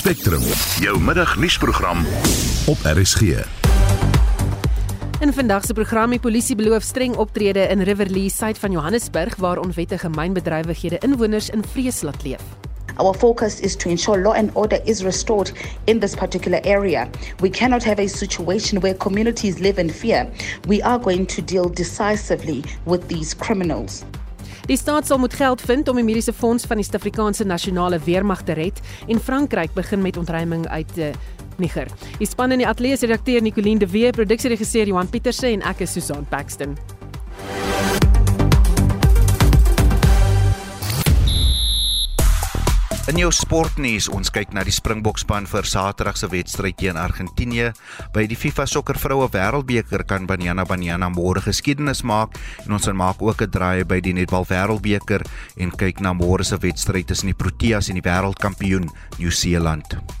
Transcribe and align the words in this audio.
Spectrum, 0.00 0.40
jou 0.80 1.00
middagnuusprogram 1.00 2.06
op 2.66 2.78
RSG. 2.82 3.20
In 5.20 5.32
vandag 5.32 5.64
se 5.64 5.72
program 5.76 6.10
die 6.10 6.20
polisie 6.20 6.56
beloof 6.56 6.82
streng 6.82 7.16
optrede 7.20 7.66
in 7.68 7.84
Riverlea 7.84 8.28
suid 8.28 8.58
van 8.58 8.72
Johannesburg 8.72 9.36
waar 9.36 9.60
onwettige 9.60 10.08
mynbedrywighede 10.08 10.98
inwoners 10.98 11.50
in 11.50 11.64
vrees 11.72 12.00
laat 12.00 12.24
leef. 12.24 12.40
Our 12.96 13.14
focus 13.14 13.60
is 13.60 13.76
to 13.76 13.88
ensure 13.88 14.22
law 14.22 14.32
and 14.32 14.50
order 14.52 14.80
is 14.84 15.02
restored 15.02 15.52
in 15.84 16.00
this 16.00 16.14
particular 16.14 16.60
area. 16.64 17.08
We 17.40 17.50
cannot 17.50 17.84
have 17.84 18.02
a 18.02 18.08
situation 18.08 18.80
where 18.80 18.94
communities 18.94 19.58
live 19.58 19.80
in 19.80 19.90
fear. 19.90 20.28
We 20.68 20.82
are 20.82 20.98
going 20.98 21.28
to 21.28 21.42
deal 21.42 21.68
decisively 21.68 22.64
with 22.84 23.08
these 23.08 23.36
criminals. 23.36 24.04
Die 24.70 24.78
staat 24.78 25.06
sal 25.06 25.18
moet 25.18 25.34
geld 25.34 25.60
vind 25.66 25.88
om 25.90 25.96
die 25.98 26.04
mediese 26.06 26.32
fonds 26.32 26.62
van 26.70 26.78
die 26.78 26.84
Suid-Afrikaanse 26.86 27.42
nasionale 27.44 27.98
weermag 28.04 28.44
te 28.46 28.54
red 28.54 28.78
en 29.10 29.18
Frankryk 29.18 29.74
begin 29.74 30.02
met 30.02 30.16
ontruiming 30.16 30.68
uit 30.68 30.98
uh, 30.98 31.08
Niger. 31.58 31.90
Die 32.20 32.28
span 32.30 32.54
in 32.54 32.62
die 32.62 32.68
ateljee 32.70 33.00
se 33.00 33.10
redakteur 33.10 33.42
Nicoline 33.42 33.82
de 33.82 33.90
Wee, 33.90 34.14
produksieregisseur 34.14 34.86
Johan 34.86 35.10
Pieterse 35.10 35.50
en 35.50 35.66
ek 35.66 35.82
is 35.88 35.98
Susan 35.98 36.22
Paxton. 36.30 36.78
In 43.10 43.18
jou 43.18 43.32
sportnuus, 43.34 44.06
ons 44.14 44.30
kyk 44.30 44.52
na 44.54 44.62
die 44.62 44.70
Springbokspan 44.70 45.48
vir 45.50 45.66
Saterdag 45.66 46.14
se 46.20 46.28
wedstryd 46.30 46.76
teen 46.78 47.00
Argentinië. 47.00 47.72
By 48.14 48.28
die 48.30 48.38
FIFA 48.38 48.68
Sokker 48.70 49.00
Vroue 49.02 49.26
Wêreldbeker 49.34 50.04
kan 50.06 50.28
Banyana 50.30 50.62
Banyana 50.62 51.08
môre 51.10 51.42
geskiedenis 51.42 52.04
maak 52.06 52.38
en 52.62 52.78
ons 52.78 52.86
gaan 52.86 53.00
maak 53.02 53.18
ook 53.18 53.42
'n 53.42 53.50
draai 53.50 53.82
by 53.82 53.98
die 53.98 54.14
Netbal 54.14 54.46
Wêreldbeker 54.46 55.26
en 55.58 55.74
kyk 55.74 55.98
na 56.00 56.14
môre 56.14 56.44
se 56.44 56.56
wedstryd 56.56 57.08
tussen 57.08 57.26
die 57.26 57.34
Proteas 57.34 57.88
en 57.88 57.98
die 57.98 58.06
wêreldkampioen 58.06 58.86
Nieu-Seeland. 59.18 60.19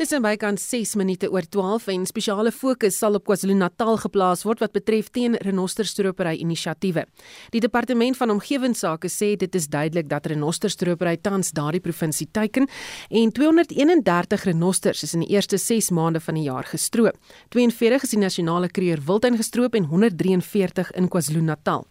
Dis 0.00 0.14
in 0.16 0.22
bykans 0.24 0.62
6 0.64 0.94
minute 0.96 1.28
oor 1.28 1.44
12 1.44 1.90
en 1.92 2.06
spesiale 2.08 2.48
fokus 2.56 2.96
sal 2.96 3.18
op 3.18 3.26
KwaZulu-Natal 3.28 3.98
geplaas 4.00 4.46
word 4.48 4.62
wat 4.62 4.72
betref 4.72 5.10
teen 5.12 5.34
renosterstropery 5.44 6.38
inisiatiewe. 6.40 7.02
Die 7.52 7.60
departement 7.60 8.16
van 8.16 8.32
omgewingsake 8.32 9.10
sê 9.12 9.34
dit 9.36 9.58
is 9.60 9.66
duidelik 9.68 10.08
dat 10.08 10.30
renosterstropery 10.32 11.18
tans 11.20 11.52
daardie 11.52 11.82
provinsie 11.84 12.30
teiken 12.32 12.64
en 13.10 13.32
231 13.36 14.46
renosters 14.48 15.02
is 15.04 15.12
in 15.18 15.26
die 15.26 15.34
eerste 15.34 15.60
6 15.60 15.90
maande 15.92 16.24
van 16.24 16.40
die 16.40 16.46
jaar 16.46 16.64
gestroop. 16.64 17.20
42 17.52 18.08
is 18.08 18.16
die 18.16 18.22
nasionale 18.22 18.72
kreer 18.72 19.04
wildtuin 19.04 19.36
gestroop 19.36 19.76
en 19.76 19.90
143 19.92 20.94
in 20.96 21.10
KwaZulu-Natal. 21.12 21.84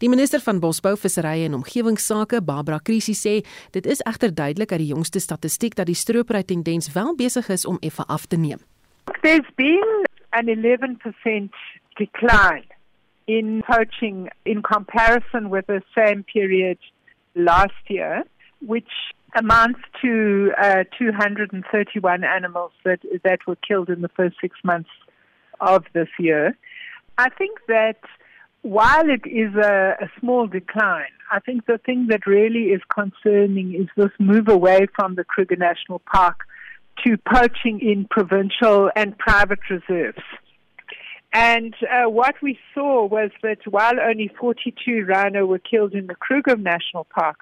Die 0.00 0.08
minister 0.08 0.40
van 0.40 0.62
Bosbou, 0.64 0.94
Visserye 0.96 1.44
en 1.44 1.60
Omgewingsake, 1.60 2.40
Barbara 2.40 2.80
Krisi 2.80 3.12
sê 3.12 3.36
dit 3.76 3.84
is 3.84 4.00
egter 4.08 4.32
duidelik 4.32 4.72
uit 4.72 4.86
die 4.86 4.90
jongste 4.94 5.20
statistiek 5.20 5.76
dat 5.76 5.92
die 5.92 5.98
stropery 6.06 6.40
tendens 6.48 6.88
wel 6.96 7.12
besig 7.20 7.49
is 7.50 7.66
om 7.66 7.78
effe 7.82 8.04
af 8.08 8.26
te 8.26 8.36
neem. 8.36 8.58
There's 9.22 9.50
been 9.56 10.04
an 10.32 10.46
11% 10.48 11.50
decline 11.96 12.68
in 13.26 13.62
poaching 13.62 14.28
in 14.44 14.62
comparison 14.62 15.50
with 15.50 15.66
the 15.66 15.82
same 15.94 16.24
period 16.24 16.78
last 17.34 17.82
year, 17.88 18.24
which 18.66 18.92
amounts 19.36 19.80
to 20.02 20.52
uh, 20.58 20.84
231 20.98 22.24
animals 22.24 22.72
that 22.84 23.00
that 23.24 23.40
were 23.46 23.56
killed 23.56 23.88
in 23.88 24.00
the 24.02 24.08
first 24.08 24.36
six 24.40 24.56
months 24.64 24.90
of 25.60 25.84
this 25.92 26.08
year. 26.18 26.56
I 27.18 27.28
think 27.28 27.58
that 27.68 28.00
while 28.62 29.08
it 29.08 29.24
is 29.26 29.54
a, 29.54 29.96
a, 30.00 30.08
small 30.18 30.46
decline, 30.46 31.14
I 31.32 31.40
think 31.40 31.66
the 31.66 31.78
thing 31.78 32.08
that 32.08 32.26
really 32.26 32.64
is 32.76 32.82
concerning 32.92 33.74
is 33.74 33.88
this 33.96 34.10
move 34.18 34.48
away 34.48 34.86
from 34.94 35.14
the 35.14 35.24
Kruger 35.24 35.56
National 35.56 36.00
Park 36.00 36.46
to 37.04 37.16
poaching 37.18 37.80
in 37.80 38.06
provincial 38.10 38.90
and 38.96 39.16
private 39.18 39.60
reserves. 39.70 40.22
And 41.32 41.74
uh, 41.82 42.10
what 42.10 42.34
we 42.42 42.58
saw 42.74 43.06
was 43.06 43.30
that 43.42 43.58
while 43.68 44.00
only 44.00 44.30
42 44.38 45.04
rhino 45.06 45.46
were 45.46 45.60
killed 45.60 45.94
in 45.94 46.08
the 46.08 46.16
Kruger 46.16 46.56
National 46.56 47.04
Park, 47.04 47.38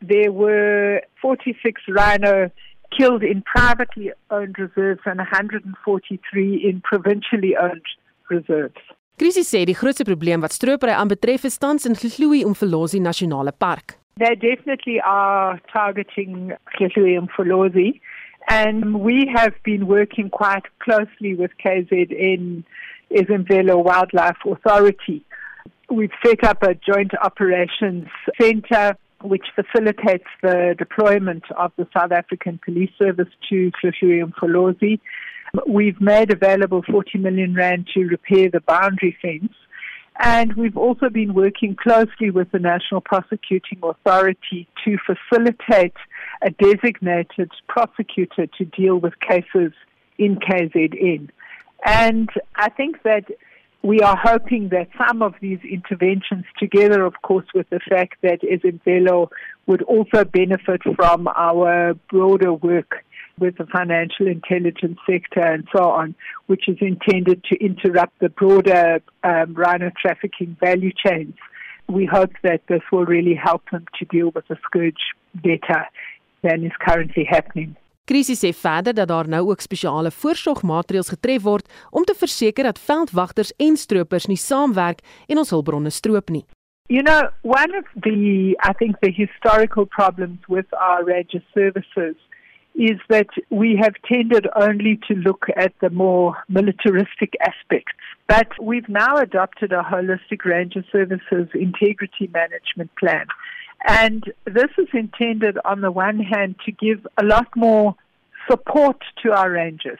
there 0.00 0.32
were 0.32 1.02
46 1.20 1.82
rhino 1.88 2.50
killed 2.96 3.22
in 3.22 3.42
privately 3.42 4.10
owned 4.30 4.58
reserves 4.58 5.00
and 5.04 5.18
143 5.18 6.68
in 6.68 6.80
provincially 6.80 7.56
owned 7.56 7.84
reserves. 8.30 8.80
Krisis 9.20 9.50
sê 9.52 9.66
die 9.68 9.76
grootste 9.76 10.06
probleem 10.08 10.40
wat 10.40 10.54
stropery 10.56 10.94
aanbetref 10.96 11.44
is 11.44 11.58
tans 11.60 11.84
in 11.84 11.92
Gluwi 11.92 12.40
Umfolozi 12.48 13.00
Nasionale 13.04 13.52
Park. 13.52 13.98
They 14.16 14.34
definitely 14.34 14.98
are 15.04 15.60
targeting 15.70 16.54
Gluwi 16.78 17.18
Umfolozi. 17.20 18.00
And 18.48 19.00
we 19.00 19.30
have 19.34 19.54
been 19.64 19.86
working 19.86 20.30
quite 20.30 20.64
closely 20.80 21.34
with 21.34 21.50
KZN, 21.64 22.64
Izimvelo 23.10 23.84
Wildlife 23.84 24.38
Authority. 24.46 25.24
We've 25.90 26.10
set 26.24 26.44
up 26.44 26.62
a 26.62 26.74
joint 26.74 27.12
operations 27.22 28.08
center 28.40 28.96
which 29.22 29.44
facilitates 29.54 30.24
the 30.42 30.74
deployment 30.78 31.44
of 31.58 31.72
the 31.76 31.86
South 31.96 32.12
African 32.12 32.58
Police 32.64 32.90
Service 32.98 33.28
to 33.50 33.70
Tlhahluwi 33.82 34.32
Mfolozi. 34.32 35.00
We've 35.66 36.00
made 36.00 36.32
available 36.32 36.82
40 36.90 37.18
million 37.18 37.54
rand 37.54 37.88
to 37.94 38.04
repair 38.04 38.48
the 38.50 38.60
boundary 38.60 39.16
fence. 39.20 39.52
And 40.22 40.52
we've 40.52 40.76
also 40.76 41.08
been 41.08 41.32
working 41.32 41.74
closely 41.74 42.30
with 42.30 42.50
the 42.52 42.58
National 42.58 43.00
Prosecuting 43.00 43.78
Authority 43.82 44.68
to 44.84 44.98
facilitate 44.98 45.94
a 46.42 46.50
designated 46.50 47.50
prosecutor 47.68 48.46
to 48.46 48.64
deal 48.66 48.96
with 48.96 49.18
cases 49.20 49.72
in 50.18 50.36
KZN. 50.36 51.30
And 51.86 52.28
I 52.54 52.68
think 52.68 53.02
that 53.04 53.24
we 53.82 54.00
are 54.00 54.16
hoping 54.16 54.68
that 54.68 54.88
some 54.98 55.22
of 55.22 55.34
these 55.40 55.60
interventions, 55.64 56.44
together, 56.58 57.02
of 57.02 57.14
course, 57.22 57.46
with 57.54 57.70
the 57.70 57.80
fact 57.88 58.16
that 58.20 58.42
Ezimbelo 58.42 59.30
would 59.66 59.82
also 59.84 60.24
benefit 60.24 60.82
from 60.96 61.28
our 61.28 61.94
broader 62.10 62.52
work 62.52 63.04
with 63.40 63.56
the 63.58 63.66
financial 63.66 64.26
intelligence 64.26 64.98
sector 65.08 65.40
and 65.40 65.66
so 65.74 65.82
on, 65.84 66.14
which 66.46 66.68
is 66.68 66.76
intended 66.80 67.42
to 67.44 67.56
interrupt 67.64 68.18
the 68.20 68.28
broader 68.28 69.00
um, 69.24 69.54
rhino 69.54 69.90
trafficking 70.00 70.56
value 70.60 70.92
chains. 71.04 71.34
We 71.88 72.06
hope 72.06 72.32
that 72.42 72.60
this 72.68 72.82
will 72.92 73.06
really 73.06 73.34
help 73.34 73.62
them 73.72 73.84
to 73.98 74.04
deal 74.04 74.30
with 74.34 74.46
the 74.48 74.56
scourge 74.66 75.02
better 75.34 75.86
than 76.42 76.64
is 76.64 76.72
currently 76.86 77.24
happening. 77.24 77.76
Krisis 78.10 78.40
sê 78.42 78.50
verder 78.52 78.94
dat 78.94 79.08
daar 79.08 79.28
nou 79.28 79.50
ook 79.50 79.60
spesiale 79.60 80.10
voorsorgmaatreëls 80.10 81.12
getref 81.14 81.42
word 81.42 81.68
om 81.90 82.04
te 82.04 82.14
verseker 82.18 82.66
dat 82.66 82.78
veldwagters 82.78 83.52
en 83.56 83.76
stroopers 83.76 84.26
nie 84.26 84.40
saamwerk 84.40 85.04
en 85.28 85.38
ons 85.38 85.52
hulpbronne 85.54 85.90
stroop 85.90 86.30
nie. 86.34 86.44
You 86.90 87.02
know, 87.02 87.30
one 87.42 87.70
of 87.78 87.86
the 88.02 88.56
I 88.66 88.72
think 88.72 88.98
the 89.00 89.12
historical 89.12 89.86
problems 89.86 90.40
with 90.48 90.66
our 90.74 91.04
ranger 91.04 91.42
services 91.54 92.16
is 92.74 92.98
that 93.08 93.28
we 93.50 93.76
have 93.80 93.94
tended 94.10 94.46
only 94.56 94.98
to 95.08 95.14
look 95.14 95.46
at 95.56 95.72
the 95.80 95.90
more 95.90 96.36
militaristic 96.48 97.34
aspects. 97.40 97.92
But 98.28 98.48
we've 98.60 98.88
now 98.88 99.16
adopted 99.16 99.72
a 99.72 99.82
holistic 99.82 100.44
ranger 100.44 100.84
services 100.92 101.48
integrity 101.54 102.30
management 102.32 102.90
plan. 102.96 103.26
And 103.86 104.24
this 104.44 104.70
is 104.78 104.88
intended, 104.92 105.58
on 105.64 105.80
the 105.80 105.90
one 105.90 106.20
hand, 106.20 106.56
to 106.66 106.72
give 106.72 107.06
a 107.16 107.24
lot 107.24 107.48
more 107.56 107.96
support 108.48 109.02
to 109.22 109.32
our 109.32 109.50
rangers, 109.50 109.98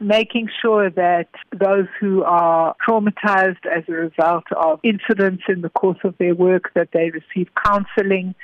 making 0.00 0.48
sure 0.62 0.90
that 0.90 1.28
those 1.52 1.86
who 2.00 2.22
are 2.24 2.74
traumatized 2.86 3.66
as 3.66 3.84
a 3.88 3.92
result 3.92 4.44
of 4.56 4.80
incidents 4.82 5.44
in 5.48 5.60
the 5.60 5.68
course 5.68 5.98
of 6.04 6.16
their 6.18 6.34
work, 6.34 6.72
that 6.74 6.88
they 6.92 7.10
receive 7.10 7.48
counseling, 7.64 8.34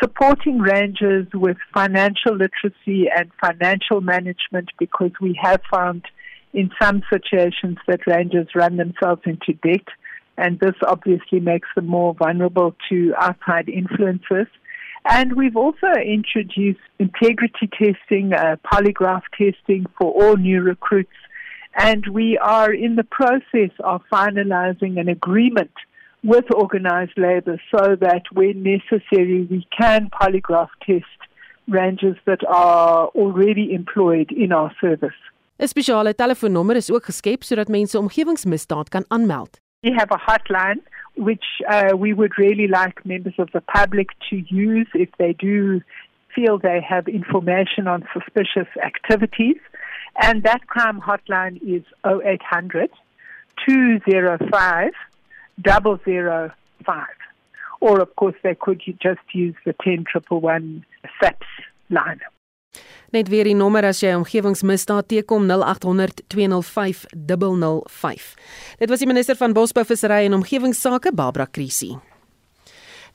supporting 0.00 0.58
rangers 0.58 1.26
with 1.32 1.56
financial 1.72 2.36
literacy 2.36 3.08
and 3.14 3.30
financial 3.40 4.00
management 4.00 4.70
because 4.78 5.12
we 5.20 5.38
have 5.42 5.60
found 5.70 6.04
in 6.52 6.70
some 6.80 7.02
situations 7.12 7.76
that 7.86 8.06
rangers 8.06 8.48
run 8.54 8.76
themselves 8.76 9.22
into 9.24 9.52
debt. 9.62 9.86
And 10.38 10.58
this 10.60 10.74
obviously 10.86 11.40
makes 11.40 11.68
them 11.74 11.86
more 11.86 12.14
vulnerable 12.14 12.74
to 12.90 13.14
outside 13.18 13.68
influences. 13.68 14.46
And 15.08 15.34
we've 15.34 15.56
also 15.56 15.92
introduced 16.04 16.80
integrity 16.98 17.70
testing, 17.72 18.32
uh, 18.32 18.56
polygraph 18.64 19.22
testing 19.38 19.86
for 19.98 20.10
all 20.12 20.36
new 20.36 20.62
recruits. 20.62 21.10
And 21.78 22.06
we 22.08 22.38
are 22.38 22.72
in 22.72 22.96
the 22.96 23.04
process 23.04 23.70
of 23.80 24.02
finalizing 24.10 24.98
an 24.98 25.08
agreement 25.08 25.70
with 26.32 26.46
organized 26.54 27.18
labor 27.28 27.56
so 27.70 27.82
that 28.06 28.24
when 28.38 28.56
necessary 28.62 29.40
we 29.52 29.60
can 29.78 30.10
polygraph 30.20 30.72
test 30.86 31.20
rangers 31.78 32.18
that 32.24 32.42
are 32.48 33.06
already 33.22 33.66
employed 33.80 34.28
in 34.32 34.52
our 34.58 34.72
service. 34.80 35.20
'n 35.58 35.68
Spesiale 35.68 36.14
telefoonnommer 36.14 36.76
is 36.76 36.90
ook 36.90 37.04
geskep 37.04 37.42
sodat 37.44 37.68
mense 37.68 37.98
omgewingsmisdaad 37.98 38.88
kan 38.88 39.04
aanmeld. 39.08 39.52
We 39.80 39.92
have 40.00 40.10
a 40.18 40.20
hotline 40.28 40.80
which 41.28 41.46
uh, 41.74 41.96
we 42.04 42.10
would 42.18 42.34
really 42.36 42.68
like 42.68 42.96
members 43.04 43.38
of 43.38 43.48
the 43.50 43.62
public 43.78 44.08
to 44.28 44.36
use 44.36 44.88
if 44.92 45.10
they 45.16 45.32
do 45.32 45.80
feel 46.34 46.58
they 46.58 46.80
have 46.80 47.04
information 47.08 47.86
on 47.86 48.04
suspicious 48.12 48.70
activities. 48.90 49.60
And 50.12 50.42
that 50.42 50.66
crime 50.66 51.00
hotline 51.00 51.56
is 51.76 51.84
0800 52.04 52.90
205 53.66 54.92
005. 55.64 56.52
Or, 57.80 58.00
of 58.00 58.14
course, 58.16 58.36
they 58.42 58.54
could 58.54 58.80
just 59.00 59.26
use 59.32 59.54
the 59.64 59.72
10111 59.72 60.84
SAPS 61.20 61.46
line. 61.90 62.20
Net 63.14 63.28
weer 63.28 63.46
die 63.48 63.54
nommer 63.54 63.86
as 63.88 64.02
jy 64.02 64.10
omgewingsmisdaad 64.16 65.08
teekom 65.08 65.46
0800 65.48 66.24
205 66.32 67.06
005. 67.14 68.26
Dit 68.80 68.90
was 68.92 69.00
die 69.00 69.08
minister 69.08 69.38
van 69.38 69.54
Bosbou, 69.56 69.86
Visserry 69.86 70.26
en 70.26 70.36
Omgewingsake 70.36 71.14
Barbara 71.14 71.46
Krisi. 71.46 71.94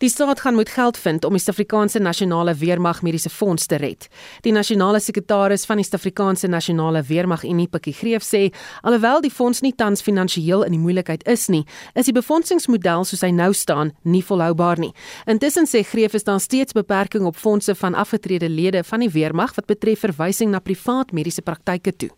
Die 0.02 0.10
staat 0.10 0.40
gaan 0.40 0.54
moet 0.54 0.70
geld 0.70 0.98
vind 0.98 1.26
om 1.26 1.36
die 1.38 1.40
Suid-Afrikaanse 1.40 2.00
Nasionale 2.00 2.56
Weermag 2.56 3.02
Mediese 3.02 3.30
Fonds 3.30 3.66
te 3.66 3.76
red. 3.76 4.08
Die 4.42 4.52
nasionale 4.52 5.00
sekretaris 5.00 5.66
van 5.70 5.78
die 5.78 5.84
Suid-Afrikaanse 5.86 6.48
Nasionale 6.50 7.04
Weermag 7.06 7.44
Unie 7.46 7.68
Pikkie 7.70 7.94
Greef 7.94 8.26
sê, 8.26 8.48
alhoewel 8.82 9.22
die 9.22 9.30
fonds 9.30 9.62
nie 9.62 9.76
tans 9.78 10.02
finansiëel 10.02 10.66
in 10.66 10.74
die 10.74 10.82
moeilikheid 10.82 11.22
is 11.30 11.46
nie, 11.54 11.68
is 11.94 12.10
die 12.10 12.16
befondsingsmodel 12.18 13.06
soos 13.06 13.22
hy 13.22 13.30
nou 13.30 13.52
staan 13.54 13.92
nie 14.02 14.24
volhoubaar 14.26 14.82
nie. 14.82 14.90
Intussen 15.30 15.70
sê 15.70 15.84
Greef 15.86 16.18
is 16.18 16.26
daar 16.26 16.42
steeds 16.42 16.74
beperkings 16.74 17.30
op 17.30 17.38
fondse 17.38 17.78
van 17.78 17.94
afgetrede 17.94 18.50
lede 18.50 18.82
van 18.84 19.06
die 19.06 19.12
weermag 19.14 19.54
wat 19.60 19.70
betref 19.70 20.02
verwysing 20.08 20.50
na 20.50 20.66
privaat 20.66 21.14
mediese 21.14 21.46
praktyke 21.46 21.94
toe. 21.94 22.10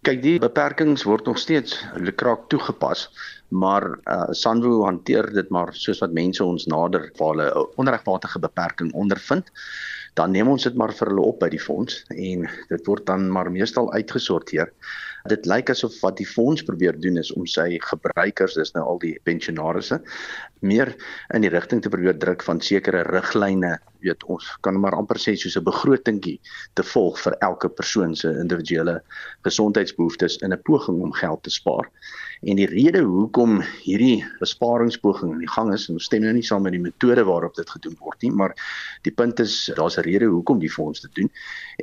Kyk, 0.00 0.22
die 0.24 0.38
beperkings 0.40 1.02
word 1.04 1.26
nog 1.28 1.36
steeds 1.36 1.74
lekraak 2.00 2.46
toegepas, 2.48 3.02
maar 3.52 3.84
uh 4.08 4.30
Sanwo 4.32 4.78
hanteer 4.86 5.26
dit 5.36 5.50
maar 5.52 5.74
soos 5.76 6.00
wat 6.00 6.14
mense 6.16 6.40
ons 6.40 6.64
nader 6.72 7.10
waar 7.18 7.34
hulle 7.34 7.48
'n 7.50 7.66
onregmatige 7.84 8.40
beperking 8.40 8.94
ondervind, 9.02 9.52
dan 10.16 10.32
neem 10.32 10.48
ons 10.48 10.64
dit 10.64 10.74
maar 10.74 10.94
vir 10.96 11.12
hulle 11.12 11.26
op 11.32 11.38
by 11.44 11.50
die 11.52 11.60
fonds 11.60 12.00
en 12.16 12.48
dit 12.72 12.88
word 12.88 13.04
dan 13.12 13.28
maar 13.28 13.52
meestal 13.52 13.92
uitgesorteer. 13.92 14.72
Dit 15.28 15.46
lyk 15.46 15.70
asof 15.70 15.98
wat 16.00 16.16
die 16.16 16.26
fonds 16.26 16.62
probeer 16.64 16.96
doen 17.00 17.18
is 17.20 17.32
om 17.32 17.46
sy 17.46 17.78
gebruikers, 17.84 18.54
dis 18.56 18.72
nou 18.72 18.84
al 18.84 19.00
die 19.02 19.18
pensionaarsse, 19.28 20.00
meer 20.60 20.94
in 21.34 21.44
die 21.44 21.52
rigting 21.52 21.82
te 21.82 21.92
probeer 21.92 22.16
druk 22.18 22.42
van 22.46 22.60
sekere 22.60 23.02
riglyne, 23.08 23.78
weet 24.00 24.24
ons 24.32 24.46
kan 24.64 24.78
maar 24.80 24.96
amper 24.96 25.20
sê 25.20 25.36
soos 25.36 25.56
'n 25.56 25.64
begrotingkie 25.64 26.40
te 26.74 26.82
volg 26.82 27.20
vir 27.20 27.36
elke 27.40 27.68
persoon 27.68 28.16
se 28.16 28.28
individuele 28.28 29.00
gesondheidsbehoeftes 29.44 30.38
in 30.42 30.52
'n 30.52 30.62
poging 30.64 31.02
om 31.02 31.12
geld 31.12 31.42
te 31.42 31.50
spaar. 31.50 31.90
En 32.40 32.56
die 32.56 32.66
rede 32.66 33.02
hoekom 33.04 33.58
hierdie 33.84 34.22
besparingspoging 34.40 35.34
in 35.34 35.42
die 35.42 35.50
gang 35.52 35.74
is, 35.74 35.88
ons 35.92 36.06
stem 36.08 36.22
nou 36.24 36.32
nie 36.32 36.44
saam 36.46 36.62
met 36.64 36.72
die 36.72 36.80
metode 36.80 37.26
waarop 37.28 37.58
dit 37.58 37.68
gedoen 37.68 37.98
word 38.00 38.24
nie, 38.24 38.30
maar 38.32 38.54
die 39.04 39.12
punt 39.12 39.42
is 39.44 39.54
daar's 39.76 39.98
'n 39.98 40.06
rede 40.06 40.30
hoekom 40.32 40.58
die 40.58 40.70
fonds 40.72 41.00
dit 41.04 41.14
doen. 41.14 41.30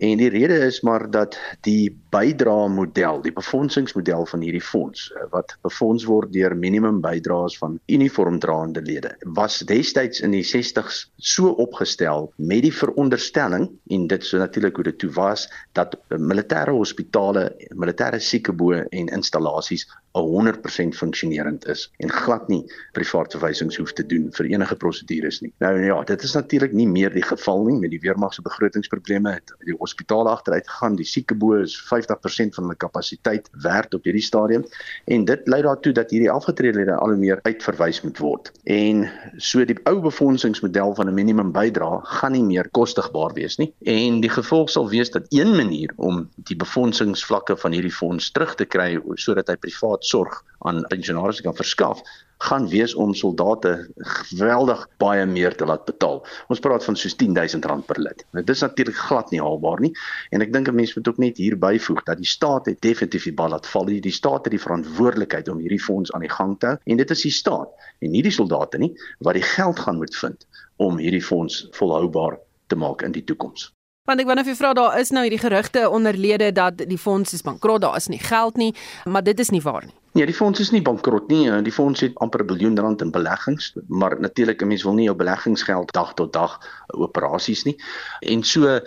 En 0.02 0.18
die 0.18 0.30
rede 0.34 0.58
is 0.66 0.82
maar 0.82 1.06
dat 1.12 1.38
die 1.62 1.94
bydra 2.10 2.68
model, 2.68 3.22
die 3.22 3.32
befondsingsmodel 3.32 4.26
van 4.26 4.42
hierdie 4.42 4.62
fonds 4.62 5.12
wat 5.30 5.58
befonds 5.62 6.06
word 6.06 6.34
deur 6.34 6.56
minimum 6.56 7.02
bydraes 7.02 7.58
van 7.58 7.80
uniformdraende 7.88 8.82
lede, 8.82 9.16
was 9.22 9.60
destyds 9.60 10.22
in 10.22 10.32
die 10.32 10.46
60s 10.46 11.06
so 11.18 11.50
opgestel 11.50 12.34
met 12.36 12.62
die 12.62 12.74
veronderstelling 12.74 13.70
en 13.90 14.08
dit 14.08 14.24
so 14.24 14.38
natuurlik 14.38 14.76
hoe 14.76 14.84
dit 14.84 14.98
toe 14.98 15.12
was 15.12 15.48
dat 15.74 15.98
militêre 16.10 16.72
hospitale, 16.72 17.54
militêre 17.76 18.20
siekeboë 18.20 18.88
en 18.90 19.08
installasies 19.08 19.86
100% 20.24 20.96
funksionerend 20.98 21.68
is 21.68 21.88
en 21.98 22.12
glad 22.12 22.48
nie 22.48 22.64
privaat 22.94 23.36
verwysings 23.36 23.78
hoef 23.78 23.94
te 23.94 24.06
doen 24.06 24.30
vir 24.38 24.50
enige 24.52 24.76
prosedures 24.76 25.42
nie. 25.42 25.52
Nou 25.64 25.74
ja, 25.84 25.98
dit 26.04 26.24
is 26.24 26.34
natuurlik 26.34 26.74
nie 26.74 26.88
meer 26.88 27.14
die 27.14 27.26
geval 27.26 27.66
nie 27.68 27.78
met 27.82 27.94
die 27.94 28.02
weermag 28.04 28.34
se 28.34 28.42
begrotingsprobleme 28.46 29.34
het 29.38 29.54
die 29.66 29.76
hospitale 29.80 30.30
agteruit 30.30 30.68
gegaan, 30.68 30.98
die 31.00 31.08
siekeboë 31.08 31.62
is 31.66 31.76
50% 31.90 32.58
van 32.58 32.68
hulle 32.68 32.80
kapasiteit 32.80 33.50
werd 33.64 33.94
op 33.94 34.08
hierdie 34.08 34.26
stadium 34.26 34.66
en 35.06 35.26
dit 35.26 35.48
lei 35.48 35.62
daartoe 35.66 35.94
dat 35.94 36.12
hierdie 36.14 36.32
afgetredelede 36.32 36.96
al 36.96 37.14
hoe 37.14 37.20
meer 37.22 37.40
uitverwys 37.44 38.02
moet 38.06 38.22
word. 38.24 38.52
En 38.64 39.06
so 39.38 39.66
die 39.66 39.78
ou 39.90 40.00
befondsingsmodel 40.02 40.96
van 40.96 41.10
'n 41.10 41.14
minimum 41.14 41.52
bydrae 41.52 42.02
gaan 42.20 42.32
nie 42.32 42.44
meer 42.44 42.70
kostigbaar 42.70 43.34
wees 43.34 43.58
nie 43.58 43.74
en 43.86 44.22
die 44.22 44.32
gevolg 44.32 44.70
sal 44.70 44.90
wees 44.90 45.12
dat 45.12 45.26
een 45.30 45.56
manier 45.56 45.94
om 45.96 46.30
die 46.36 46.56
befondsingsvlakke 46.56 47.58
van 47.58 47.72
hierdie 47.72 47.94
fonds 47.94 48.32
terug 48.32 48.56
te 48.56 48.66
kry 48.66 49.00
sodat 49.16 49.48
hy 49.48 49.56
privaat 49.56 50.06
sorg 50.08 50.42
aan 50.68 50.86
pensionaars 50.90 51.42
kan 51.46 51.56
verskaf 51.56 52.02
gaan 52.38 52.68
wees 52.70 52.94
om 52.96 53.14
soldate 53.14 53.72
geweldig 53.98 54.84
baie 55.02 55.26
meer 55.26 55.56
te 55.58 55.66
laat 55.66 55.86
betaal. 55.86 56.20
Ons 56.54 56.62
praat 56.62 56.84
van 56.86 56.98
soos 57.00 57.16
R10000 57.18 57.86
per 57.88 58.00
lid. 58.02 58.24
Nou 58.36 58.44
dis 58.46 58.62
natuurlik 58.62 58.98
glad 59.08 59.32
nie 59.34 59.42
haalbaar 59.42 59.82
nie 59.82 59.94
en 60.32 60.46
ek 60.46 60.54
dink 60.54 60.70
'n 60.70 60.76
mens 60.76 60.94
moet 60.96 61.08
ook 61.08 61.18
net 61.18 61.38
hier 61.38 61.58
byvoeg 61.58 62.04
dat 62.04 62.18
die 62.18 62.30
staat 62.30 62.66
het 62.66 62.82
definitief 62.82 63.24
die 63.24 63.34
bal 63.34 63.50
laat 63.50 63.68
val. 63.68 63.86
Die 63.86 64.12
staat 64.12 64.46
het 64.46 64.52
die 64.54 64.62
verantwoordelikheid 64.62 65.48
om 65.50 65.58
hierdie 65.58 65.82
fonds 65.82 66.12
aan 66.12 66.22
die 66.22 66.36
gang 66.36 66.60
te 66.60 66.66
hou 66.68 66.78
en 66.84 66.98
dit 66.98 67.12
is 67.12 67.22
die 67.22 67.32
staat 67.32 67.70
en 68.00 68.12
nie 68.12 68.22
die 68.22 68.32
soldate 68.32 68.78
nie 68.78 68.94
wat 69.20 69.34
die 69.34 69.48
geld 69.56 69.80
gaan 69.80 69.98
moet 69.98 70.16
vind 70.16 70.46
om 70.78 70.98
hierdie 70.98 71.24
fonds 71.24 71.68
volhoubaar 71.72 72.38
te 72.68 72.76
maak 72.76 73.02
in 73.02 73.12
die 73.12 73.24
toekoms. 73.24 73.77
Want 74.08 74.22
ek 74.24 74.30
wou 74.30 74.36
net 74.40 74.48
vir 74.48 74.56
vra 74.56 74.70
daar 74.72 74.94
is 75.02 75.10
nou 75.12 75.26
hierdie 75.26 75.42
gerugte 75.42 75.82
onderlede 75.92 76.54
dat 76.56 76.80
die 76.80 76.98
fonds 76.98 77.34
is 77.36 77.44
bankrot, 77.44 77.82
daar 77.84 77.98
is 78.00 78.06
nie 78.08 78.22
geld 78.24 78.56
nie, 78.56 78.70
maar 79.04 79.26
dit 79.28 79.40
is 79.44 79.52
nie 79.52 79.60
waar 79.66 79.84
nie. 79.84 79.96
Nee, 80.16 80.30
die 80.30 80.36
fonds 80.38 80.62
is 80.64 80.72
nie 80.72 80.82
bankrot 80.82 81.28
nie. 81.28 81.52
Die 81.66 81.74
fonds 81.76 82.06
het 82.06 82.16
amper 82.24 82.46
'n 82.46 82.48
biljoen 82.48 82.80
rand 82.80 83.04
in 83.04 83.12
beleggings, 83.12 83.74
maar 83.88 84.16
natuurlik 84.20 84.62
'n 84.64 84.68
mens 84.68 84.84
wil 84.84 84.94
nie 84.94 85.10
jou 85.12 85.16
beleggingsgeld 85.16 85.92
dag 85.92 86.14
tot 86.14 86.34
dag 86.34 86.58
operasies 86.88 87.64
nie. 87.64 87.76
En 88.20 88.44
so 88.44 88.80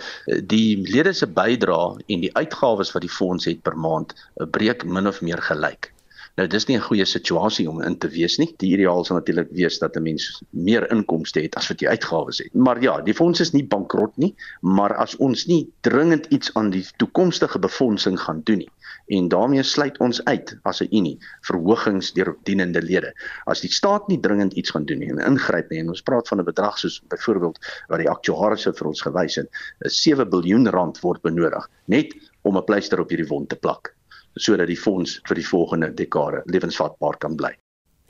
die 0.47 0.89
lede 0.89 1.13
se 1.13 1.27
bydrae 1.27 2.01
en 2.07 2.21
die 2.21 2.35
uitgawes 2.37 2.93
wat 2.93 3.03
die 3.03 3.17
fonds 3.19 3.45
het 3.45 3.63
per 3.63 3.77
maand 3.77 4.15
breek 4.51 4.85
min 4.85 5.07
of 5.07 5.21
meer 5.21 5.43
gelyk. 5.43 5.93
Nou 6.41 6.47
dis 6.49 6.65
nie 6.69 6.77
'n 6.77 6.81
goeie 6.89 7.05
situasie 7.05 7.69
om 7.69 7.83
in 7.85 7.99
te 7.99 8.09
wees 8.09 8.39
nie. 8.41 8.55
Die 8.63 8.71
ideaal 8.73 9.05
sou 9.05 9.19
natuurlik 9.19 9.51
wees 9.53 9.79
dat 9.79 9.97
'n 9.97 10.03
mens 10.03 10.43
meer 10.51 10.91
inkomste 10.91 11.41
het 11.41 11.57
as 11.57 11.69
wat 11.69 11.81
jy 11.81 11.89
uitgawes 11.89 12.39
het. 12.39 12.55
Maar 12.55 12.81
ja, 12.83 13.01
die 13.01 13.15
fonds 13.15 13.41
is 13.41 13.53
nie 13.53 13.67
bankrot 13.67 14.17
nie, 14.17 14.35
maar 14.63 14.95
as 14.95 15.17
ons 15.17 15.47
nie 15.47 15.69
dringend 15.81 16.27
iets 16.27 16.55
aan 16.55 16.71
die 16.71 16.87
toekomstige 16.97 17.59
befondsing 17.59 18.21
gaan 18.21 18.41
doen 18.45 18.59
nie 18.59 18.71
en 19.07 19.29
daarmee 19.29 19.63
sluit 19.63 19.99
ons 19.99 20.25
uit 20.25 20.57
as 20.63 20.81
'n 20.81 20.89
unie 20.97 21.19
verhogings 21.41 22.13
deur 22.13 22.37
dienende 22.45 22.83
lede. 22.83 23.13
As 23.45 23.61
die 23.61 23.73
staat 23.73 24.09
nie 24.09 24.21
dringend 24.21 24.53
iets 24.53 24.71
gaan 24.71 24.85
doen 24.85 24.99
nie 24.99 25.11
en 25.11 25.19
ingryp 25.19 25.71
nie 25.71 25.81
en 25.81 25.89
ons 25.89 26.03
praat 26.03 26.29
van 26.29 26.39
'n 26.39 26.45
bedrag 26.45 26.79
soos 26.79 27.03
byvoorbeeld 27.09 27.59
wat 27.89 27.99
die 27.99 28.09
aktuariërs 28.09 28.79
vir 28.79 28.87
ons 28.87 29.03
gewys 29.03 29.35
het, 29.35 29.49
7 29.79 30.29
miljard 30.29 30.75
rand 30.75 31.01
word 31.01 31.23
benodig 31.23 31.69
net 31.85 32.15
om 32.43 32.57
'n 32.57 32.65
pleister 32.65 33.01
op 33.01 33.09
hierdie 33.11 33.29
wond 33.29 33.49
te 33.49 33.57
plak 33.57 33.95
sodat 34.41 34.71
die 34.71 34.81
fonds 34.81 35.21
vir 35.29 35.41
die 35.41 35.47
volgende 35.47 35.93
dekade 35.95 36.43
lewensvatbaar 36.51 37.21
kan 37.23 37.37
bly. 37.37 37.55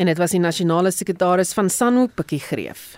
En 0.01 0.09
dit 0.09 0.19
was 0.19 0.33
die 0.33 0.41
nasionale 0.41 0.91
sekretaris 0.95 1.53
van 1.53 1.69
Sanwo 1.69 2.09
Pikkie 2.15 2.41
Greef. 2.41 2.97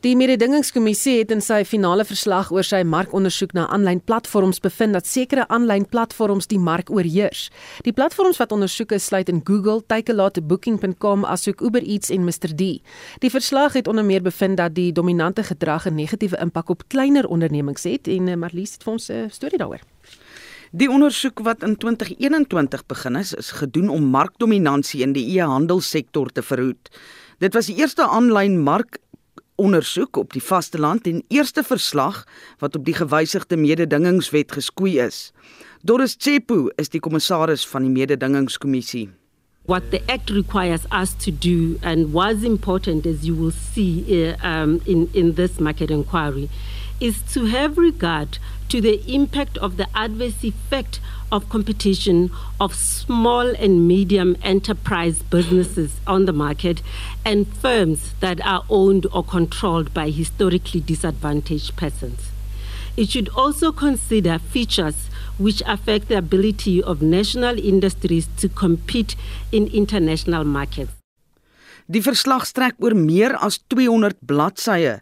Die 0.00 0.14
mededingingskommissie 0.16 1.18
het 1.18 1.32
in 1.34 1.42
sy 1.44 1.58
finale 1.68 2.06
verslag 2.08 2.48
oor 2.56 2.64
sy 2.64 2.78
markondersoek 2.88 3.50
na 3.52 3.66
aanlyn 3.68 3.98
platforms 4.00 4.62
bevind 4.64 4.96
dat 4.96 5.04
sekere 5.04 5.44
aanlyn 5.52 5.84
platforms 5.84 6.48
die 6.48 6.56
mark 6.56 6.88
oorheers. 6.88 7.50
Die 7.84 7.92
platforms 7.92 8.40
wat 8.40 8.54
ondersoek 8.56 8.94
is 8.96 9.10
sluit 9.10 9.28
in 9.28 9.42
Google, 9.44 9.82
Takealot, 9.92 10.40
Booking.com, 10.48 11.28
asook 11.28 11.60
Uber 11.60 11.84
Eats 11.84 12.08
en 12.08 12.24
Mr 12.24 12.48
D. 12.56 12.70
Die 13.20 13.32
verslag 13.34 13.76
het 13.76 13.92
onder 13.92 14.08
meer 14.08 14.24
bevind 14.24 14.56
dat 14.56 14.72
die 14.72 14.88
dominante 14.88 15.44
gedrag 15.44 15.84
'n 15.84 16.00
negatiewe 16.00 16.40
impak 16.40 16.70
op 16.70 16.88
kleiner 16.88 17.28
ondernemings 17.28 17.84
het 17.84 18.08
en 18.08 18.28
eh, 18.28 18.36
Marlies 18.36 18.72
het 18.72 18.82
vir 18.82 18.92
ons 18.92 19.10
'n 19.10 19.28
storie 19.28 19.58
daaroor. 19.58 19.84
Die 20.70 20.86
ondersoek 20.86 21.40
wat 21.42 21.64
in 21.66 21.72
2021 21.82 22.84
begin 22.86 23.16
is, 23.18 23.32
is 23.34 23.50
gedoen 23.58 23.88
om 23.90 24.04
markdominansie 24.06 25.00
in 25.02 25.16
die 25.16 25.24
e-handelssektor 25.34 26.30
te 26.30 26.44
verhoed. 26.46 26.90
Dit 27.42 27.56
was 27.58 27.66
die 27.66 27.80
eerste 27.82 28.06
aanlyn 28.06 28.60
mark 28.62 29.00
ondersoek 29.58 30.16
op 30.16 30.30
die 30.32 30.42
vasteland 30.42 31.08
en 31.10 31.24
eerste 31.28 31.64
verslag 31.66 32.22
wat 32.62 32.78
op 32.78 32.86
die 32.86 32.94
gewysigde 32.94 33.58
mededingingswet 33.58 34.54
geskoei 34.54 35.00
is. 35.02 35.32
Doris 35.82 36.14
Tsepo 36.14 36.68
is 36.78 36.94
die 36.94 37.02
kommissaris 37.02 37.66
van 37.66 37.88
die 37.88 37.90
mededingingskommissie. 37.90 39.08
What 39.66 39.90
the 39.90 40.00
Act 40.06 40.30
requires 40.30 40.86
us 40.92 41.12
to 41.24 41.30
do, 41.30 41.78
and 41.82 42.12
was 42.14 42.42
important 42.42 43.06
as 43.06 43.26
you 43.26 43.34
will 43.34 43.52
see 43.52 44.04
uh, 44.08 44.34
um, 44.46 44.80
in, 44.86 45.08
in 45.12 45.34
this 45.34 45.58
market 45.58 45.90
inquiry, 45.90 46.48
is 47.00 47.22
to 47.32 47.46
have 47.46 47.78
regard 47.78 48.38
to 48.68 48.80
the 48.80 49.02
impact 49.12 49.58
of 49.58 49.76
the 49.76 49.88
adverse 49.94 50.44
effect 50.44 51.00
of 51.32 51.48
competition 51.48 52.30
of 52.60 52.74
small 52.74 53.54
and 53.56 53.88
medium 53.88 54.36
enterprise 54.42 55.22
businesses 55.22 56.00
on 56.06 56.26
the 56.26 56.32
market 56.32 56.82
and 57.24 57.48
firms 57.48 58.14
that 58.20 58.40
are 58.46 58.64
owned 58.68 59.06
or 59.12 59.24
controlled 59.24 59.92
by 59.92 60.10
historically 60.10 60.80
disadvantaged 60.80 61.74
persons. 61.76 62.30
It 62.96 63.10
should 63.10 63.28
also 63.30 63.72
consider 63.72 64.38
features 64.38 65.08
which 65.38 65.62
affect 65.66 66.08
the 66.08 66.18
ability 66.18 66.82
of 66.82 67.00
national 67.00 67.58
industries 67.58 68.28
to 68.38 68.48
compete 68.48 69.16
in 69.50 69.66
international 69.68 70.44
markets. 70.44 70.92
Die 71.90 72.00
verslag 72.00 72.44
strek 72.46 72.76
oor 72.78 72.94
meer 72.94 73.34
as 73.42 73.58
200 73.66 74.20
bladsye. 74.22 75.00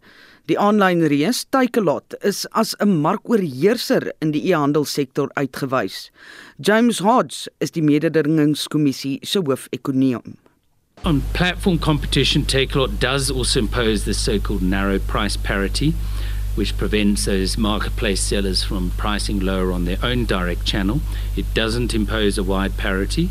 Die 0.49 0.57
aanlyn 0.57 1.03
reus 1.13 1.43
Takealot 1.53 2.15
is 2.25 2.47
as 2.57 2.75
'n 2.81 3.03
markoorheerser 3.05 4.13
in 4.23 4.31
die 4.33 4.49
e-handelssektor 4.49 5.29
uitgewys. 5.37 6.11
James 6.59 7.01
Hodge 7.01 7.51
is 7.61 7.71
die 7.71 7.83
mededingingskommissie 7.83 9.19
se 9.23 9.41
hoofekonoom. 9.41 10.39
On 11.05 11.23
platform 11.35 11.79
competition, 11.79 12.47
Takealot 12.47 12.99
does 12.99 13.31
also 13.31 13.61
impose 13.61 14.05
the 14.05 14.15
so-called 14.15 14.63
narrow 14.63 14.99
price 14.99 15.37
parity. 15.37 15.95
which 16.59 16.77
prevents 16.77 17.27
those 17.27 17.57
marketplace 17.57 18.21
sellers 18.21 18.65
from 18.65 18.91
pricing 18.97 19.39
lower 19.39 19.71
on 19.71 19.85
their 19.85 19.99
own 20.03 20.25
direct 20.25 20.65
channel. 20.65 21.01
It 21.37 21.47
doesn't 21.55 21.95
impose 21.95 22.37
a 22.37 22.43
wide 22.43 22.77
parity. 22.77 23.31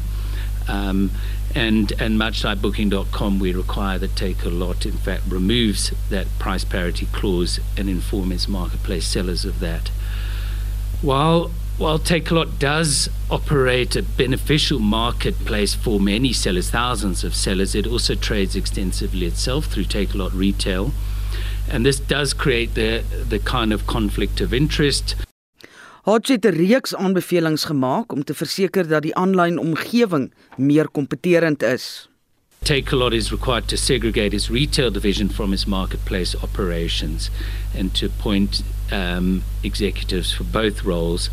Um, 0.69 1.11
and, 1.55 1.91
and 1.99 2.17
much 2.17 2.43
like 2.43 2.61
Booking.com, 2.61 3.39
we 3.39 3.53
require 3.53 3.97
that 3.97 4.15
Take 4.15 4.43
a 4.43 4.49
Lot, 4.49 4.85
in 4.85 4.97
fact, 4.97 5.23
removes 5.27 5.91
that 6.09 6.27
price 6.39 6.63
parity 6.63 7.07
clause 7.07 7.59
and 7.77 7.89
informs 7.89 8.33
its 8.33 8.47
marketplace 8.47 9.05
sellers 9.05 9.45
of 9.45 9.59
that. 9.59 9.89
While 11.01 11.51
while 11.77 11.99
Takealot 11.99 12.57
does 12.57 13.07
operate 13.29 13.95
a 13.95 14.01
beneficial 14.01 14.79
marketplace 14.79 15.75
for 15.75 15.99
many 15.99 16.33
sellers, 16.33 16.71
thousands 16.71 17.23
of 17.23 17.35
sellers, 17.35 17.75
it 17.75 17.85
also 17.85 18.15
trades 18.15 18.55
extensively 18.55 19.27
itself 19.27 19.65
through 19.65 19.83
Takealot 19.83 20.33
Retail. 20.33 20.91
and 21.69 21.85
this 21.85 21.99
does 21.99 22.33
create 22.33 22.73
the 22.75 23.03
the 23.29 23.39
kind 23.39 23.73
of 23.73 23.85
conflict 23.85 24.41
of 24.41 24.53
interest. 24.53 25.15
Hodge 26.07 26.31
het 26.31 26.45
'n 26.45 26.55
reeks 26.55 26.95
aanbevelings 26.95 27.63
gemaak 27.63 28.11
om 28.11 28.23
te 28.23 28.33
verseker 28.33 28.87
dat 28.87 29.01
die 29.01 29.15
aanlyn 29.15 29.57
omgewing 29.59 30.33
meer 30.57 30.89
kompeterend 30.89 31.63
is. 31.63 32.09
Takealot 32.63 33.13
is 33.13 33.31
required 33.31 33.67
to 33.67 33.75
segregate 33.75 34.35
its 34.35 34.49
retail 34.49 34.91
division 34.91 35.29
from 35.29 35.53
its 35.53 35.65
marketplace 35.65 36.37
operations 36.41 37.29
and 37.77 37.93
to 37.93 38.05
appoint 38.05 38.63
um, 38.91 39.43
executives 39.61 40.35
for 40.35 40.45
both 40.51 40.81
roles. 40.83 41.29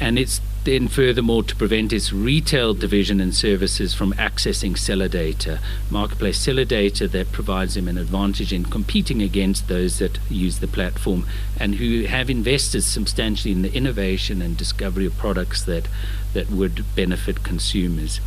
And 0.00 0.18
it's 0.18 0.40
then 0.64 0.88
furthermore 0.88 1.42
to 1.42 1.56
prevent 1.56 1.92
its 1.92 2.12
retail 2.12 2.74
division 2.74 3.20
and 3.20 3.34
services 3.34 3.94
from 3.94 4.12
accessing 4.14 4.76
seller 4.76 5.08
data, 5.08 5.58
marketplace 5.90 6.38
seller 6.38 6.64
data 6.64 7.06
that 7.08 7.32
provides 7.32 7.74
them 7.74 7.88
an 7.88 7.98
advantage 7.98 8.52
in 8.52 8.64
competing 8.64 9.22
against 9.22 9.68
those 9.68 9.98
that 9.98 10.18
use 10.30 10.58
the 10.58 10.66
platform 10.66 11.26
and 11.60 11.76
who 11.76 12.04
have 12.04 12.30
invested 12.30 12.82
substantially 12.82 13.52
in 13.52 13.62
the 13.62 13.74
innovation 13.74 14.42
and 14.42 14.56
discovery 14.56 15.06
of 15.06 15.16
products 15.18 15.64
that 15.64 15.88
that 16.32 16.50
would 16.50 16.84
benefit 16.94 17.44
consumers. 17.44 18.20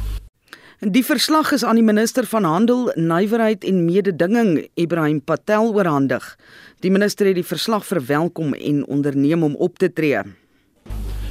Die 0.80 1.04
verslag 1.04 1.52
is 1.52 1.64
aan 1.66 1.80
die 1.80 1.84
minister 1.84 2.28
van 2.30 2.46
Handel, 2.46 2.92
Nywerheid 2.96 3.64
en 3.66 3.86
Mededinging, 3.86 4.68
Ibrahim 4.78 5.22
Patel 5.26 5.74
oorhandig. 5.74 6.36
Die 6.86 6.92
minister 6.94 7.26
het 7.26 7.40
die 7.40 7.46
verslag 7.46 7.86
verwelkom 7.86 8.54
en 8.54 8.84
onderneem 8.86 9.44
om 9.44 9.56
op 9.56 9.82
te 9.82 9.90
tree. 9.90 10.22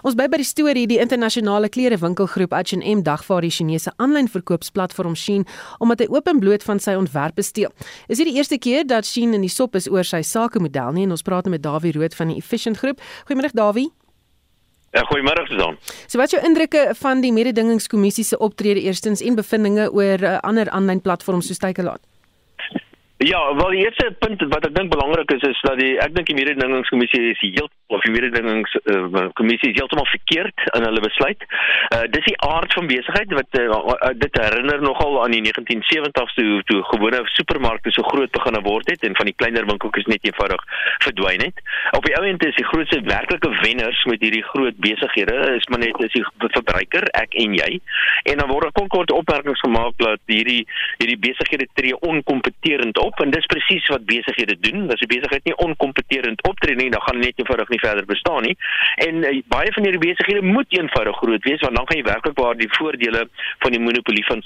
Ons 0.03 0.15
bly 0.15 0.27
by 0.27 0.37
die 0.37 0.45
storie 0.45 0.87
die 0.87 0.99
internasionale 0.99 1.69
klerewinkelgroep 1.69 2.53
H&M 2.53 3.03
dagvaar 3.03 3.41
die 3.41 3.51
Chinese 3.51 3.91
aanlyn 3.97 4.27
verkoopsplatform 4.27 5.15
Shein 5.15 5.45
omdat 5.79 5.99
hy 5.99 6.07
openbloot 6.09 6.63
van 6.63 6.79
sy 6.79 6.93
ontwerpe 6.93 7.41
steel. 7.41 7.71
Is 8.07 8.17
dit 8.17 8.27
die 8.27 8.35
eerste 8.35 8.57
keer 8.57 8.87
dat 8.87 9.05
Shein 9.05 9.33
in 9.33 9.41
die 9.41 9.49
sop 9.49 9.75
is 9.75 9.89
oor 9.89 10.03
sy 10.03 10.21
sakemodel 10.21 10.91
nie 10.91 11.03
en 11.03 11.11
ons 11.11 11.21
praat 11.21 11.45
met 11.47 11.63
Dawie 11.63 11.91
Rood 11.91 12.15
van 12.15 12.27
die 12.27 12.37
Efficient 12.37 12.76
Groep. 12.77 13.01
Goeiemôre 13.27 13.53
Dawie. 13.53 13.89
Ja, 14.95 15.03
goeiemôre 15.11 15.43
Susan. 15.47 15.77
So 16.07 16.17
wat 16.17 16.31
is 16.31 16.37
jou 16.37 16.43
indrukke 16.47 16.93
van 16.97 17.21
die 17.21 17.33
mededingingskommissie 17.35 18.23
se 18.25 18.37
optrede 18.39 18.81
eerstens 18.81 19.21
en 19.21 19.35
bevindinge 19.35 19.89
oor 19.91 20.23
uh, 20.23 20.37
ander 20.47 20.69
aanlyn 20.69 21.01
platforms 21.03 21.51
soos 21.51 21.61
Takealot? 21.61 22.01
Ja, 23.17 23.55
wel 23.55 23.69
die 23.69 23.83
eerste 23.83 24.15
punt 24.19 24.43
wat 24.53 24.65
ek 24.67 24.75
dink 24.75 24.91
belangrik 24.93 25.31
is 25.33 25.41
is 25.41 25.61
dat 25.65 25.79
die 25.81 25.95
ek 25.97 26.13
dink 26.13 26.27
die 26.29 26.35
mededingingskommissie 26.37 27.21
is 27.31 27.39
heel 27.41 27.65
of 27.89 28.03
die 28.05 28.11
mededingingskommissie 28.13 29.69
uh, 29.69 29.73
is 29.73 29.79
heeltemal 29.79 30.05
verkeerd 30.11 30.65
in 30.77 30.85
hulle 30.85 31.01
besluit. 31.01 31.45
Uh 31.95 32.03
dis 32.13 32.27
die 32.27 32.35
aard 32.45 32.75
van 32.77 32.85
besigheid 32.91 33.33
wat 33.33 33.57
uh, 33.57 34.11
dit 34.21 34.37
herinner 34.37 34.83
nogal 34.85 35.17
aan 35.23 35.33
die 35.33 35.41
1970s 35.47 36.35
toe 36.37 36.59
toe 36.69 36.83
gewone 36.91 37.23
supermarkte 37.33 37.95
so 37.95 38.05
groot 38.11 38.31
begin 38.37 38.59
word 38.67 38.93
het 38.93 39.07
en 39.09 39.17
van 39.17 39.31
die 39.31 39.35
kleiner 39.41 39.65
winkeltjies 39.65 40.11
net 40.13 40.29
eenvoudig 40.29 40.67
verdwyn 41.07 41.47
het. 41.47 41.65
Op 41.97 42.05
die 42.05 42.13
ou 42.19 42.23
end 42.29 42.45
is 42.45 42.61
die 42.61 42.67
grootste 42.69 43.01
werklike 43.01 43.49
wenners 43.63 44.03
met 44.13 44.21
hierdie 44.21 44.45
groot 44.51 44.77
besighede 44.77 45.39
is 45.55 45.65
maar 45.73 45.81
net 45.81 46.05
is 46.05 46.13
die 46.13 46.25
verbruiker, 46.59 47.09
ek 47.17 47.33
en 47.33 47.57
jy. 47.63 47.81
En 48.29 48.45
dan 48.45 48.53
word 48.53 48.77
kort 48.77 48.93
kort 48.93 49.17
opmerkings 49.17 49.65
gemaak 49.65 49.97
dat 50.05 50.21
hierdie 50.29 50.67
hierdie 51.01 51.19
besighede 51.25 51.65
tree 51.73 51.97
onkompeterend 52.13 52.97
op 53.01 53.06
en 53.15 53.29
dis 53.29 53.45
presies 53.45 53.87
wat 53.87 54.05
besighede 54.05 54.59
doen. 54.59 54.91
As 54.91 55.01
'n 55.01 55.07
besigheid 55.07 55.43
nie 55.43 55.55
onkompeterend 55.55 56.43
optree 56.43 56.75
nie, 56.75 56.89
dan 56.89 57.01
gaan 57.01 57.19
net 57.19 57.33
eenvoudig 57.35 57.69
nie 57.69 57.79
verder 57.79 58.05
bestaan 58.05 58.43
nie. 58.43 58.57
En 58.95 59.15
uh, 59.15 59.41
baie 59.47 59.73
van 59.73 59.83
hierdie 59.83 60.05
besighede 60.07 60.41
moet 60.41 60.65
eenvoudig 60.69 61.17
groot 61.17 61.43
wees 61.43 61.61
want 61.61 61.75
dan 61.75 61.87
gaan 61.87 61.97
jy 61.97 62.03
werklik 62.03 62.37
waar 62.39 62.57
die 62.57 62.71
voordele 62.77 63.29
van 63.59 63.71
die 63.71 63.79
monopolie 63.79 64.25
van 64.25 64.41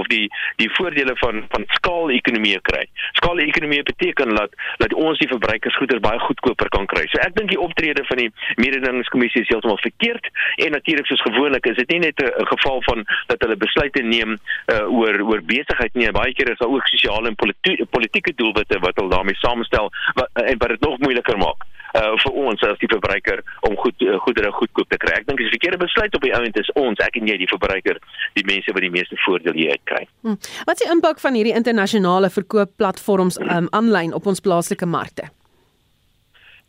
of 0.00 0.06
die 0.06 0.30
die 0.56 0.70
voordele 0.72 1.16
van 1.16 1.44
van 1.48 1.64
skaal-ekonomie 1.66 2.60
kry. 2.60 2.84
Skaal-ekonomie 3.12 3.82
beteken 3.82 4.34
dat 4.34 4.50
dat 4.76 4.94
ons 4.94 5.18
die 5.18 5.28
verbruikersgoeder 5.28 6.00
baie 6.00 6.18
goedkoper 6.18 6.68
kan 6.68 6.86
kry. 6.86 7.06
So 7.10 7.18
ek 7.18 7.34
dink 7.34 7.48
die 7.48 7.60
optrede 7.60 8.04
van 8.04 8.16
die 8.16 8.30
mededingingskommissie 8.56 9.42
is 9.42 9.48
heeltemal 9.48 9.78
verkeerd 9.78 10.30
en 10.56 10.70
natuurlik 10.70 11.06
soos 11.06 11.20
gewoonlik 11.20 11.66
is 11.66 11.76
dit 11.76 11.90
nie 11.90 11.98
net 11.98 12.22
'n 12.22 12.46
geval 12.46 12.82
van 12.82 13.04
dat 13.26 13.40
hulle 13.40 13.56
besluite 13.56 14.02
neem 14.02 14.38
uh, 14.72 14.92
oor 14.98 15.20
oor 15.22 15.42
besigheid 15.42 15.94
nie, 15.94 16.10
baie 16.12 16.34
keer 16.34 16.50
is 16.50 16.58
daar 16.58 16.68
ook 16.68 16.86
sosiale 16.88 17.28
en 17.28 17.36
politieke 17.36 17.86
politieke 18.04 18.34
doelwitte 18.36 18.78
wat 18.80 18.96
hulle 18.96 19.10
daarmee 19.10 19.34
saamstel 19.34 19.90
wat, 20.14 20.28
en 20.32 20.58
wat 20.58 20.68
dit 20.68 20.80
nog 20.80 20.98
moeiliker 20.98 21.38
maak 21.38 21.64
uh 21.94 22.14
vir 22.18 22.32
ons 22.32 22.62
as 22.66 22.78
die 22.80 22.90
verbruiker 22.90 23.40
om 23.68 23.76
goed 23.78 24.00
uh, 24.02 24.16
goedere 24.24 24.50
goedkoop 24.52 24.88
te 24.90 24.98
kry. 24.98 25.12
Ek 25.14 25.28
dink 25.28 25.38
dis 25.38 25.46
'n 25.46 25.54
verkeerde 25.54 25.78
besluit 25.78 26.14
op 26.14 26.26
die 26.26 26.34
ount 26.34 26.58
is 26.58 26.70
ons, 26.74 26.98
ek 26.98 27.20
en 27.20 27.28
jy 27.30 27.36
die 27.38 27.46
verbruiker, 27.46 28.00
die 28.34 28.44
mense 28.44 28.74
wat 28.74 28.82
die 28.82 28.90
meeste 28.90 29.16
voordeel 29.26 29.54
hier 29.54 29.70
uit 29.70 29.84
kry. 29.84 30.02
Hmm. 30.26 30.38
Wat 30.66 30.74
is 30.74 30.82
die 30.82 30.90
impak 30.90 31.22
van 31.22 31.38
hierdie 31.38 31.54
internasionale 31.54 32.30
verkoopplatforms 32.30 33.38
um 33.38 33.70
aanlyn 33.70 34.14
op 34.14 34.26
ons 34.26 34.40
plaaslike 34.40 34.86
markte? 34.86 35.30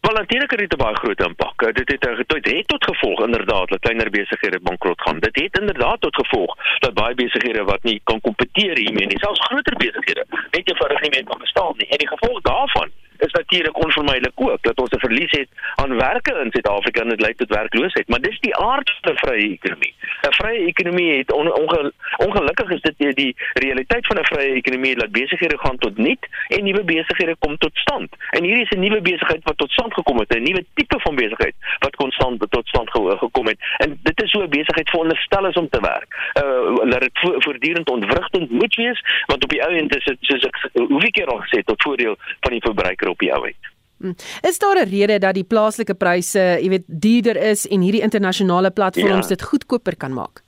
Wel 0.06 0.14
natuurlik 0.14 0.52
het 0.52 0.60
dit 0.60 0.74
'n 0.74 0.78
baie 0.84 0.96
groot 0.96 1.20
impak. 1.20 1.62
Eh, 1.62 1.74
dit 1.74 1.90
het 1.92 2.02
dit 2.28 2.46
het 2.56 2.68
tot 2.68 2.84
gevolg 2.84 3.20
inderdaad 3.26 3.70
dat 3.70 3.80
kleiner 3.80 4.10
besighede 4.10 4.60
bankrot 4.60 5.02
gaan. 5.02 5.20
Dit 5.20 5.36
het 5.36 5.60
inderdaad 5.60 6.02
tot 6.02 6.16
gevolg 6.16 6.56
dat 6.80 6.94
baie 6.94 7.16
besighede 7.16 7.64
wat 7.64 7.84
nie 7.84 8.02
kan 8.04 8.22
kompeteer 8.22 8.78
hiermee 8.78 9.06
nie, 9.08 9.20
selfs 9.20 9.46
groter 9.46 9.76
besighede, 9.76 10.26
net 10.30 10.70
eenvoudig 10.70 11.02
nie 11.02 11.10
meer 11.10 11.24
kan 11.24 11.40
bestaan 11.40 11.74
nie. 11.78 11.88
En 11.88 11.98
die 11.98 12.08
gevolg 12.08 12.42
daarvan 12.42 12.90
is 13.18 13.32
natuurlik 13.32 13.84
onvermydelik 13.86 14.34
ook 14.36 14.62
dat 14.62 14.80
ons 14.80 14.90
'n 14.92 15.00
verlies 15.00 15.32
het 15.32 15.50
aan 15.76 15.98
werke 15.98 16.34
in 16.44 16.52
Suid-Afrika 16.52 17.02
en 17.02 17.10
dit 17.10 17.22
lei 17.22 17.34
tot 17.34 17.50
werkloosheid, 17.50 18.08
maar 18.08 18.22
dis 18.22 18.40
die 18.40 18.56
aard 18.56 18.92
van 19.02 19.14
'n 19.14 19.18
vrye 19.18 19.50
ekonomie. 19.58 19.94
'n 20.22 20.34
Vrye 20.34 20.66
ekonomie 20.66 21.18
het 21.18 21.32
on, 21.32 21.54
onge, 21.54 21.94
ongelukkig 22.18 22.70
is 22.70 22.82
dit 22.82 22.94
die, 22.98 23.14
die 23.14 23.36
realiteit 23.54 24.08
van 24.08 24.20
'n 24.20 24.26
vrye 24.26 24.54
ekonomie 24.54 24.96
dat 24.96 25.12
besighede 25.12 25.58
gaan 25.58 25.78
tot 25.78 25.98
nul 25.98 26.14
en 26.48 26.64
nuwe 26.64 26.84
besighede 26.84 27.36
kom 27.40 27.58
tot 27.58 27.78
stand. 27.78 28.10
En 28.30 28.44
hier 28.44 28.60
is 28.62 28.70
'n 28.70 28.80
nuwe 28.80 29.02
besigheid 29.02 29.44
wat 29.44 29.58
tot 29.58 29.72
stand 29.72 29.94
gekom 29.94 30.18
het, 30.18 30.36
'n 30.36 30.44
nuwe 30.44 30.66
tipe 30.74 31.00
van 31.00 31.16
besigheid 31.16 31.56
wat 31.80 31.96
konstant 31.96 32.46
tot 32.50 32.68
stand 32.68 32.92
ge, 32.92 33.18
gekom 33.18 33.48
het. 33.48 33.60
En 33.78 34.00
dit 34.04 34.24
is 34.24 34.30
so 34.32 34.42
'n 34.42 34.50
besigheid 34.50 34.90
veronderstel 34.90 35.46
is 35.46 35.56
om 35.56 35.70
te 35.70 35.80
werk. 35.82 36.10
Uh 36.42 36.86
laat 36.86 37.02
dit 37.02 37.20
vo, 37.20 37.34
voortdurend 37.38 37.90
ontwrigtend 37.90 38.50
moet 38.50 38.76
wees, 38.76 39.04
want 39.26 39.44
op 39.44 39.50
die 39.50 39.64
ou 39.64 39.76
end 39.76 39.96
is 39.96 40.04
dit 40.04 40.18
soos 40.20 40.46
ek 40.46 40.58
hoeveel 40.74 41.12
keer 41.12 41.28
al 41.28 41.42
gesê 41.42 41.64
tot 41.64 41.82
voordeel 41.82 42.16
van 42.40 42.52
die 42.52 42.62
verbruiker 42.62 43.05
lekker 43.06 43.12
op 43.12 43.20
die 43.20 43.32
ou 43.34 43.44
uit. 43.46 43.74
Hmm. 43.98 44.16
Is 44.42 44.60
daar 44.60 44.86
'n 44.86 44.90
rede 44.90 45.20
dat 45.20 45.34
die 45.34 45.44
plaaslike 45.44 45.94
pryse, 45.94 46.40
jy 46.62 46.70
weet, 46.70 46.84
duurder 46.88 47.38
is 47.38 47.68
en 47.68 47.82
hierdie 47.82 48.02
internasionale 48.02 48.72
platforms 48.72 49.28
ja. 49.28 49.36
dit 49.36 49.42
goedkoper 49.42 49.96
kan 49.96 50.14
maak? 50.14 50.44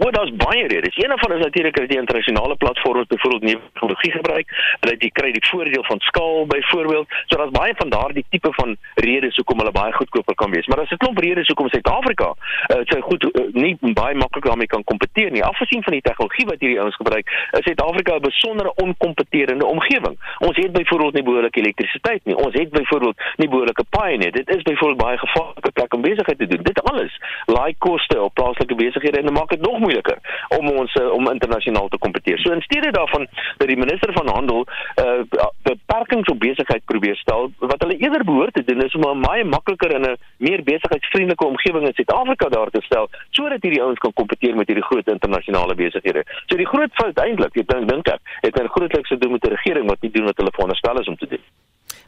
Maar 0.00 0.12
daar's 0.12 0.34
baie 0.36 0.66
redes. 0.66 0.96
Een 0.96 1.18
van 1.18 1.32
is 1.32 1.44
natuurlik 1.44 1.76
dat 1.76 1.88
die 1.88 1.98
internasionale 1.98 2.56
platforms 2.56 3.06
byvoorbeeld 3.06 3.42
nuwe 3.42 3.60
tegnologie 3.72 4.12
gebruik, 4.12 4.76
hulle 4.80 4.96
die 4.96 5.12
kry 5.12 5.32
die 5.32 5.46
voordeel 5.48 5.84
van 5.84 6.00
skaal 6.00 6.46
byvoorbeeld. 6.46 7.06
So 7.26 7.36
daar's 7.36 7.50
baie 7.50 7.74
van 7.76 7.88
daardie 7.88 8.24
tipe 8.28 8.52
van 8.52 8.76
redes 8.94 9.36
hoekom 9.36 9.58
hulle 9.58 9.72
baie 9.72 9.92
goedkoper 9.92 10.34
kan 10.34 10.50
wees. 10.50 10.66
Maar 10.66 10.76
daar's 10.76 10.90
'n 10.90 10.96
klomp 10.96 11.18
redes 11.18 11.46
hoekom 11.46 11.68
Suid-Afrika 11.68 12.28
uh, 12.34 12.80
so 12.84 13.00
goed 13.00 13.22
uh, 13.24 13.30
nie 13.52 13.76
baie 13.80 14.14
maklik 14.14 14.44
daarmee 14.44 14.66
kan 14.66 14.84
kompeteer 14.84 15.30
nie. 15.30 15.44
Afgesien 15.44 15.82
van 15.82 15.92
die 15.92 16.02
tegnologie 16.02 16.46
wat 16.46 16.60
hierdie 16.60 16.80
ouens 16.80 16.96
gebruik, 16.96 17.26
is 17.50 17.64
Suid-Afrika 17.64 18.14
'n 18.14 18.20
besondere 18.20 18.74
onkompeterende 18.74 19.66
omgewing. 19.66 20.16
Ons 20.38 20.56
het 20.56 20.72
byvoorbeeld 20.72 21.14
nie 21.14 21.22
behoorlike 21.22 21.60
elektrisiteit 21.60 22.24
nie. 22.24 22.36
Ons 22.36 22.54
het 22.54 22.70
byvoorbeeld 22.70 23.16
nie 23.36 23.48
behoorlike 23.48 23.84
paaie 23.90 24.16
nie. 24.16 24.30
Dit 24.30 24.48
is 24.56 24.62
byvoorbeeld 24.62 25.02
baie 25.02 25.18
gevaarlike 25.18 25.70
plek 25.72 25.94
om 25.94 26.00
besigheid 26.00 26.38
te 26.38 26.46
doen. 26.46 26.62
Dit 26.62 26.82
alles 26.82 27.20
laai 27.44 27.74
koste 27.78 28.20
op 28.20 28.34
plaaslike 28.34 28.74
besighede 28.74 29.18
en 29.18 29.32
maak 29.32 29.48
dit 29.48 29.60
nog 29.60 29.78
moeiliker 29.90 30.18
om 30.58 30.70
ons 30.70 30.94
uh, 31.00 31.10
om 31.12 31.28
internasionaal 31.30 31.88
te 31.88 31.98
kompeteer. 31.98 32.38
So 32.38 32.52
in 32.52 32.62
steede 32.66 32.90
daarvan 32.94 33.26
dat 33.58 33.68
die 33.68 33.78
minister 33.78 34.12
van 34.12 34.28
handel 34.28 34.66
uh 35.02 35.48
beperkings 35.62 36.28
op 36.32 36.40
besigheid 36.40 36.84
probeer 36.84 37.16
stel, 37.16 37.50
wat 37.58 37.82
hulle 37.82 37.96
eerder 37.96 38.24
behoort 38.24 38.54
te 38.54 38.64
doen 38.64 38.82
is 38.84 38.94
om 38.94 39.04
'n 39.10 39.20
baie 39.26 39.44
makliker 39.44 39.94
en 39.94 40.04
'n 40.10 40.16
meer 40.36 40.62
besigheidsvriendelike 40.62 41.46
omgewing 41.46 41.86
in 41.86 41.94
Suid-Afrika 41.94 42.48
daar 42.48 42.70
te 42.70 42.82
stel 42.82 43.08
sodat 43.30 43.62
hierdie 43.62 43.82
ouens 43.82 43.98
kan 43.98 44.12
kompeteer 44.12 44.56
met 44.56 44.66
hierdie 44.66 44.88
groot 44.90 45.08
internasionale 45.08 45.74
besighede. 45.74 46.22
So 46.46 46.56
die 46.56 46.70
groot 46.72 46.92
fout 46.92 47.18
eintlik, 47.18 47.56
ek 47.56 47.68
dink 47.68 47.88
dink 47.88 48.08
ek, 48.08 48.20
het 48.40 48.62
'n 48.62 48.68
grootliks 48.68 49.08
te 49.08 49.18
doen 49.18 49.32
met 49.32 49.40
die 49.40 49.54
regering 49.56 49.88
wat 49.88 50.02
nie 50.02 50.10
doen 50.10 50.24
wat 50.24 50.36
hulle 50.36 50.52
veronderstel 50.52 51.00
is 51.00 51.08
om 51.08 51.16
te 51.16 51.26
doen. 51.26 51.44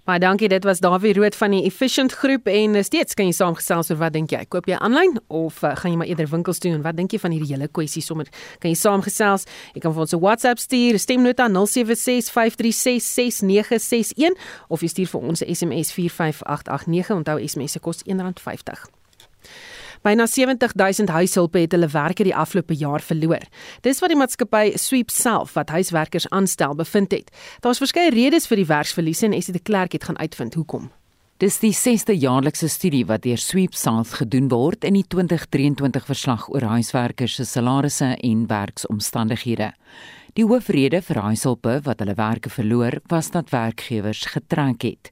Baie 0.02 0.18
dankie, 0.18 0.48
dit 0.50 0.64
was 0.64 0.80
Dawie 0.82 1.12
Rood 1.14 1.36
van 1.38 1.52
die 1.54 1.62
Efficient 1.62 2.12
Groep 2.12 2.48
en 2.50 2.74
steeds 2.82 3.14
kan 3.14 3.28
jy 3.28 3.32
saamgesels 3.36 3.90
oor 3.92 4.00
wat 4.00 4.12
dink 4.16 4.32
jy? 4.34 4.40
Koop 4.50 4.66
jy 4.66 4.74
aanlyn 4.82 5.20
of 5.30 5.60
uh, 5.62 5.78
gaan 5.78 5.92
jy 5.92 5.98
maar 6.00 6.10
eerder 6.10 6.26
winkels 6.32 6.58
toe 6.58 6.72
en 6.74 6.82
wat 6.82 6.98
dink 6.98 7.14
jy 7.14 7.20
van 7.22 7.30
hierdie 7.30 7.54
hele 7.54 7.70
kwessie 7.70 8.02
sommer? 8.02 8.26
Kan 8.58 8.66
jy 8.72 8.78
saamgesels? 8.80 9.46
Jy 9.76 9.80
kan 9.84 9.94
vir 9.94 10.02
ons 10.02 10.14
'n 10.16 10.22
WhatsApp 10.24 10.58
stuur, 10.58 10.98
stemnota 10.98 11.46
0765366961 11.46 14.34
of 14.74 14.82
jy 14.82 14.90
stuur 14.90 15.06
vir 15.14 15.22
ons 15.22 15.38
'n 15.38 15.46
SMS 15.54 15.94
45889. 15.94 17.22
Onthou 17.22 17.38
SMS 17.38 17.72
se 17.72 17.78
kos 17.78 18.02
R1.50. 18.02 18.90
Byna 20.02 20.26
70000 20.26 21.12
huishulpe 21.14 21.60
het 21.62 21.72
hulle 21.76 21.86
werke 21.92 22.24
die 22.26 22.34
afgelope 22.34 22.74
jaar 22.74 23.00
verloor. 23.00 23.44
Dis 23.86 24.02
wat 24.02 24.10
die 24.10 24.18
maatskappy 24.18 24.72
Sweep 24.76 25.12
self 25.14 25.54
wat 25.54 25.70
huiswerkers 25.70 26.26
aanstel 26.30 26.74
bevind 26.74 27.14
het. 27.14 27.30
Daar's 27.62 27.78
verskeie 27.78 28.10
redes 28.10 28.48
vir 28.50 28.58
die 28.58 28.66
werksverliese 28.66 29.28
en 29.28 29.36
Esie 29.38 29.54
de 29.54 29.62
Klerk 29.62 29.94
het 29.94 30.08
gaan 30.10 30.18
uitvind 30.18 30.58
hoekom. 30.58 30.90
Dis 31.42 31.56
die 31.58 31.72
6ste 31.74 32.14
jaarlikse 32.14 32.68
studie 32.70 33.04
wat 33.06 33.24
deur 33.24 33.38
Sweep 33.38 33.74
South 33.74 34.12
gedoen 34.18 34.46
word 34.50 34.84
in 34.86 34.94
die 34.94 35.06
2023 35.06 36.04
verslag 36.06 36.48
oor 36.50 36.66
huiswerkers 36.74 37.34
se 37.38 37.46
salarisse 37.46 38.12
en 38.14 38.44
werksomstandighede. 38.46 39.72
Die 40.32 40.46
hoofrede 40.48 41.02
vir 41.04 41.18
huishulpe 41.26 41.72
wat 41.84 41.98
hulle 42.00 42.14
werke 42.16 42.48
verloor, 42.48 42.94
was 43.12 43.26
dat 43.34 43.50
werkgewers 43.52 44.22
getrek 44.32 44.86
het. 44.86 45.10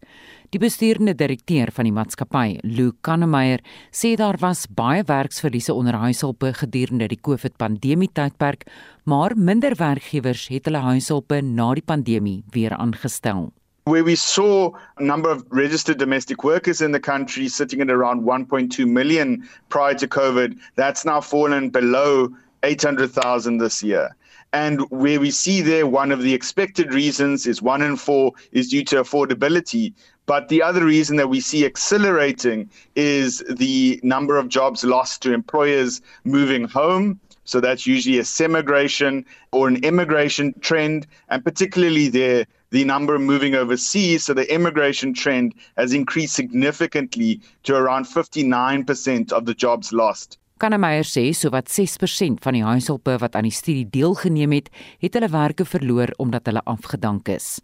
Die 0.48 0.61
bestuurende 0.62 1.12
direkteur 1.12 1.68
van 1.76 1.85
die 1.85 1.92
maatskappy, 1.92 2.54
Luke 2.64 2.96
Kannemeyer, 3.04 3.61
sê 3.92 4.14
daar 4.16 4.38
was 4.40 4.64
baie 4.64 5.02
werksverliese 5.04 5.74
onder 5.76 5.98
huishulpe 6.00 6.54
gedurende 6.62 7.11
die 7.12 7.20
COVID-pandemie 7.20 8.09
tydperk, 8.16 8.64
maar 9.04 9.37
minder 9.37 9.76
werkgewers 9.76 10.46
het 10.48 10.70
hulle 10.70 10.80
huishulpe 10.87 11.42
na 11.44 11.74
die 11.76 11.85
pandemie 11.85 12.38
weer 12.56 12.72
aangestel. 12.78 13.50
Where 13.85 14.04
we 14.04 14.16
saw 14.16 14.72
a 14.96 15.04
number 15.04 15.28
of 15.28 15.44
registered 15.50 15.98
domestic 15.98 16.44
workers 16.44 16.80
in 16.80 16.96
the 16.96 17.00
country 17.00 17.48
sitting 17.48 17.83
at 17.83 17.90
around 17.92 18.24
1.2 18.24 18.88
million 18.88 19.44
prior 19.68 19.94
to 20.00 20.09
COVID, 20.09 20.56
that's 20.76 21.04
now 21.04 21.20
fallen 21.20 21.68
below 21.68 22.33
800,000 22.62 23.61
this 23.61 23.83
year. 23.83 24.16
And 24.52 24.80
where 24.90 25.20
we 25.20 25.30
see 25.30 25.60
there, 25.60 25.86
one 25.86 26.10
of 26.10 26.22
the 26.22 26.34
expected 26.34 26.92
reasons 26.92 27.46
is 27.46 27.62
one 27.62 27.82
in 27.82 27.96
four 27.96 28.32
is 28.50 28.68
due 28.68 28.84
to 28.86 28.96
affordability. 28.96 29.92
But 30.26 30.48
the 30.48 30.62
other 30.62 30.84
reason 30.84 31.16
that 31.16 31.28
we 31.28 31.40
see 31.40 31.64
accelerating 31.64 32.68
is 32.96 33.44
the 33.48 34.00
number 34.02 34.36
of 34.36 34.48
jobs 34.48 34.82
lost 34.82 35.22
to 35.22 35.32
employers 35.32 36.00
moving 36.24 36.64
home. 36.64 37.20
So 37.44 37.60
that's 37.60 37.86
usually 37.86 38.18
a 38.18 38.24
semigration 38.24 39.24
or 39.52 39.68
an 39.68 39.84
immigration 39.84 40.54
trend, 40.60 41.06
and 41.28 41.44
particularly 41.44 42.08
there, 42.08 42.46
the 42.70 42.84
number 42.84 43.18
moving 43.18 43.54
overseas. 43.54 44.24
So 44.24 44.34
the 44.34 44.52
immigration 44.52 45.14
trend 45.14 45.54
has 45.76 45.92
increased 45.92 46.34
significantly 46.34 47.40
to 47.64 47.74
around 47.76 48.04
59% 48.04 49.32
of 49.32 49.46
the 49.46 49.54
jobs 49.54 49.92
lost. 49.92 50.38
Kannemeyer 50.61 51.07
sê 51.09 51.23
sowat 51.33 51.70
6% 51.73 52.42
van 52.44 52.57
die 52.57 52.61
huishulpe 52.61 53.14
wat 53.23 53.37
aan 53.38 53.46
die 53.49 53.55
studie 53.55 53.87
deelgeneem 53.88 54.53
het, 54.59 54.66
het 55.01 55.14
hulle 55.16 55.31
werke 55.33 55.64
verloor 55.64 56.12
omdat 56.20 56.51
hulle 56.51 56.61
afgedank 56.68 57.31
is. 57.33 57.62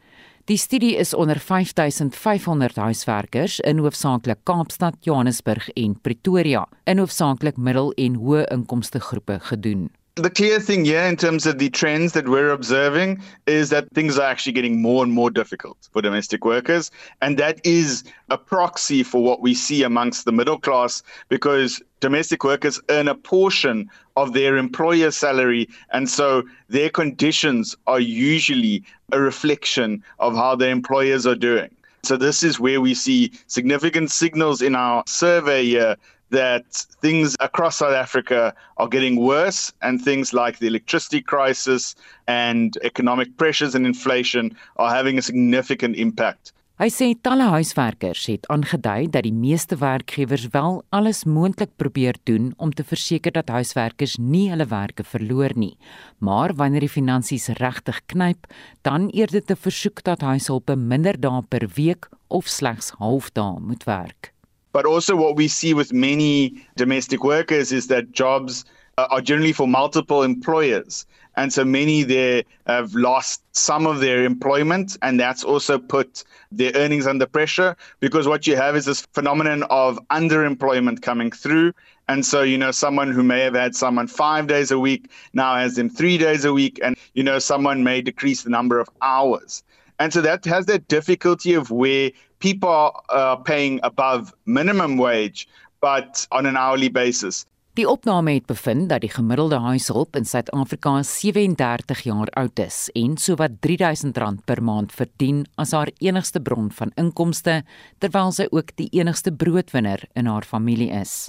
Die 0.49 0.57
studie 0.57 0.95
is 0.97 1.13
onder 1.13 1.37
5500 1.43 2.81
huiswerkers 2.81 3.59
in 3.69 3.83
hoofsaaklik 3.85 4.41
Kaapstad, 4.49 4.97
Johannesburg 5.05 5.69
en 5.77 5.99
Pretoria, 6.01 6.65
in 6.87 7.03
hoofsaaklik 7.03 7.59
middel- 7.59 7.93
en 7.99 8.17
hoë 8.17 8.47
inkomste 8.55 9.01
groepe 9.01 9.41
gedoen. 9.41 9.91
The 10.19 10.31
clear 10.31 10.61
thing 10.61 10.87
here 10.87 11.03
in 11.03 11.17
terms 11.17 11.45
of 11.45 11.59
the 11.59 11.69
trends 11.69 12.15
that 12.15 12.27
we're 12.27 12.49
observing 12.49 13.21
is 13.47 13.69
that 13.69 13.91
things 13.91 14.19
are 14.19 14.27
actually 14.27 14.55
getting 14.55 14.81
more 14.81 15.05
and 15.05 15.13
more 15.13 15.31
difficult 15.31 15.77
for 15.93 16.01
domestic 16.01 16.43
workers. 16.43 16.91
And 17.21 17.37
that 17.37 17.61
is 17.67 18.03
a 18.31 18.39
proxy 18.39 19.03
for 19.03 19.23
what 19.23 19.43
we 19.43 19.53
see 19.53 19.83
amongst 19.83 20.25
the 20.25 20.33
middle 20.33 20.59
class 20.59 21.03
because 21.29 21.83
domestic 22.01 22.45
workers 22.45 22.81
earn 22.89 23.09
a 23.09 23.15
portion 23.15 23.91
of 24.17 24.33
their 24.33 24.57
employer's 24.57 25.19
salary. 25.19 25.69
And 25.91 26.09
so 26.09 26.45
their 26.71 26.89
conditions 26.89 27.77
are 27.87 28.01
usually 28.01 28.85
a 29.13 29.21
reflection 29.21 30.03
of 30.19 30.35
how 30.35 30.57
their 30.57 30.71
employers 30.71 31.27
are 31.27 31.37
doing. 31.37 31.69
So 32.05 32.17
this 32.17 32.43
is 32.43 32.59
where 32.59 32.81
we 32.81 32.95
see 32.95 33.33
significant 33.49 34.11
signals 34.11 34.63
in 34.63 34.77
our 34.77 35.05
survey 35.07 35.65
here 35.65 35.97
that 36.31 36.65
things 37.01 37.37
across 37.41 37.77
South 37.79 37.95
Africa 37.95 38.55
are 38.77 38.89
getting 38.89 39.17
worse 39.17 39.73
and 39.83 40.03
things 40.03 40.33
like 40.33 40.59
the 40.59 40.67
electricity 40.67 41.23
crisis 41.23 41.95
and 42.27 42.77
economic 42.83 43.37
pressures 43.37 43.75
and 43.75 43.87
inflation 43.87 44.57
are 44.77 44.95
having 44.95 45.19
a 45.19 45.23
significant 45.23 45.97
impact 45.97 46.53
Hy 46.77 46.91
sê 46.93 47.07
talle 47.25 47.47
huiswerkers 47.49 48.27
het 48.29 48.43
aangedui 48.53 49.07
dat 49.09 49.25
die 49.25 49.33
meeste 49.33 49.79
werkgewers 49.81 50.43
wel 50.53 50.83
alles 50.93 51.23
moontlik 51.25 51.71
probeer 51.81 52.19
doen 52.29 52.51
om 52.61 52.69
te 52.69 52.85
verseker 52.85 53.33
dat 53.33 53.49
huiswerkers 53.49 54.19
nie 54.21 54.51
hulle 54.51 54.69
werke 54.69 55.07
verloor 55.15 55.57
nie. 55.57 55.79
Maar 56.21 56.53
wanneer 56.61 56.85
die 56.85 56.93
finansies 56.93 57.49
regtig 57.63 58.03
knyp, 58.13 58.45
dan 58.85 59.09
eerder 59.09 59.41
te 59.41 59.57
versoek 59.57 60.05
dat 60.05 60.21
huishulpe 60.21 60.77
minder 60.77 61.17
dae 61.17 61.41
per 61.49 61.65
week 61.81 62.11
of 62.29 62.45
slegs 62.45 62.93
halfdae 63.01 63.57
moet 63.57 63.89
werk. 63.89 64.36
But 64.77 64.85
also 64.85 65.17
what 65.17 65.37
we 65.37 65.49
see 65.49 65.73
with 65.73 65.95
many 65.95 66.63
domestic 66.77 67.25
workers 67.25 67.73
is 67.73 67.87
that 67.87 68.13
jobs 68.13 68.67
uh, 68.99 69.07
are 69.11 69.23
generally 69.23 69.55
for 69.55 69.67
multiple 69.67 70.23
employers 70.23 71.07
And 71.37 71.53
so 71.53 71.65
many 71.65 72.03
there 72.03 72.45
have 72.67 72.95
lost 72.95 73.43
some 73.55 73.87
of 73.87 74.01
their 74.01 74.25
employment, 74.25 74.97
and 75.03 75.21
that's 75.21 75.45
also 75.45 75.79
put 75.79 76.25
their 76.51 76.73
earnings 76.75 77.07
under 77.07 77.27
pressure 77.27 77.77
because 78.01 78.27
what 78.27 78.47
you 78.47 78.57
have 78.57 78.75
is 78.75 78.87
this 78.87 79.03
phenomenon 79.13 79.63
of 79.65 79.99
underemployment 80.09 81.03
coming 81.03 81.31
through. 81.31 81.75
And 82.09 82.25
so, 82.25 82.43
you 82.43 82.57
know, 82.57 82.71
someone 82.71 83.13
who 83.13 83.23
may 83.23 83.41
have 83.41 83.55
had 83.55 83.75
someone 83.77 84.07
five 84.07 84.47
days 84.47 84.71
a 84.71 84.79
week 84.79 85.11
now 85.35 85.57
has 85.57 85.77
them 85.77 85.91
three 85.91 86.17
days 86.17 86.45
a 86.45 86.53
week, 86.55 86.81
and, 86.83 86.97
you 87.15 87.23
know, 87.23 87.39
someone 87.39 87.85
may 87.85 88.01
decrease 88.01 88.43
the 88.43 88.51
number 88.51 88.79
of 88.79 88.89
hours. 89.03 89.63
And 89.99 90.13
so 90.13 90.21
that 90.23 90.45
has 90.45 90.67
that 90.67 90.89
difficulty 90.89 91.55
of 91.55 91.71
where 91.71 92.11
people 92.39 92.69
are 92.69 92.93
uh, 93.11 93.37
paying 93.37 93.81
above 93.83 94.33
minimum 94.45 94.97
wage, 94.97 95.49
but 95.81 96.27
on 96.31 96.47
an 96.47 96.57
hourly 96.57 96.89
basis. 96.89 97.47
Die 97.77 97.85
opname 97.85 98.33
het 98.33 98.47
bevind 98.49 98.89
dat 98.89 99.03
die 99.05 99.11
gemiddelde 99.13 99.59
huishulp 99.61 100.17
in 100.17 100.25
Suid-Afrika 100.25 101.03
37 101.05 102.07
jaar 102.09 102.31
oud 102.41 102.59
is 102.59 102.87
en 102.97 103.19
sowat 103.21 103.59
R3000 103.61 104.17
per 104.49 104.63
maand 104.65 104.95
verdien 104.97 105.43
as 105.61 105.75
haar 105.77 105.91
enigste 106.01 106.41
bron 106.41 106.71
van 106.73 106.95
inkomste, 106.97 107.59
terwyl 108.01 108.33
sy 108.33 108.47
ook 108.49 108.73
die 108.81 108.89
enigste 108.97 109.29
broodwinner 109.33 110.07
in 110.17 110.25
haar 110.25 110.49
familie 110.49 110.89
is. 110.89 111.27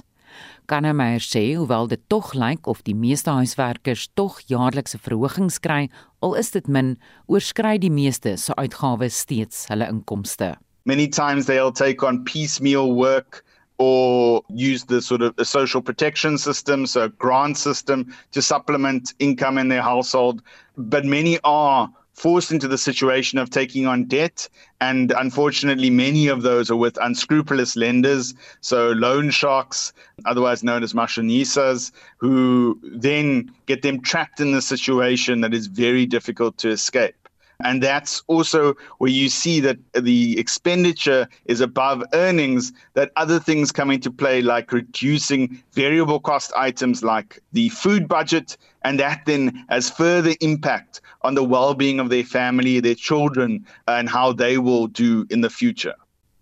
Kanna 0.64 0.94
Meyer 0.96 1.20
sê 1.20 1.42
hoewel 1.56 1.90
dit 1.92 2.00
tog 2.08 2.32
lyk 2.32 2.64
of 2.66 2.80
die 2.88 2.96
meeste 2.96 3.32
huiswerkers 3.32 4.06
tog 4.16 4.40
jaarlikse 4.48 4.96
verhogings 5.04 5.60
kry, 5.60 5.90
al 6.24 6.32
is 6.40 6.52
dit 6.56 6.64
min, 6.68 6.94
oorskry 7.28 7.76
die 7.76 7.92
meeste 7.92 8.38
se 8.40 8.56
uitgawes 8.56 9.20
steeds 9.26 9.66
hulle 9.68 9.88
inkomste. 9.92 10.54
Many 10.88 11.06
times 11.06 11.44
they'll 11.44 11.70
take 11.70 12.02
on 12.02 12.24
piecemeal 12.24 12.94
work 12.94 13.44
or 13.76 14.42
use 14.48 14.84
the 14.86 15.02
sort 15.02 15.20
of 15.20 15.34
social 15.46 15.82
protection 15.82 16.38
system, 16.38 16.86
so 16.86 17.08
grant 17.08 17.58
system 17.58 18.16
to 18.32 18.40
supplement 18.40 19.12
income 19.18 19.58
in 19.58 19.68
their 19.68 19.82
household. 19.82 20.40
But 20.78 21.04
many 21.04 21.38
are 21.44 21.90
forced 22.14 22.50
into 22.50 22.66
the 22.66 22.78
situation 22.78 23.38
of 23.38 23.50
taking 23.50 23.86
on 23.86 24.04
debt. 24.04 24.48
And 24.80 25.12
unfortunately, 25.12 25.90
many 25.90 26.26
of 26.26 26.40
those 26.40 26.70
are 26.70 26.76
with 26.76 26.96
unscrupulous 27.02 27.76
lenders, 27.76 28.32
so 28.62 28.92
loan 28.92 29.28
sharks, 29.28 29.92
otherwise 30.24 30.64
known 30.64 30.82
as 30.82 30.94
machinistas, 30.94 31.92
who 32.16 32.80
then 32.82 33.52
get 33.66 33.82
them 33.82 34.00
trapped 34.00 34.40
in 34.40 34.52
the 34.52 34.62
situation 34.62 35.42
that 35.42 35.52
is 35.52 35.66
very 35.66 36.06
difficult 36.06 36.56
to 36.58 36.70
escape. 36.70 37.27
And 37.64 37.82
that's 37.82 38.22
also 38.28 38.74
where 38.98 39.10
you 39.10 39.28
see 39.28 39.58
that 39.60 39.78
the 39.92 40.38
expenditure 40.38 41.26
is 41.46 41.60
above 41.60 42.04
earnings, 42.14 42.72
that 42.94 43.10
other 43.16 43.40
things 43.40 43.72
come 43.72 43.90
into 43.90 44.12
play, 44.12 44.42
like 44.42 44.72
reducing 44.72 45.60
variable 45.72 46.20
cost 46.20 46.52
items 46.54 47.02
like 47.02 47.42
the 47.52 47.68
food 47.70 48.06
budget. 48.06 48.56
And 48.82 49.00
that 49.00 49.22
then 49.26 49.64
has 49.70 49.90
further 49.90 50.34
impact 50.40 51.00
on 51.22 51.34
the 51.34 51.42
well 51.42 51.74
being 51.74 51.98
of 51.98 52.10
their 52.10 52.22
family, 52.22 52.78
their 52.78 52.94
children, 52.94 53.66
and 53.88 54.08
how 54.08 54.32
they 54.32 54.58
will 54.58 54.86
do 54.86 55.26
in 55.30 55.40
the 55.40 55.50
future. 55.50 55.94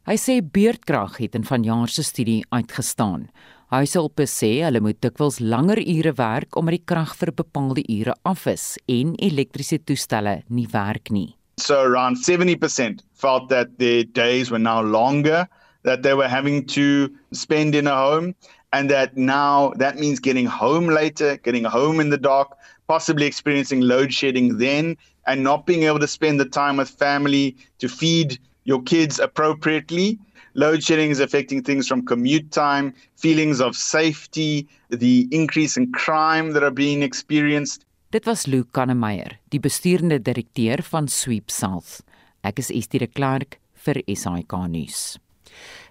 Hy 0.06 0.14
sê 0.22 0.38
beurtkrag 0.38 1.16
het 1.18 1.34
in 1.34 1.42
vanjaar 1.42 1.90
se 1.90 2.04
studie 2.06 2.44
uitgestaan. 2.54 3.24
Huishulpe 3.66 4.28
sê 4.30 4.60
hulle 4.62 4.78
moet 4.78 5.00
dikwels 5.02 5.40
langer 5.42 5.80
ure 5.82 6.12
werk 6.20 6.54
omdat 6.58 6.76
die 6.76 6.84
krag 6.86 7.14
vir 7.18 7.32
bepaalde 7.40 7.82
ure 7.90 8.14
af 8.30 8.44
is 8.46 8.66
en 8.86 9.16
elektriese 9.18 9.80
toestelle 9.82 10.34
nie 10.48 10.68
werk 10.70 11.10
nie. 11.10 11.34
So 11.58 11.80
around 11.82 12.22
70% 12.22 13.02
felt 13.14 13.48
that 13.48 13.78
their 13.78 14.04
days 14.04 14.52
were 14.52 14.62
now 14.62 14.80
longer, 14.82 15.48
that 15.82 16.04
they 16.04 16.14
were 16.14 16.28
having 16.28 16.64
to 16.76 17.10
spend 17.32 17.74
in 17.74 17.88
a 17.88 17.96
home 17.96 18.36
and 18.72 18.88
that 18.88 19.16
now 19.16 19.72
that 19.78 19.98
means 19.98 20.20
getting 20.20 20.46
home 20.46 20.86
later, 20.86 21.36
getting 21.38 21.64
home 21.64 21.98
in 21.98 22.10
the 22.10 22.22
dark, 22.22 22.54
possibly 22.86 23.26
experiencing 23.26 23.80
load 23.80 24.14
shedding 24.14 24.58
then 24.58 24.96
and 25.26 25.42
not 25.42 25.66
being 25.66 25.82
able 25.82 25.98
to 25.98 26.06
spend 26.06 26.38
the 26.38 26.46
time 26.46 26.76
with 26.76 26.88
family 26.88 27.56
to 27.80 27.88
feed 27.88 28.38
your 28.62 28.82
kids 28.82 29.18
appropriately 29.18 30.20
Load 30.56 30.82
shedding 30.82 31.10
is 31.10 31.20
affecting 31.20 31.62
things 31.62 31.86
from 31.86 32.06
commute 32.06 32.50
time, 32.50 32.94
feelings 33.14 33.60
of 33.60 33.76
safety, 33.76 34.66
the 34.88 35.28
increase 35.30 35.76
in 35.76 35.92
crime 35.92 36.52
that 36.52 36.62
are 36.62 36.72
being 36.72 37.02
experienced. 37.02 37.84
Dit 38.10 38.24
was 38.24 38.46
Luke 38.46 38.72
Kannemeyer, 38.72 39.36
die 39.52 39.60
besturende 39.60 40.16
direkteur 40.16 40.80
van 40.80 41.10
Sweep 41.12 41.52
South. 41.52 42.00
Ek 42.40 42.56
is 42.64 42.72
Estie 42.72 43.02
de 43.04 43.06
Klerk 43.06 43.58
vir 43.84 44.00
SAK 44.08 44.56
nuus. 44.72 45.18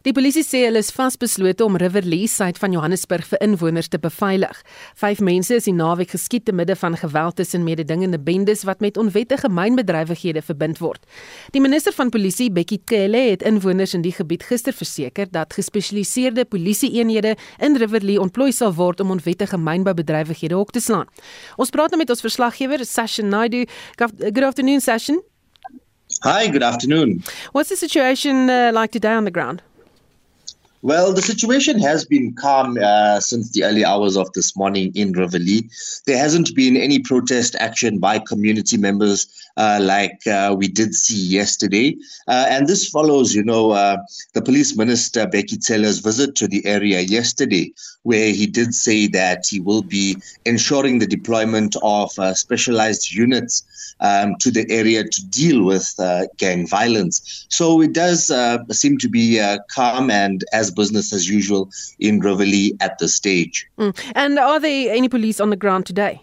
Die 0.06 0.14
polisie 0.14 0.44
sê 0.46 0.60
hulle 0.68 0.84
is 0.84 0.92
vasbeslote 0.94 1.66
om 1.66 1.80
Riverlee 1.82 2.28
suid 2.30 2.60
van 2.62 2.76
Johannesburg 2.76 3.26
vir 3.26 3.40
inwoners 3.42 3.88
te 3.90 3.98
beveilig. 3.98 4.60
Vyf 5.02 5.24
mense 5.26 5.58
is 5.58 5.66
die 5.66 5.74
naweek 5.74 6.14
geskiet 6.14 6.46
te 6.46 6.54
midde 6.54 6.76
van 6.78 6.94
geweld 7.02 7.40
tussen 7.40 7.66
mededingende 7.66 8.20
bendes 8.22 8.62
wat 8.70 8.86
met 8.86 9.00
onwettige 9.02 9.50
mynbedrywighede 9.50 10.46
verbind 10.46 10.78
word. 10.78 11.02
Die 11.58 11.64
minister 11.64 11.94
van 11.98 12.14
polisie, 12.14 12.52
Bekkie 12.54 12.84
Cele, 12.86 13.26
het 13.32 13.42
inwoners 13.42 13.98
in 13.98 14.06
die 14.06 14.14
gebied 14.14 14.46
gister 14.46 14.78
verseker 14.78 15.26
dat 15.34 15.58
gespesialiseerde 15.58 16.46
polisieeenhede 16.46 17.34
in 17.58 17.82
Riverlee 17.82 18.22
ontplooi 18.22 18.52
sal 18.54 18.78
word 18.78 19.02
om 19.02 19.18
onwettige 19.18 19.58
mynboubedrywighede 19.58 20.58
op 20.58 20.70
te 20.70 20.86
slaan. 20.86 21.10
Ons 21.58 21.74
praat 21.74 21.90
nou 21.90 22.06
met 22.06 22.14
ons 22.14 22.22
verslaggewer, 22.22 22.86
Sashin 22.86 23.34
Naidu. 23.34 23.66
Good 23.98 24.44
afternoon, 24.44 24.86
Sashin. 24.86 25.24
Hi, 26.26 26.48
good 26.48 26.64
afternoon. 26.64 27.24
What's 27.52 27.70
the 27.70 27.76
situation 27.76 28.50
uh, 28.50 28.72
like 28.74 28.90
today 28.90 29.14
on 29.14 29.26
the 29.26 29.30
ground? 29.30 29.62
Well, 30.82 31.14
the 31.14 31.22
situation 31.22 31.78
has 31.82 32.04
been 32.04 32.34
calm 32.34 32.80
uh, 32.82 33.20
since 33.20 33.52
the 33.52 33.64
early 33.64 33.86
hours 33.86 34.18
of 34.18 34.34
this 34.34 34.58
morning 34.58 34.92
in 34.96 35.14
Riverlee. 35.14 35.70
There 36.08 36.18
hasn't 36.18 36.56
been 36.56 36.78
any 36.78 36.98
protest 36.98 37.56
action 37.60 38.00
by 38.00 38.18
community 38.18 38.76
members 38.76 39.28
uh, 39.58 39.80
like 39.82 40.26
uh, 40.28 40.56
we 40.58 40.68
did 40.68 40.94
see 40.94 41.16
yesterday. 41.16 41.96
Uh, 42.28 42.46
and 42.50 42.68
this 42.68 42.90
follows, 42.90 43.34
you 43.34 43.44
know, 43.44 43.72
uh, 43.72 43.98
the 44.34 44.42
police 44.42 44.76
minister, 44.76 45.28
Becky 45.28 45.58
Teller's 45.58 46.00
visit 46.00 46.36
to 46.36 46.48
the 46.48 46.66
area 46.66 47.02
yesterday, 47.02 47.72
where 48.04 48.32
he 48.32 48.48
did 48.48 48.74
say 48.74 49.08
that 49.08 49.46
he 49.48 49.60
will 49.60 49.82
be 49.82 50.18
ensuring 50.46 51.00
the 51.00 51.08
deployment 51.08 51.76
of 51.82 52.12
specialized 52.38 53.12
units 53.14 53.64
um, 54.02 54.36
to 54.40 54.52
the 54.52 54.66
area 54.70 55.04
to 55.04 55.26
deal 55.28 55.64
with 55.64 55.96
gang 56.38 56.68
violence. 56.68 57.46
So 57.50 57.82
it 57.82 57.94
does 57.94 58.32
seem 58.72 58.98
to 59.00 59.10
be 59.10 59.42
calm 59.70 60.12
and 60.12 60.44
as 60.54 60.70
business 60.72 61.14
as 61.14 61.30
usual 61.30 61.70
in 62.00 62.20
Riverlee 62.20 62.78
at 62.82 63.00
this 63.00 63.16
stage. 63.16 63.66
Mm. 63.80 63.98
And 64.16 64.38
are 64.38 64.60
there 64.60 64.94
any 64.94 65.10
police 65.10 65.40
on 65.40 65.50
the 65.50 65.56
ground 65.56 65.86
today? 65.86 66.22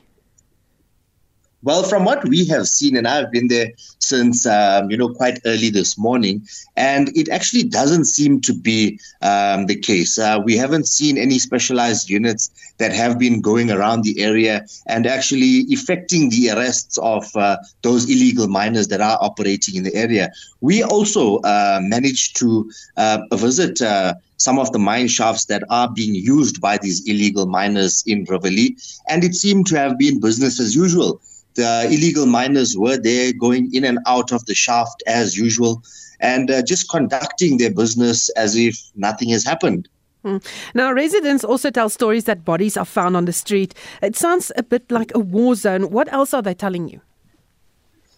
Well, 1.64 1.84
from 1.84 2.04
what 2.04 2.26
we 2.28 2.44
have 2.46 2.66
seen, 2.66 2.96
and 2.96 3.06
I've 3.06 3.30
been 3.30 3.46
there 3.46 3.70
since 4.00 4.46
um, 4.46 4.90
you 4.90 4.96
know 4.96 5.10
quite 5.10 5.38
early 5.46 5.70
this 5.70 5.96
morning, 5.96 6.44
and 6.76 7.16
it 7.16 7.28
actually 7.28 7.62
doesn't 7.62 8.06
seem 8.06 8.40
to 8.40 8.52
be 8.52 8.98
um, 9.20 9.66
the 9.66 9.76
case. 9.76 10.18
Uh, 10.18 10.40
we 10.44 10.56
haven't 10.56 10.88
seen 10.88 11.16
any 11.16 11.38
specialized 11.38 12.10
units 12.10 12.50
that 12.78 12.92
have 12.92 13.16
been 13.16 13.40
going 13.40 13.70
around 13.70 14.02
the 14.02 14.20
area 14.20 14.66
and 14.88 15.06
actually 15.06 15.64
effecting 15.68 16.30
the 16.30 16.50
arrests 16.50 16.98
of 16.98 17.24
uh, 17.36 17.56
those 17.82 18.10
illegal 18.10 18.48
miners 18.48 18.88
that 18.88 19.00
are 19.00 19.18
operating 19.20 19.76
in 19.76 19.84
the 19.84 19.94
area. 19.94 20.32
We 20.62 20.82
also 20.82 21.38
uh, 21.38 21.78
managed 21.80 22.36
to 22.38 22.68
uh, 22.96 23.20
visit 23.34 23.80
uh, 23.80 24.14
some 24.36 24.58
of 24.58 24.72
the 24.72 24.80
mine 24.80 25.06
shafts 25.06 25.44
that 25.44 25.62
are 25.70 25.88
being 25.88 26.16
used 26.16 26.60
by 26.60 26.78
these 26.78 27.08
illegal 27.08 27.46
miners 27.46 28.02
in 28.04 28.26
Riverlee, 28.26 28.74
and 29.08 29.22
it 29.22 29.36
seemed 29.36 29.68
to 29.68 29.78
have 29.78 29.96
been 29.96 30.18
business 30.18 30.58
as 30.58 30.74
usual 30.74 31.20
the 31.54 31.86
illegal 31.86 32.26
miners 32.26 32.76
were 32.76 32.96
there 32.96 33.32
going 33.32 33.74
in 33.74 33.84
and 33.84 33.98
out 34.06 34.32
of 34.32 34.44
the 34.46 34.54
shaft 34.54 35.02
as 35.06 35.36
usual 35.36 35.82
and 36.20 36.50
uh, 36.50 36.62
just 36.62 36.88
conducting 36.88 37.58
their 37.58 37.72
business 37.72 38.28
as 38.30 38.56
if 38.56 38.78
nothing 38.94 39.28
has 39.30 39.44
happened. 39.44 39.88
Hmm. 40.24 40.36
Now, 40.72 40.92
residents 40.92 41.42
also 41.42 41.70
tell 41.70 41.88
stories 41.88 42.24
that 42.24 42.44
bodies 42.44 42.76
are 42.76 42.84
found 42.84 43.16
on 43.16 43.24
the 43.24 43.32
street. 43.32 43.74
It 44.00 44.14
sounds 44.14 44.52
a 44.56 44.62
bit 44.62 44.90
like 44.90 45.10
a 45.14 45.18
war 45.18 45.56
zone. 45.56 45.90
What 45.90 46.12
else 46.12 46.32
are 46.32 46.42
they 46.42 46.54
telling 46.54 46.88
you? 46.88 47.00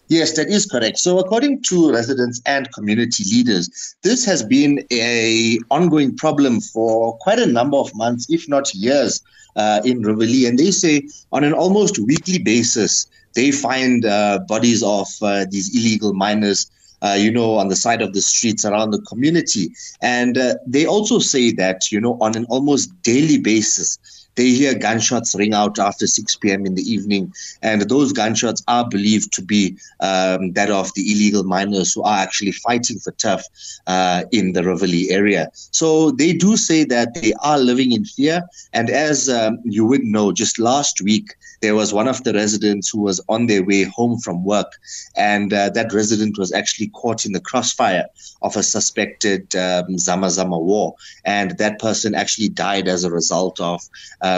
Yes, 0.07 0.35
that 0.35 0.49
is 0.49 0.67
correct. 0.67 0.99
So, 0.99 1.17
according 1.17 1.63
to 1.63 1.91
residents 1.91 2.39
and 2.45 2.71
community 2.73 3.23
leaders, 3.23 3.95
this 4.03 4.23
has 4.25 4.43
been 4.43 4.85
a 4.91 5.57
ongoing 5.71 6.15
problem 6.15 6.61
for 6.61 7.17
quite 7.17 7.39
a 7.39 7.47
number 7.47 7.77
of 7.77 7.93
months, 7.95 8.27
if 8.29 8.47
not 8.47 8.71
years, 8.75 9.23
uh, 9.55 9.81
in 9.83 10.03
Riverlee. 10.03 10.47
And 10.47 10.59
they 10.59 10.69
say 10.69 11.07
on 11.31 11.43
an 11.43 11.53
almost 11.53 11.97
weekly 11.97 12.37
basis, 12.37 13.07
they 13.35 13.51
find 13.51 14.05
uh, 14.05 14.39
bodies 14.47 14.81
of 14.83 15.07
uh, 15.21 15.45
these 15.49 15.75
illegal 15.75 16.13
miners. 16.13 16.71
Uh, 17.01 17.13
you 17.13 17.29
know, 17.29 17.55
on 17.55 17.67
the 17.67 17.75
side 17.75 18.01
of 18.01 18.13
the 18.13 18.21
streets 18.21 18.65
around 18.65 18.89
the 18.89 19.01
community. 19.01 19.69
And 20.01 20.37
uh, 20.37 20.55
they 20.65 20.87
also 20.87 21.19
say 21.19 21.51
that, 21.51 21.91
you 21.91 21.99
know, 22.01 22.17
on 22.19 22.35
an 22.35 22.45
almost 22.45 22.89
daily 23.03 23.37
basis, 23.37 23.99
they 24.35 24.49
hear 24.49 24.77
gunshots 24.77 25.35
ring 25.35 25.53
out 25.53 25.79
after 25.79 26.07
6 26.07 26.35
p.m. 26.37 26.65
in 26.65 26.75
the 26.75 26.81
evening, 26.81 27.33
and 27.61 27.81
those 27.83 28.13
gunshots 28.13 28.63
are 28.67 28.87
believed 28.87 29.33
to 29.33 29.41
be 29.41 29.77
um, 29.99 30.51
that 30.53 30.69
of 30.69 30.93
the 30.93 31.11
illegal 31.11 31.43
miners 31.43 31.93
who 31.93 32.03
are 32.03 32.19
actually 32.19 32.51
fighting 32.51 32.99
for 32.99 33.11
turf 33.13 33.43
uh, 33.87 34.23
in 34.31 34.53
the 34.53 34.63
Rivoli 34.63 35.09
area. 35.11 35.49
So 35.53 36.11
they 36.11 36.33
do 36.33 36.57
say 36.57 36.83
that 36.85 37.13
they 37.13 37.33
are 37.43 37.57
living 37.57 37.91
in 37.91 38.05
fear, 38.05 38.43
and 38.73 38.89
as 38.89 39.29
um, 39.29 39.59
you 39.63 39.85
would 39.85 40.03
know, 40.03 40.31
just 40.31 40.59
last 40.59 41.01
week 41.01 41.35
there 41.61 41.75
was 41.75 41.93
one 41.93 42.07
of 42.07 42.23
the 42.23 42.33
residents 42.33 42.89
who 42.89 43.01
was 43.01 43.21
on 43.29 43.47
their 43.47 43.63
way 43.63 43.83
home 43.83 44.19
from 44.19 44.43
work, 44.43 44.71
and 45.15 45.53
uh, 45.53 45.69
that 45.69 45.93
resident 45.93 46.37
was 46.37 46.51
actually 46.51 46.87
caught 46.87 47.25
in 47.25 47.31
the 47.31 47.39
crossfire 47.39 48.05
of 48.41 48.55
a 48.55 48.63
suspected 48.63 49.55
um, 49.55 49.97
Zama 49.97 50.29
Zama 50.29 50.59
war, 50.59 50.95
and 51.23 51.57
that 51.57 51.79
person 51.79 52.13
actually 52.13 52.49
died 52.49 52.87
as 52.87 53.03
a 53.03 53.11
result 53.11 53.59
of 53.59 53.81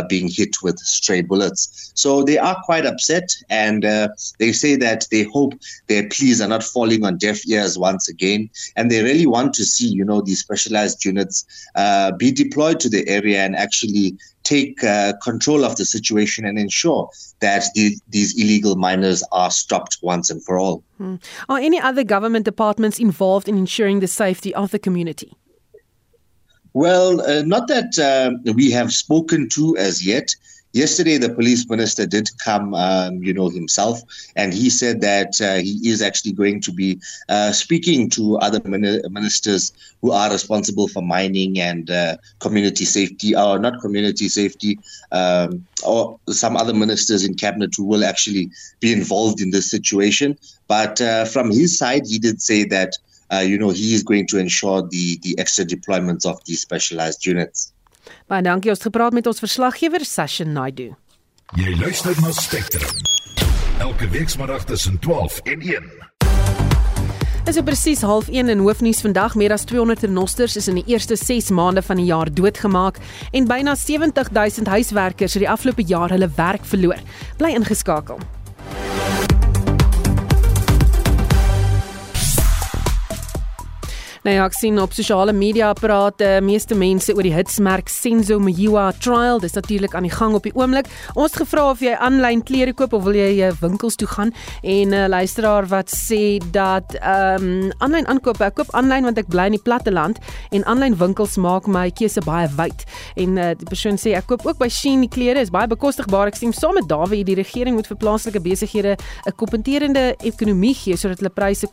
being 0.10 0.28
hit 0.30 0.54
with 0.64 0.78
stray 0.80 1.22
bullets. 1.22 1.92
So 1.96 2.24
they 2.24 2.38
are 2.38 2.58
quite 2.64 2.86
upset, 2.86 3.30
and 3.50 3.86
uh, 3.86 4.10
they 4.40 4.52
say 4.52 4.76
that 4.78 5.08
they 5.12 5.24
hope 5.24 5.54
their 5.88 6.08
pleas 6.10 6.42
are 6.42 6.48
not 6.48 6.64
falling 6.64 7.06
on 7.06 7.18
deaf 7.18 7.40
ears 7.48 7.78
once 7.78 8.08
again, 8.10 8.50
and 8.76 8.92
they 8.92 9.04
really 9.04 9.28
want 9.28 9.54
to 9.56 9.64
see, 9.64 9.88
you 9.88 10.06
know, 10.06 10.22
these 10.22 10.40
specialized 10.40 11.04
units 11.06 11.46
uh, 11.76 12.12
be 12.12 12.32
deployed 12.32 12.80
to 12.82 12.90
the 12.90 13.08
area 13.08 13.40
and 13.46 13.56
actually 13.56 14.18
take 14.44 14.84
uh, 14.84 15.14
control 15.22 15.66
of 15.66 15.76
the 15.76 15.86
situation 15.86 16.46
and 16.46 16.58
ensure 16.58 17.10
that 17.40 17.66
the, 17.76 17.96
these 18.08 18.40
illegal 18.42 18.76
miners 18.76 19.24
are 19.32 19.52
stopped 19.52 19.98
once 20.02 20.30
and 20.30 20.44
for 20.46 20.58
all. 20.58 20.84
Hmm. 20.98 21.16
Are 21.50 21.60
any 21.60 21.80
other 21.80 22.04
government 22.04 22.46
departments 22.46 22.98
involved 22.98 23.50
in 23.50 23.58
ensuring 23.58 24.00
the 24.00 24.08
safety 24.08 24.56
of 24.56 24.72
the 24.72 24.80
community? 24.80 25.34
Well, 26.78 27.22
uh, 27.22 27.42
not 27.42 27.68
that 27.70 27.98
uh, 27.98 28.52
we 28.54 28.70
have 28.70 28.94
spoken 28.94 29.50
to 29.50 29.76
as 29.78 30.06
yet. 30.06 30.36
Yesterday, 30.74 31.18
the 31.18 31.34
police 31.34 31.68
minister 31.68 32.06
did 32.06 32.30
come, 32.38 32.76
um, 32.76 33.24
you 33.24 33.34
know, 33.34 33.50
himself, 33.50 34.00
and 34.36 34.54
he 34.54 34.70
said 34.70 35.02
that 35.02 35.42
uh, 35.42 35.56
he 35.56 35.80
is 35.90 36.04
actually 36.04 36.34
going 36.34 36.62
to 36.62 36.72
be 36.72 37.00
uh, 37.30 37.52
speaking 37.52 38.12
to 38.12 38.38
other 38.38 38.62
ministers 38.64 39.74
who 40.04 40.12
are 40.12 40.30
responsible 40.30 40.88
for 40.88 41.02
mining 41.02 41.60
and 41.60 41.90
uh, 41.90 42.18
community 42.42 42.86
safety, 42.86 43.36
or 43.36 43.58
not 43.58 43.82
community 43.82 44.30
safety, 44.30 44.78
um, 45.12 45.66
or 45.84 46.20
some 46.30 46.56
other 46.56 46.76
ministers 46.76 47.26
in 47.26 47.34
cabinet 47.34 47.72
who 47.76 47.86
will 47.86 48.06
actually 48.06 48.52
be 48.82 48.94
involved 48.94 49.42
in 49.42 49.50
this 49.50 49.72
situation. 49.72 50.38
But 50.68 51.02
uh, 51.02 51.26
from 51.26 51.50
his 51.50 51.76
side, 51.76 52.04
he 52.06 52.20
did 52.20 52.40
say 52.40 52.66
that 52.66 52.94
uh, 53.32 53.40
you 53.40 53.58
know, 53.58 53.70
he 53.70 53.94
is 53.94 54.04
going 54.04 54.28
to 54.28 54.38
ensure 54.38 54.82
the 54.82 55.20
the 55.22 55.38
extra 55.38 55.66
deployments 55.66 56.26
of 56.26 56.44
these 56.46 56.62
specialized 56.62 57.26
units. 57.26 57.74
Baie 58.28 58.42
dankie 58.42 58.72
ons 58.72 58.84
gepraat 58.84 59.14
met 59.16 59.28
ons 59.28 59.40
verslaggewer 59.44 60.06
Sashin 60.06 60.54
Naidu. 60.56 60.94
Jy 61.56 61.76
luister 61.80 62.16
na 62.22 62.32
Spectrum. 62.36 62.92
Elke 63.80 64.10
weekmiddag 64.10 64.64
tussen 64.66 65.00
12 65.00 65.40
en 65.44 65.62
1. 65.62 65.90
Dit 67.48 67.56
is 67.56 67.64
presies 67.64 68.02
0.30 68.04 68.50
in 68.52 68.60
hoofnuus 68.60 69.00
vandag 69.06 69.36
meer 69.40 69.54
as 69.56 69.64
200 69.64 70.04
renosters 70.04 70.58
is 70.60 70.68
in 70.68 70.82
die 70.82 70.84
eerste 70.92 71.16
6 71.16 71.48
maande 71.56 71.82
van 71.82 72.02
die 72.02 72.10
jaar 72.10 72.28
doodgemaak 72.28 73.00
en 73.32 73.48
byna 73.48 73.76
70 73.76 74.34
000 74.36 74.68
huiswerkers 74.68 75.38
het 75.38 75.46
die 75.46 75.50
afgelope 75.50 75.86
jaar 75.88 76.12
hulle 76.12 76.28
werk 76.36 76.68
verloor. 76.68 77.00
Bly 77.40 77.56
ingeskakel. 77.56 78.20
Nou 84.28 84.36
ja, 84.36 84.44
ek 84.44 84.58
sien 84.60 84.76
op 84.76 84.92
sosiale 84.92 85.32
media 85.32 85.70
praat 85.72 86.18
die 86.20 86.42
meeste 86.44 86.76
mense 86.76 87.14
oor 87.16 87.24
die 87.24 87.32
hitsmerk 87.32 87.88
Senzo 87.88 88.36
Miwa 88.44 88.90
trial. 89.00 89.38
Dis 89.40 89.54
natuurlik 89.56 89.94
aan 89.96 90.04
die 90.04 90.12
gang 90.12 90.34
op 90.36 90.44
die 90.44 90.52
oomblik. 90.52 90.90
Ons 91.14 91.32
het 91.32 91.46
gevra 91.46 91.70
of 91.72 91.80
jy 91.80 91.94
aanlyn 91.96 92.42
klere 92.44 92.74
koop 92.76 92.92
of 92.98 93.06
wil 93.06 93.16
jy 93.16 93.30
uh, 93.48 93.54
winkels 93.62 93.96
toe 93.96 94.08
gaan 94.12 94.34
en 94.64 94.90
'n 94.90 94.94
uh, 94.94 95.06
luisteraar 95.08 95.70
wat 95.72 95.88
sê 95.96 96.44
dat 96.52 96.98
ehm 97.00 97.44
um, 97.44 97.72
aanlyn 97.80 98.08
aankoop, 98.08 98.42
ek 98.42 98.56
koop 98.60 98.74
aanlyn 98.76 99.08
want 99.08 99.18
ek 99.18 99.30
bly 99.32 99.46
in 99.48 99.56
die 99.56 99.64
platte 99.64 99.92
land 99.96 100.20
en 100.52 100.66
aanlyn 100.66 100.98
winkels 101.00 101.38
maak 101.38 101.68
my 101.68 101.88
keuse 101.90 102.20
baie 102.20 102.50
wyd. 102.58 102.84
En 103.16 103.38
uh, 103.38 103.56
die 103.56 103.70
persoon 103.72 103.96
sê 103.96 104.12
ek 104.12 104.28
koop 104.28 104.46
ook 104.46 104.60
by 104.60 104.68
Shein 104.68 105.08
die 105.08 105.10
klere, 105.10 105.40
is 105.40 105.56
baie 105.56 105.68
bekostigbaar. 105.68 106.28
Ek 106.28 106.36
stem 106.36 106.52
saam 106.52 106.76
met 106.76 106.90
Dawie, 106.90 107.24
die 107.24 107.40
regering 107.40 107.76
moet 107.76 107.88
vir 107.88 107.98
plaaslike 107.98 108.44
besighede 108.44 108.98
'n 109.26 109.36
kompeterende 109.40 110.16
ekonomie 110.20 110.76
gee 110.76 110.98
sodat 110.98 111.24
hulle 111.24 111.32
pryse 111.32 111.68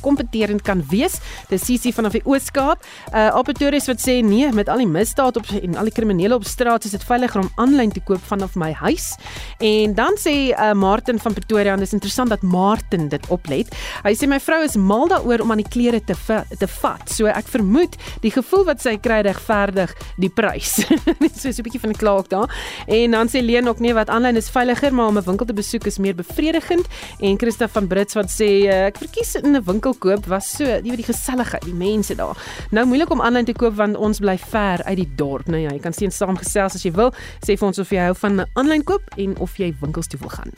kompeterend 0.00 0.62
kan 0.62 0.86
wees. 0.86 1.18
Dis 1.50 1.66
CC 1.66 1.95
vanaf 1.96 2.16
die 2.18 2.24
Oos-Kaap. 2.24 2.84
Uh 3.12 3.32
Opportunities 3.36 3.88
wat 3.90 4.00
sê 4.02 4.18
nee, 4.24 4.52
met 4.52 4.68
al 4.72 4.84
die 4.84 4.88
misdaad 4.90 5.40
op 5.40 5.48
en 5.62 5.76
al 5.76 5.90
die 5.90 5.94
kriminele 5.96 6.36
op 6.38 6.44
straat 6.44 6.84
is 6.84 6.94
dit 6.96 7.04
veiliger 7.04 7.42
om 7.42 7.50
aanlyn 7.62 7.92
te 7.92 8.02
koop 8.04 8.22
vanaf 8.28 8.54
my 8.54 8.72
huis. 8.72 9.14
En 9.58 9.94
dan 9.94 10.18
sê 10.20 10.36
uh 10.52 10.72
Martin 10.76 11.18
van 11.22 11.34
Pretoria 11.36 11.76
dis 11.76 11.92
interessant 11.96 12.30
dat 12.30 12.42
Martin 12.42 13.08
dit 13.08 13.28
oplet. 13.28 13.72
Hy 14.04 14.14
sê 14.14 14.28
my 14.28 14.40
vrou 14.40 14.62
is 14.64 14.76
mal 14.76 15.08
daaroor 15.08 15.44
om 15.44 15.54
aan 15.54 15.62
die 15.64 15.70
klere 15.70 16.00
te 16.04 16.14
te 16.58 16.68
vat. 16.80 17.04
So 17.10 17.26
ek 17.30 17.48
vermoed 17.50 17.96
die 18.22 18.32
gevoel 18.34 18.66
wat 18.70 18.82
sy 18.84 18.96
kry 19.02 19.20
regverdig 19.26 19.92
die 20.20 20.30
prys. 20.32 20.78
so 21.40 21.50
so 21.50 21.60
'n 21.60 21.66
bietjie 21.66 21.80
van 21.80 21.90
'n 21.90 22.00
klaag 22.02 22.26
daar. 22.28 22.48
En 22.86 23.10
dan 23.10 23.28
sê 23.28 23.42
Leen 23.42 23.68
ook 23.68 23.78
nee 23.78 23.94
wat 23.94 24.08
aanlyn 24.08 24.36
is 24.36 24.50
veiliger, 24.50 24.94
maar 24.94 25.06
om 25.06 25.18
'n 25.18 25.24
winkel 25.24 25.46
te 25.46 25.52
besoek 25.52 25.86
is 25.86 25.98
meer 25.98 26.14
bevredigend. 26.14 26.86
En 27.20 27.38
Christa 27.38 27.68
van 27.68 27.86
Brits 27.86 28.14
wat 28.14 28.30
sê 28.30 28.48
uh, 28.66 28.86
ek 28.86 28.98
verkies 28.98 29.34
in 29.34 29.56
'n 29.56 29.64
winkel 29.64 29.94
koop 29.94 30.26
was 30.26 30.56
so, 30.56 30.64
jy 30.64 30.82
weet 30.82 31.04
die 31.04 31.12
geselligheid, 31.12 31.64
die 31.64 31.74
mense 31.86 32.18
daar. 32.18 32.38
Nou 32.70 32.86
moeilik 32.86 33.10
om 33.14 33.22
aanlyn 33.22 33.48
te 33.48 33.56
koop 33.56 33.76
want 33.80 33.96
ons 33.96 34.22
bly 34.22 34.38
ver 34.50 34.84
uit 34.84 34.96
die 35.02 35.10
dorp. 35.18 35.50
Nou 35.50 35.62
ja, 35.62 35.74
jy 35.74 35.82
kan 35.82 35.96
sien 35.96 36.14
saamgesels 36.14 36.78
as 36.78 36.86
jy 36.86 36.94
wil. 36.96 37.14
Sê 37.44 37.56
vir 37.56 37.70
ons 37.70 37.82
of 37.82 37.92
jy 37.94 38.08
hou 38.08 38.16
van 38.26 38.46
aanlyn 38.54 38.86
koop 38.86 39.14
en 39.16 39.38
of 39.44 39.60
jy 39.60 39.72
winkels 39.82 40.10
toe 40.12 40.20
wil 40.22 40.34
gaan. 40.38 40.52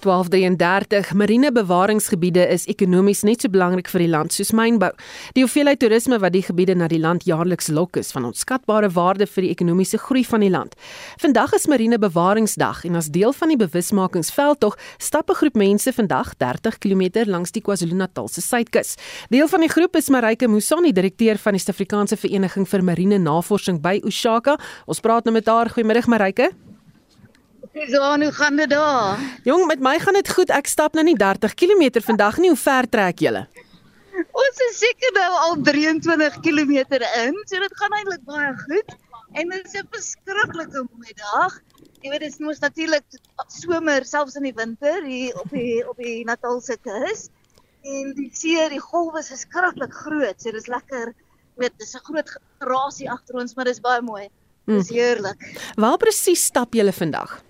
1233 0.00 1.14
marine 1.14 1.52
bewaringsgebiede 1.52 2.46
is 2.48 2.64
ekonomies 2.72 3.20
net 3.28 3.42
so 3.44 3.52
belangrik 3.52 3.90
vir 3.92 4.04
die 4.04 4.08
land 4.08 4.32
soos 4.32 4.52
mynbou. 4.56 4.88
Die 5.36 5.44
hoeveelheid 5.44 5.80
toerisme 5.82 6.16
wat 6.22 6.32
die 6.32 6.42
gebiede 6.46 6.76
na 6.78 6.88
die 6.88 7.00
land 7.00 7.26
jaarliks 7.28 7.68
lok 7.68 7.98
is 8.00 8.12
van 8.16 8.24
onskatbare 8.30 8.88
waarde 8.96 9.28
vir 9.28 9.44
die 9.44 9.50
ekonomiese 9.52 10.00
groei 10.00 10.24
van 10.24 10.44
die 10.44 10.50
land. 10.52 10.76
Vandag 11.20 11.52
is 11.58 11.68
marine 11.68 11.98
bewaringsdag 12.00 12.84
en 12.88 12.96
as 12.96 13.10
deel 13.12 13.34
van 13.36 13.52
die 13.52 13.58
bewusmakingsveldtog 13.60 14.78
stap 14.98 15.30
'n 15.30 15.40
groep 15.42 15.54
mense 15.54 15.92
vandag 15.92 16.32
30 16.36 16.78
km 16.78 17.28
langs 17.28 17.52
die 17.52 17.62
KwaZulu-Natal 17.62 18.28
se 18.28 18.40
suidkus. 18.40 18.96
Deel 19.28 19.48
van 19.48 19.60
die 19.60 19.68
groep 19.68 19.96
is 19.96 20.08
Marike 20.08 20.48
Musani, 20.48 20.92
direkteur 20.92 21.36
van 21.38 21.52
die 21.52 21.60
Suid-Afrikaanse 21.60 22.16
Vereniging 22.16 22.66
vir 22.68 22.82
Marine 22.82 23.18
Navorsing 23.18 23.80
by 23.80 24.00
Ushaka. 24.04 24.58
Ons 24.86 25.00
praat 25.00 25.24
nou 25.24 25.34
met 25.34 25.46
haar. 25.46 25.70
Goeiemôre 25.70 26.06
Marike. 26.06 26.69
Aan 27.74 28.22
hoe 28.22 28.32
gaan 28.32 28.56
dit 28.56 28.70
daar? 28.70 29.18
Jong, 29.44 29.66
met 29.66 29.80
my 29.80 29.98
gaan 29.98 30.14
dit 30.14 30.28
goed. 30.28 30.50
Ek 30.50 30.66
stap 30.66 30.96
nou 30.98 31.04
nie 31.06 31.14
30 31.14 31.54
km 31.54 32.00
vandag 32.02 32.38
nie. 32.42 32.48
Hoe 32.50 32.58
ver 32.58 32.88
trek 32.90 33.20
julle? 33.22 33.44
Ons 34.34 34.62
is 34.66 34.78
seker 34.82 35.12
nou 35.14 35.28
al 35.44 35.54
23 35.62 36.40
km 36.42 36.72
in, 36.98 37.36
so 37.46 37.60
dit 37.62 37.76
gaan 37.78 37.94
eintlik 37.94 38.24
baie 38.26 38.50
goed. 38.64 38.96
En 39.38 39.52
dit 39.54 39.66
is 39.66 39.76
'n 39.78 39.86
verskriklike 39.90 40.82
mooi 40.90 41.14
dag. 41.14 41.60
Jy 42.02 42.10
weet 42.10 42.20
dit 42.20 42.32
is 42.32 42.38
mos 42.38 42.58
natuurlik 42.58 43.04
somer 43.46 44.04
selfs 44.04 44.34
in 44.34 44.42
die 44.42 44.56
winter 44.56 45.04
hier 45.04 45.38
op 45.38 45.50
die 45.50 45.88
op 45.88 45.96
die 45.96 46.24
Natalse 46.24 46.76
kus. 46.82 47.28
En 47.82 48.14
die 48.14 48.30
see, 48.32 48.68
die 48.68 48.80
golwe 48.80 49.18
is 49.18 49.28
verskriklik 49.28 49.94
groot. 49.94 50.42
So 50.42 50.50
dis 50.50 50.66
lekker. 50.66 51.14
Weet, 51.54 51.78
dis 51.78 51.94
'n 51.94 52.02
groot 52.02 52.30
gerasie 52.58 53.10
agter 53.10 53.34
ons, 53.34 53.54
maar 53.54 53.64
dis 53.64 53.80
baie 53.80 54.02
mooi. 54.02 54.28
Dis 54.66 54.88
hmm. 54.88 54.96
heerlik. 54.96 55.38
Waar 55.76 55.96
presies 55.96 56.44
stap 56.44 56.74
julle 56.74 56.92
vandag? 56.92 57.49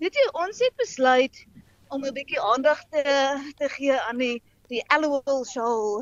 Weet 0.00 0.16
jy, 0.16 0.22
ons 0.40 0.60
het 0.64 0.72
besluit 0.80 1.38
om 1.92 2.04
'n 2.08 2.14
bietjie 2.16 2.38
aandag 2.40 2.78
te 2.88 3.02
te 3.58 3.66
gee 3.72 3.96
aan 4.08 4.22
die 4.22 4.38
die 4.72 4.80
Allowell 4.96 5.42
Shoal 5.44 6.00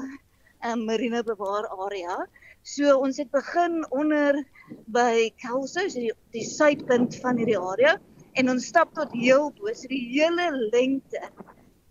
um, 0.68 0.84
marine 0.86 1.22
bewaar 1.30 1.66
area. 1.86 2.14
So 2.62 2.94
ons 2.94 3.18
het 3.18 3.32
begin 3.34 3.82
onder 3.90 4.38
by 4.94 5.32
Kelso, 5.42 5.88
so 5.88 5.98
die, 5.98 6.14
die 6.30 6.46
suidpunt 6.46 7.18
van 7.24 7.42
hierdie 7.42 7.58
area 7.58 7.96
en 8.38 8.54
ons 8.54 8.70
stap 8.70 8.94
tot 8.94 9.18
heel 9.18 9.50
bo, 9.58 9.74
so 9.74 9.90
die 9.90 10.04
hele 10.12 10.46
lengte 10.68 11.24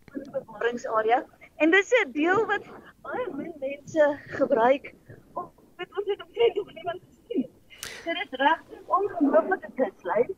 van 0.07 0.23
die 0.23 0.31
bewaringsarea. 0.31 1.19
En 1.59 1.75
dis 1.75 1.91
'n 2.05 2.15
deel 2.15 2.45
wat 2.53 2.71
baie 3.03 3.27
min 3.35 3.51
mense 3.59 4.11
gebruik 4.39 4.93
om 5.33 5.51
met 5.75 5.89
ons 5.91 6.07
te 6.07 6.31
kyk 6.39 6.63
of 6.63 6.71
iemand 6.71 7.03
sien. 7.27 7.49
Dit 7.83 8.15
is 8.23 8.43
regtig 8.47 8.99
ongelooflike 9.01 9.75
kuslyn. 9.75 10.36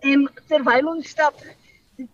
En 0.00 0.28
terwyl 0.48 0.88
ons 0.88 1.08
stap, 1.08 1.36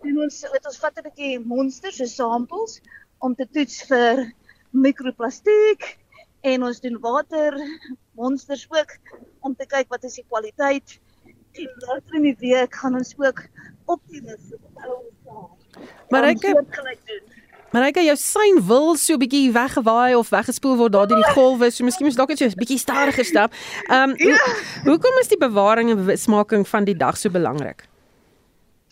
doen 0.02 0.22
ons 0.24 0.40
wat 0.52 0.66
ons 0.66 0.78
vat 0.82 0.98
'n 0.98 1.06
bietjie 1.06 1.38
monsters 1.38 2.00
so 2.02 2.06
samples 2.10 2.80
om 3.22 3.34
te 3.34 3.46
toets 3.46 3.82
vir 3.90 4.32
mikroplastiek 4.72 5.86
en 6.42 6.66
ons 6.66 6.80
doen 6.80 6.98
water 7.00 7.54
monsters 8.18 8.66
ook 8.70 8.90
om 9.40 9.54
te 9.54 9.66
kyk 9.66 9.88
wat 9.88 10.04
is 10.04 10.18
die 10.18 10.26
kwaliteit. 10.28 10.98
En 11.56 11.70
later 11.86 12.14
in 12.18 12.22
die 12.22 12.38
week 12.42 12.74
gaan 12.74 12.98
ons 12.98 13.14
ook 13.16 13.46
optimis 13.86 14.52
op 14.58 14.82
al 14.82 14.96
ons 14.98 15.16
Maar 16.10 16.24
ek 16.32 16.42
Marika, 17.76 18.00
jou 18.00 18.16
sein 18.16 18.56
wil 18.64 18.94
so 18.96 19.12
'n 19.14 19.20
bietjie 19.20 19.52
weggewaai 19.52 20.16
of 20.16 20.30
weggespoel 20.32 20.76
word 20.80 20.92
daardeur 20.92 21.20
die 21.20 21.32
golwe, 21.36 21.70
so 21.70 21.84
miskien 21.84 22.06
moet 22.06 22.16
dalk 22.16 22.30
net 22.32 22.38
so 22.38 22.46
'n 22.48 22.56
bietjie 22.56 22.78
stadiger 22.78 23.24
stap. 23.24 23.52
Ehm 23.90 24.10
um, 24.10 24.16
ja. 24.16 24.38
ho 24.84 24.90
hoekom 24.90 25.18
is 25.20 25.28
die 25.28 25.36
bewaring 25.36 25.90
en 25.90 25.96
bewusmaking 25.96 26.64
van 26.68 26.84
die 26.84 26.96
dag 26.96 27.16
so 27.16 27.28
belangrik? 27.28 27.84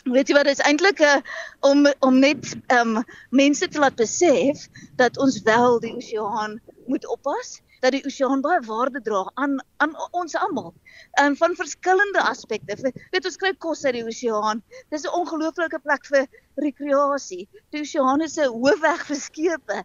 Weet 0.04 0.28
jy 0.28 0.34
wat 0.36 0.46
is 0.52 0.60
eintlik 0.60 1.00
'n 1.00 1.04
uh, 1.04 1.22
om 1.60 1.86
om 2.00 2.18
net 2.18 2.56
ehm 2.66 2.96
um, 2.96 3.04
mense 3.30 3.68
te 3.68 3.78
laat 3.78 3.96
besef 3.96 4.68
dat 5.00 5.16
ons 5.16 5.40
wel 5.42 5.80
die 5.80 5.96
oseaan 5.96 6.60
moet 6.86 7.08
oppas 7.08 7.63
dat 7.84 7.92
die 7.92 8.04
oseaan 8.08 8.40
baie 8.44 8.60
waarde 8.64 9.00
dra 9.04 9.20
aan 9.40 9.58
aan 9.84 9.92
ons 10.16 10.36
almal. 10.40 10.72
En 11.20 11.32
um, 11.32 11.36
van 11.36 11.56
verskillende 11.58 12.22
aspekte. 12.22 12.76
Weet 13.12 13.28
ons 13.28 13.36
kry 13.42 13.52
kos 13.66 13.84
uit 13.84 13.98
die 13.98 14.04
oseaan. 14.08 14.62
Dis 14.94 15.04
'n 15.04 15.12
ongelooflike 15.18 15.80
plek 15.84 16.08
vir 16.12 16.24
rekreasie. 16.64 17.44
Die 17.76 17.82
oseaan 17.84 18.24
is 18.24 18.38
'n 18.38 18.48
hoofweg 18.54 19.04
vir 19.10 19.20
skepe. 19.20 19.84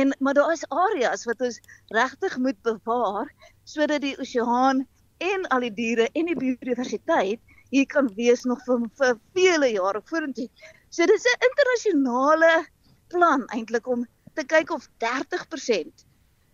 En 0.00 0.14
maar 0.18 0.34
daar 0.34 0.52
is 0.52 0.64
areas 0.68 1.24
wat 1.24 1.40
ons 1.40 1.60
regtig 1.88 2.38
moet 2.38 2.62
bewaar 2.62 3.28
sodat 3.64 4.00
die 4.00 4.16
oseaan 4.18 4.86
en 5.18 5.46
al 5.48 5.60
die 5.60 5.74
diere 5.74 6.08
en 6.12 6.26
die 6.26 6.36
biodiversiteit 6.36 7.40
hier 7.70 7.86
kan 7.86 8.08
wees 8.16 8.44
nog 8.44 8.64
vir 8.64 8.88
vir 8.98 9.20
vele 9.36 9.68
jare 9.76 10.00
vorentoe. 10.10 10.48
So 10.90 11.06
dis 11.06 11.28
'n 11.28 11.44
internasionale 11.50 12.66
plan 13.08 13.46
eintlik 13.48 13.86
om 13.86 14.06
te 14.34 14.44
kyk 14.44 14.70
of 14.70 14.88
30% 14.98 16.06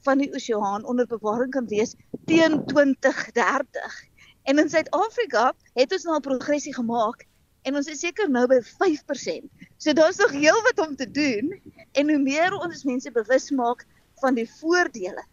van 0.07 0.19
die 0.23 0.31
oseaan 0.35 0.85
onder 0.85 1.07
bewaring 1.07 1.51
kan 1.51 1.67
wees 1.67 1.95
teen 2.25 2.65
2030. 2.67 3.99
En 4.43 4.59
in 4.59 4.69
Suid-Afrika 4.69 5.53
het 5.75 5.93
ons 5.93 6.07
nou 6.09 6.15
al 6.15 6.25
progressie 6.25 6.75
gemaak 6.75 7.27
en 7.63 7.77
ons 7.77 7.89
is 7.93 8.01
seker 8.01 8.31
nou 8.31 8.47
by 8.49 8.61
5%. 8.65 9.67
So 9.77 9.93
daar's 9.93 10.21
nog 10.21 10.33
heelwat 10.33 10.81
om 10.87 10.97
te 10.97 11.11
doen 11.11 11.53
en 11.93 12.09
hoe 12.09 12.19
meer 12.23 12.57
ons 12.57 12.85
mense 12.85 13.13
bewus 13.13 13.51
maak 13.51 13.85
van 14.21 14.35
die 14.35 14.49
voordele 14.61 15.25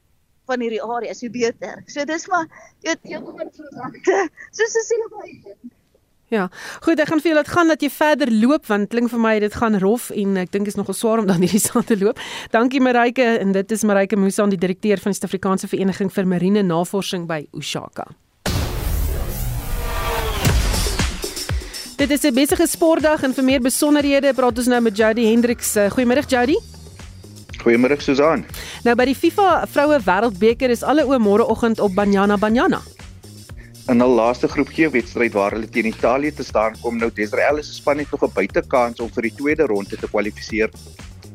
van 0.47 0.63
hierdie 0.63 0.83
areas, 0.83 1.21
hoe 1.21 1.31
beter. 1.31 1.81
So 1.91 2.05
dis 2.07 2.27
maar 2.31 2.47
jy 2.85 2.95
jy 3.11 3.19
kom 3.23 3.35
met 3.39 3.55
so 3.55 3.65
so 4.51 4.83
sien 4.87 5.09
baie. 5.11 5.57
Ja. 6.27 6.49
Goed, 6.83 6.99
ek 6.99 7.07
gaan 7.07 7.21
vir 7.23 7.31
julle 7.31 7.39
laat 7.39 7.51
gaan 7.55 7.69
dat 7.71 7.83
jy 7.83 7.89
verder 7.93 8.31
loop 8.31 8.67
want 8.67 8.89
klink 8.91 9.07
vir 9.13 9.21
my 9.23 9.37
dit 9.39 9.53
gaan 9.55 9.77
rof 9.79 10.09
en 10.11 10.35
ek 10.41 10.51
dink 10.51 10.67
is 10.67 10.75
nogal 10.75 10.95
swaar 10.97 11.21
om 11.23 11.27
dan 11.29 11.39
hierdie 11.39 11.61
sand 11.69 11.87
te 11.87 11.95
loop. 11.99 12.19
Dankie 12.51 12.81
Marike 12.83 13.23
en 13.39 13.53
dit 13.55 13.71
is 13.71 13.85
Marike 13.87 14.19
Musa, 14.19 14.45
die 14.51 14.59
direkteur 14.59 14.99
van 14.99 15.13
die 15.13 15.19
Suid-Afrikaanse 15.19 15.69
Vereniging 15.71 16.11
vir 16.11 16.27
Marine 16.27 16.63
Navorsing 16.67 17.27
by 17.29 17.45
Ushaka. 17.55 18.09
Dit 21.97 22.11
is 22.11 22.21
'n 22.23 22.33
besige 22.33 22.67
sportdag 22.67 23.23
en 23.23 23.33
vir 23.33 23.43
meer 23.43 23.61
besonderhede 23.61 24.33
praat 24.33 24.57
ons 24.57 24.67
nou 24.67 24.81
met 24.81 24.97
Jody 24.97 25.31
Hendriks. 25.31 25.73
Goeiemôre 25.95 26.27
Jody. 26.27 26.57
Goeiemôre 27.63 27.99
Susan. 28.01 28.45
Nou 28.83 28.95
by 28.95 29.05
die 29.05 29.15
FIFA 29.15 29.65
Vroue 29.67 29.99
Wêreldbeker 29.99 30.69
is 30.69 30.83
alle 30.83 31.03
oë 31.03 31.19
môreoggend 31.19 31.79
op 31.79 31.95
Banyana 31.95 32.37
Banyana. 32.37 32.81
In 33.87 34.03
hul 34.03 34.17
laaste 34.19 34.49
groep 34.51 34.67
G 34.75 34.89
wedstryd 34.91 35.31
waar 35.31 35.53
hulle 35.55 35.67
teen 35.71 35.87
Italië 35.87 36.33
te 36.35 36.43
staan 36.43 36.73
kom 36.81 36.97
nou 36.99 37.07
Desrael 37.15 37.61
se 37.63 37.71
span 37.71 38.01
het 38.01 38.11
nog 38.11 38.23
'n 38.25 38.33
buitekans 38.35 38.99
om 38.99 39.09
vir 39.15 39.23
die 39.23 39.35
tweede 39.35 39.63
ronde 39.63 39.95
te 39.95 40.07
kwalifiseer 40.11 40.69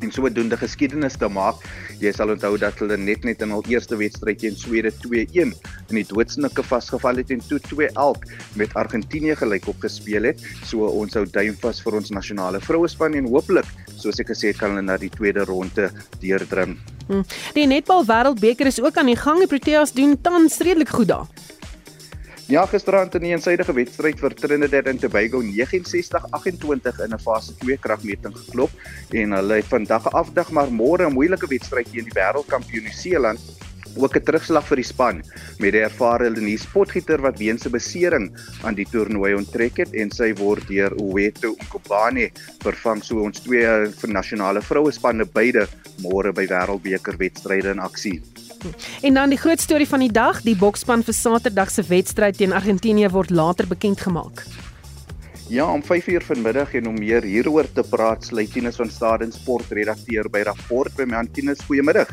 en 0.01 0.13
sodoende 0.13 0.57
geskiedenis 0.57 1.17
te 1.17 1.29
maak. 1.29 1.57
Jy 2.01 2.13
sal 2.13 2.29
onthou 2.29 2.59
dat 2.59 2.79
hulle 2.79 2.97
net 2.97 3.25
net 3.25 3.41
in 3.41 3.51
hul 3.51 3.65
eerste 3.69 3.97
wedstryd 3.97 4.39
teen 4.39 4.57
Swede 4.57 4.93
2-1 5.01 5.55
in 5.89 5.97
die 5.97 6.05
doodsnike 6.05 6.63
vasgeval 6.63 7.17
het 7.17 7.31
en 7.31 7.41
toe 7.49 7.59
2-1 7.59 8.21
met 8.55 8.75
Argentinië 8.75 9.37
gelykop 9.37 9.81
gespeel 9.81 10.23
het. 10.23 10.41
So 10.65 10.85
ons 10.85 11.15
hou 11.15 11.25
duim 11.25 11.57
vas 11.57 11.81
vir 11.81 11.95
ons 11.95 12.11
nasionale 12.11 12.61
vrouespan 12.61 13.15
en 13.15 13.25
hooplik, 13.25 13.65
soos 13.97 14.21
ek 14.21 14.29
gesê 14.29 14.53
het, 14.53 14.59
kan 14.59 14.71
hulle 14.71 14.83
na 14.83 14.99
die 14.99 15.11
tweede 15.11 15.45
ronde 15.45 15.91
deurdring. 16.21 16.77
Hmm. 17.07 17.25
Die 17.55 17.67
netbal 17.67 18.05
wêreldbeker 18.05 18.67
is 18.67 18.81
ook 18.81 18.97
aan 18.97 19.07
die 19.07 19.17
gang. 19.17 19.39
Die 19.39 19.49
Proteas 19.49 19.93
doen 19.93 20.21
tans 20.21 20.59
redelik 20.59 20.89
goed 20.89 21.09
daar. 21.09 21.27
Ja, 22.53 22.67
gisterand 22.69 23.15
in 23.15 23.23
'n 23.23 23.31
eensydige 23.33 23.73
wedstryd 23.73 24.19
vir 24.21 24.35
Trinidad 24.37 24.87
en 24.87 24.99
Tobago 24.99 25.41
69-28 25.41 26.99
in 27.01 27.15
'n 27.15 27.19
fase 27.19 27.55
2 27.57 27.79
kragmeting 27.81 28.35
geklop 28.37 28.71
en 29.11 29.33
hulle 29.33 29.55
het 29.55 29.65
vandag 29.65 30.05
'n 30.05 30.17
afdag 30.23 30.51
maar 30.51 30.69
môre 30.69 31.07
'n 31.07 31.17
moeilike 31.17 31.49
wedstryd 31.49 31.89
teen 31.91 32.05
die 32.05 32.19
wêreldkampioen 32.21 32.85
Nieu-Seeland 32.85 33.41
ook 33.97 34.17
'n 34.17 34.25
terugslag 34.25 34.67
vir 34.67 34.77
die 34.77 34.85
span 34.85 35.23
met 35.59 35.73
die 35.73 35.81
ervare 35.81 36.31
Lenies 36.31 36.67
Potgieter 36.67 37.21
wat 37.21 37.39
weens 37.39 37.65
'n 37.65 37.73
besering 37.73 38.37
aan 38.63 38.75
die 38.75 38.89
toernooi 38.93 39.35
onttrek 39.35 39.77
het 39.77 39.95
en 39.95 40.11
sy 40.11 40.35
word 40.35 40.69
deur 40.69 40.93
Oweto 41.01 41.57
Nkobane 41.57 42.31
vervang 42.61 43.03
so 43.05 43.23
ons 43.23 43.41
twee 43.41 43.65
vir 44.01 44.11
nasionale 44.11 44.61
vroue 44.61 44.93
spanne 44.93 45.25
beide 45.25 45.69
môre 46.03 46.33
by 46.33 46.47
wêreldbeker 46.47 47.17
wedstryde 47.17 47.71
in 47.71 47.79
aksie. 47.79 48.21
En 49.03 49.15
dan 49.15 49.33
die 49.33 49.39
groot 49.39 49.61
storie 49.61 49.89
van 49.89 50.05
die 50.05 50.13
dag, 50.13 50.43
die 50.43 50.57
boksspan 50.57 51.03
vir 51.03 51.15
Saterdag 51.15 51.71
se 51.71 51.83
wedstryd 51.89 52.37
teen 52.37 52.53
Argentinië 52.53 53.11
word 53.11 53.31
later 53.31 53.67
bekend 53.67 54.01
gemaak. 54.01 54.45
Ja, 55.53 55.67
om 55.73 55.83
5uur 55.85 56.25
vanmiddag 56.25 56.75
en 56.75 56.87
om 56.89 56.95
meer 56.99 57.23
hieroor 57.23 57.67
te 57.73 57.83
praat, 57.85 58.25
sluit 58.25 58.53
Tinus 58.53 58.79
van 58.81 58.91
Staden 58.91 59.33
sportredakteur 59.33 60.31
by 60.33 60.47
Rapport 60.49 60.95
by 60.97 61.05
my 61.05 61.19
Antinus. 61.21 61.61
Goeiemiddag. 61.67 62.09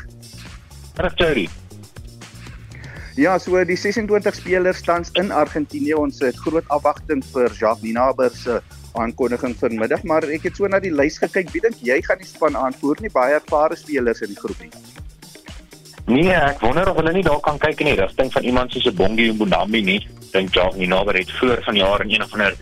Regtig. 0.99 1.47
Ja, 3.15 3.37
so 3.39 3.59
die 3.63 3.77
26 3.77 4.35
spelers 4.35 4.81
tans 4.81 5.09
in 5.19 5.31
Argentinië. 5.31 5.95
Ons 5.99 6.19
het 6.23 6.37
groot 6.39 6.67
afwagting 6.67 7.23
vir 7.33 7.51
Jacques 7.51 7.83
Ninaber 7.83 8.31
se 8.35 8.61
aankondiging 8.99 9.55
vanmiddag, 9.59 10.03
maar 10.03 10.27
ek 10.27 10.49
het 10.49 10.59
so 10.59 10.67
na 10.67 10.79
die 10.83 10.93
lys 10.93 11.19
gekyk. 11.19 11.51
Wie 11.55 11.63
dink 11.63 11.79
jy 11.83 12.01
gaan 12.05 12.19
die 12.19 12.27
span 12.27 12.55
aanvoer? 12.55 12.99
Nie 13.03 13.11
baie 13.13 13.35
ervare 13.39 13.75
spelers 13.79 14.23
in 14.25 14.33
die 14.33 14.39
groep 14.39 14.59
nie. 14.63 14.71
Nee, 16.09 16.33
ek 16.33 16.63
wonder 16.65 16.89
of 16.89 16.97
hulle 16.97 17.11
nie 17.13 17.21
daar 17.21 17.41
kan 17.45 17.59
kyk 17.61 17.83
in 17.83 17.91
die 17.91 17.99
rigting 17.99 18.31
van 18.33 18.45
iemand 18.49 18.71
soos 18.73 18.87
'n 18.89 18.95
Bongi 18.97 19.27
en 19.29 19.37
Bonambi 19.37 19.81
nie. 19.81 20.07
Dink 20.31 20.53
Jacques 20.53 20.79
Ninaber 20.81 21.15
het 21.15 21.31
voor 21.31 21.61
van 21.63 21.75
jaar 21.75 22.01
in 22.01 22.09
een 22.09 22.23
of 22.23 22.33
ander 22.33 22.55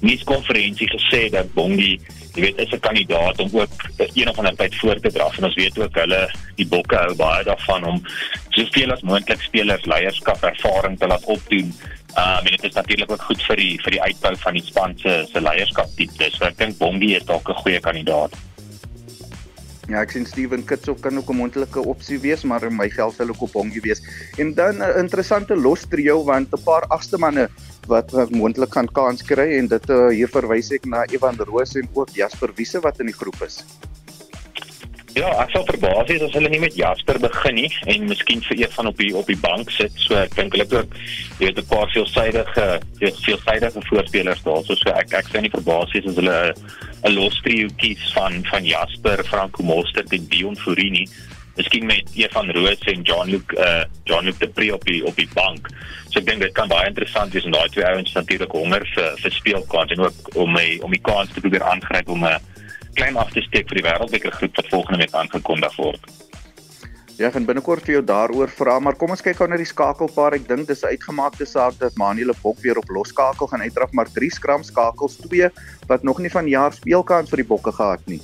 nuuskonferensie 0.00 0.88
gesê 0.88 1.28
dat 1.30 1.52
Bongi, 1.52 2.00
jy 2.34 2.40
weet, 2.40 2.58
is 2.58 2.72
'n 2.72 2.80
kandidaat 2.80 3.38
om 3.38 3.50
ook 3.52 3.72
een 3.98 4.28
of 4.28 4.38
ander 4.38 4.56
tyd 4.56 4.74
voor 4.74 5.00
te 5.00 5.12
dra. 5.12 5.28
En 5.36 5.44
ons 5.44 5.54
weet 5.54 5.78
ook 5.78 5.94
hulle 5.94 6.30
die 6.54 6.66
bokke 6.66 6.96
hou 6.96 7.14
baie 7.14 7.44
daarvan 7.44 7.84
om 7.84 8.02
soveel 8.48 8.92
as 8.92 9.02
moontlik 9.02 9.42
spelers 9.42 9.84
leierskap 9.84 10.42
ervaring 10.42 10.98
te 10.98 11.06
laat 11.06 11.24
opdoen. 11.24 11.74
Uh, 12.16 12.38
en 12.38 12.50
dit 12.50 12.64
is 12.64 12.72
natuurlik 12.72 13.10
ook 13.10 13.22
goed 13.22 13.42
vir 13.42 13.56
die 13.56 13.80
vir 13.82 13.90
die 13.90 14.02
uitbou 14.02 14.36
van 14.36 14.52
die 14.52 14.64
span 14.64 14.98
se 14.98 15.26
se 15.32 15.40
leierskap 15.40 15.88
tipe. 15.96 16.30
So 16.30 16.44
ek 16.44 16.56
dink 16.58 16.78
Bongi 16.78 17.14
is 17.14 17.24
dalk 17.24 17.48
'n 17.48 17.60
goeie 17.60 17.80
kandidaat. 17.80 18.32
Ja, 19.86 20.00
ek 20.02 20.10
sien 20.10 20.24
Steven 20.26 20.64
Kitsop 20.66 20.98
kan 21.02 21.18
ook 21.18 21.28
'n 21.30 21.38
moontlike 21.38 21.78
opsie 21.78 22.18
wees, 22.18 22.42
maar 22.42 22.62
in 22.66 22.74
my 22.76 22.88
geld 22.90 23.14
sal 23.14 23.28
ook 23.28 23.42
op 23.46 23.52
Bongie 23.52 23.80
wees. 23.80 24.02
En 24.36 24.54
dan 24.54 24.82
'n 24.82 24.98
interessante 24.98 25.54
los 25.56 25.86
trio 25.86 26.24
want 26.24 26.52
'n 26.52 26.62
paar 26.64 26.84
agste 26.88 27.18
manne 27.18 27.48
wat 27.86 28.10
wat 28.10 28.30
moontlik 28.30 28.70
kan 28.70 28.88
kans 28.92 29.22
kry 29.22 29.58
en 29.58 29.68
dit 29.68 29.90
uh, 29.90 30.08
hier 30.08 30.28
verwys 30.28 30.72
ek 30.72 30.84
na 30.84 31.04
Evan 31.04 31.36
Roos 31.38 31.74
en 31.74 31.88
ook 31.94 32.10
Jasper 32.10 32.50
Wiese 32.56 32.80
wat 32.80 32.98
in 33.00 33.06
die 33.06 33.14
groep 33.14 33.42
is. 33.46 33.62
Ja, 35.16 35.30
ek 35.40 35.54
sal 35.54 35.62
verbaas 35.64 36.10
wees 36.10 36.20
as 36.26 36.34
hulle 36.36 36.50
nie 36.52 36.58
met 36.60 36.74
Jasper 36.76 37.16
begin 37.22 37.54
nie 37.56 37.68
en 37.88 38.02
miskien 38.10 38.42
vir 38.44 38.58
een 38.60 38.72
van 38.74 38.90
op 38.90 38.98
die 39.00 39.14
op 39.16 39.30
die 39.30 39.38
bank 39.40 39.70
sit. 39.72 39.94
So 39.96 40.18
ek 40.20 40.34
dink 40.36 40.52
hulle 40.52 40.66
ook 40.68 40.96
jy 41.38 41.46
weet 41.46 41.60
'n 41.62 41.68
paar 41.70 41.88
veelsidige 41.88 42.66
veelsidige 43.00 43.80
voorspelers 43.88 44.42
daar. 44.44 44.60
So, 44.66 44.76
so 44.76 44.92
ek 44.92 45.14
ek 45.16 45.30
sien 45.32 45.46
nie 45.46 45.54
verbaas 45.54 45.94
wees 45.96 46.04
as 46.10 46.20
hulle 46.20 46.52
'n 46.52 47.14
los 47.14 47.40
trio 47.40 47.68
kies 47.80 48.12
van 48.12 48.44
van 48.50 48.64
Jasper, 48.64 49.24
Franco 49.24 49.62
Mostert 49.62 50.12
en 50.12 50.26
Dion 50.28 50.56
Furini. 50.56 51.08
Miskien 51.56 51.86
met 51.86 52.04
een 52.12 52.30
van 52.30 52.50
Roos 52.50 52.84
en 52.84 53.00
Jean-Luc 53.02 53.52
uh 53.56 53.84
Jean-Luc 54.04 54.38
de 54.38 54.48
Pre 54.48 54.74
op 54.74 54.84
die 54.84 55.00
op 55.00 55.16
die 55.16 55.28
bank. 55.32 55.70
So 56.10 56.20
ek 56.20 56.26
dink 56.26 56.40
dit 56.40 56.52
kan 56.52 56.68
baie 56.68 56.88
interessant 56.88 57.32
wees 57.32 57.44
en 57.44 57.56
daai 57.56 57.68
twee 57.68 57.86
ouens 57.86 58.12
natuurlik 58.12 58.52
honger 58.52 58.84
vir 58.92 59.16
vir 59.16 59.32
speelkans 59.32 59.96
en 59.96 60.04
ook 60.04 60.36
om 60.36 60.52
my 60.52 60.76
om 60.82 60.90
die 60.90 61.00
kans 61.00 61.32
te 61.32 61.40
probeer 61.40 61.64
aangryp 61.64 62.08
om 62.08 62.24
'n 62.24 62.36
klein 62.96 63.18
agtersteek 63.20 63.68
vir 63.70 63.80
die 63.80 63.86
wêreldbeker 63.88 64.32
groep 64.38 64.56
wat 64.60 64.72
volgende 64.72 65.04
week 65.04 65.14
aangekondig 65.14 65.76
word. 65.80 66.08
Ja, 67.16 67.30
ek 67.30 67.36
gaan 67.38 67.46
binnekort 67.48 67.86
vir 67.86 67.94
jou 67.94 68.02
daaroor 68.04 68.50
vra, 68.52 68.74
maar 68.78 68.96
kom 69.00 69.14
ons 69.14 69.22
kyk 69.24 69.38
gou 69.38 69.46
na 69.48 69.56
die 69.56 69.68
skakelpaar. 69.68 70.34
Ek 70.36 70.48
dink 70.48 70.68
dis 70.68 70.84
'n 70.84 70.92
uitgemaakte 70.92 71.46
saak 71.48 71.78
dat 71.80 71.96
Manuel 71.96 72.34
Bok 72.42 72.58
weer 72.60 72.76
op 72.76 72.90
loskakel 72.92 73.46
gaan 73.48 73.64
uitdraf, 73.64 73.92
maar 73.92 74.08
3 74.12 74.30
skram 74.30 74.62
skakels 74.62 75.16
2 75.24 75.48
wat 75.88 76.02
nog 76.02 76.18
nie 76.18 76.28
van 76.28 76.46
jaar 76.48 76.72
speelkans 76.72 77.30
vir 77.30 77.40
die 77.40 77.48
Bokke 77.48 77.72
gehad 77.72 78.04
nie. 78.06 78.20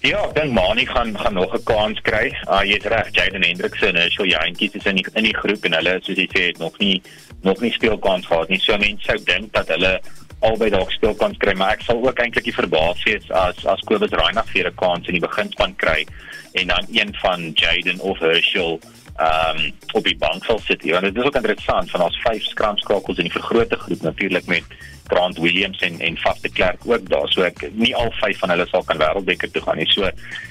Ja, 0.00 0.26
dan 0.32 0.52
Mani 0.52 0.86
gaan 0.86 1.18
gaan 1.18 1.34
nog 1.34 1.54
'n 1.54 1.62
kans 1.64 2.00
kry. 2.00 2.36
Ah 2.44 2.60
uh, 2.60 2.68
jy's 2.68 2.84
reg, 2.84 3.08
Jaden 3.10 3.42
Hendrikse 3.42 3.86
en 3.86 4.10
Shil 4.10 4.26
Jantjies 4.26 4.74
is 4.74 4.84
in 4.84 4.96
die, 4.96 5.06
in 5.14 5.24
die 5.24 5.36
groep 5.36 5.64
en 5.64 5.72
hulle 5.72 5.98
soos 6.02 6.16
jy 6.16 6.28
sê 6.36 6.42
het 6.46 6.58
nog 6.58 6.78
nie 6.78 7.02
nog 7.42 7.60
nie 7.60 7.72
speelkans 7.72 8.26
gehad 8.26 8.48
nie. 8.48 8.60
So 8.60 8.76
mense 8.76 9.04
sou 9.04 9.18
dink 9.24 9.52
dat 9.52 9.68
hulle 9.68 10.00
albei 10.44 10.70
dalk 10.70 10.92
speel 10.92 11.14
kan 11.20 11.36
kry, 11.40 11.54
maar 11.58 11.76
ek 11.76 11.84
sal 11.86 12.02
ook 12.04 12.20
eintlik 12.20 12.44
die 12.48 12.56
verbaas 12.56 13.02
wees 13.08 13.30
as 13.30 13.64
as 13.66 13.84
Kobus 13.88 14.14
Reinagh 14.14 14.52
weer 14.52 14.68
'n 14.70 14.80
kans 14.80 15.08
in 15.08 15.18
die 15.18 15.26
beginspan 15.26 15.76
kry 15.76 16.04
en 16.52 16.66
dan 16.68 16.86
een 16.92 17.14
van 17.22 17.52
Jaden 17.54 18.00
of 18.00 18.18
Herschel 18.18 18.80
ehm 19.16 19.58
um, 19.58 19.72
op 19.92 20.04
die 20.04 20.16
bank 20.18 20.44
sal 20.44 20.58
sit. 20.58 20.82
Ja, 20.82 21.00
dit 21.00 21.16
is 21.16 21.22
ook 21.22 21.36
interessant 21.38 21.90
van 21.90 22.02
ons 22.02 22.16
vyf 22.22 22.42
skramskakels 22.42 23.18
in 23.18 23.28
die 23.28 23.38
vergrote 23.38 23.76
groep 23.76 24.02
natuurlik 24.02 24.46
met 24.46 24.64
Grant 25.06 25.38
Williams 25.38 25.78
en 25.78 26.00
en 26.00 26.18
Faf 26.18 26.40
de 26.40 26.50
Klerk 26.50 26.82
ook 26.86 27.08
daar. 27.08 27.28
So 27.28 27.42
ek 27.42 27.62
nie 27.72 27.94
al 27.96 28.10
vyf 28.20 28.38
van 28.38 28.50
hulle 28.50 28.66
sal 28.66 28.82
kan 28.82 28.98
wêreldbeker 28.98 29.50
toe 29.50 29.62
gaan 29.62 29.78
nie. 29.78 29.86
So 29.92 30.10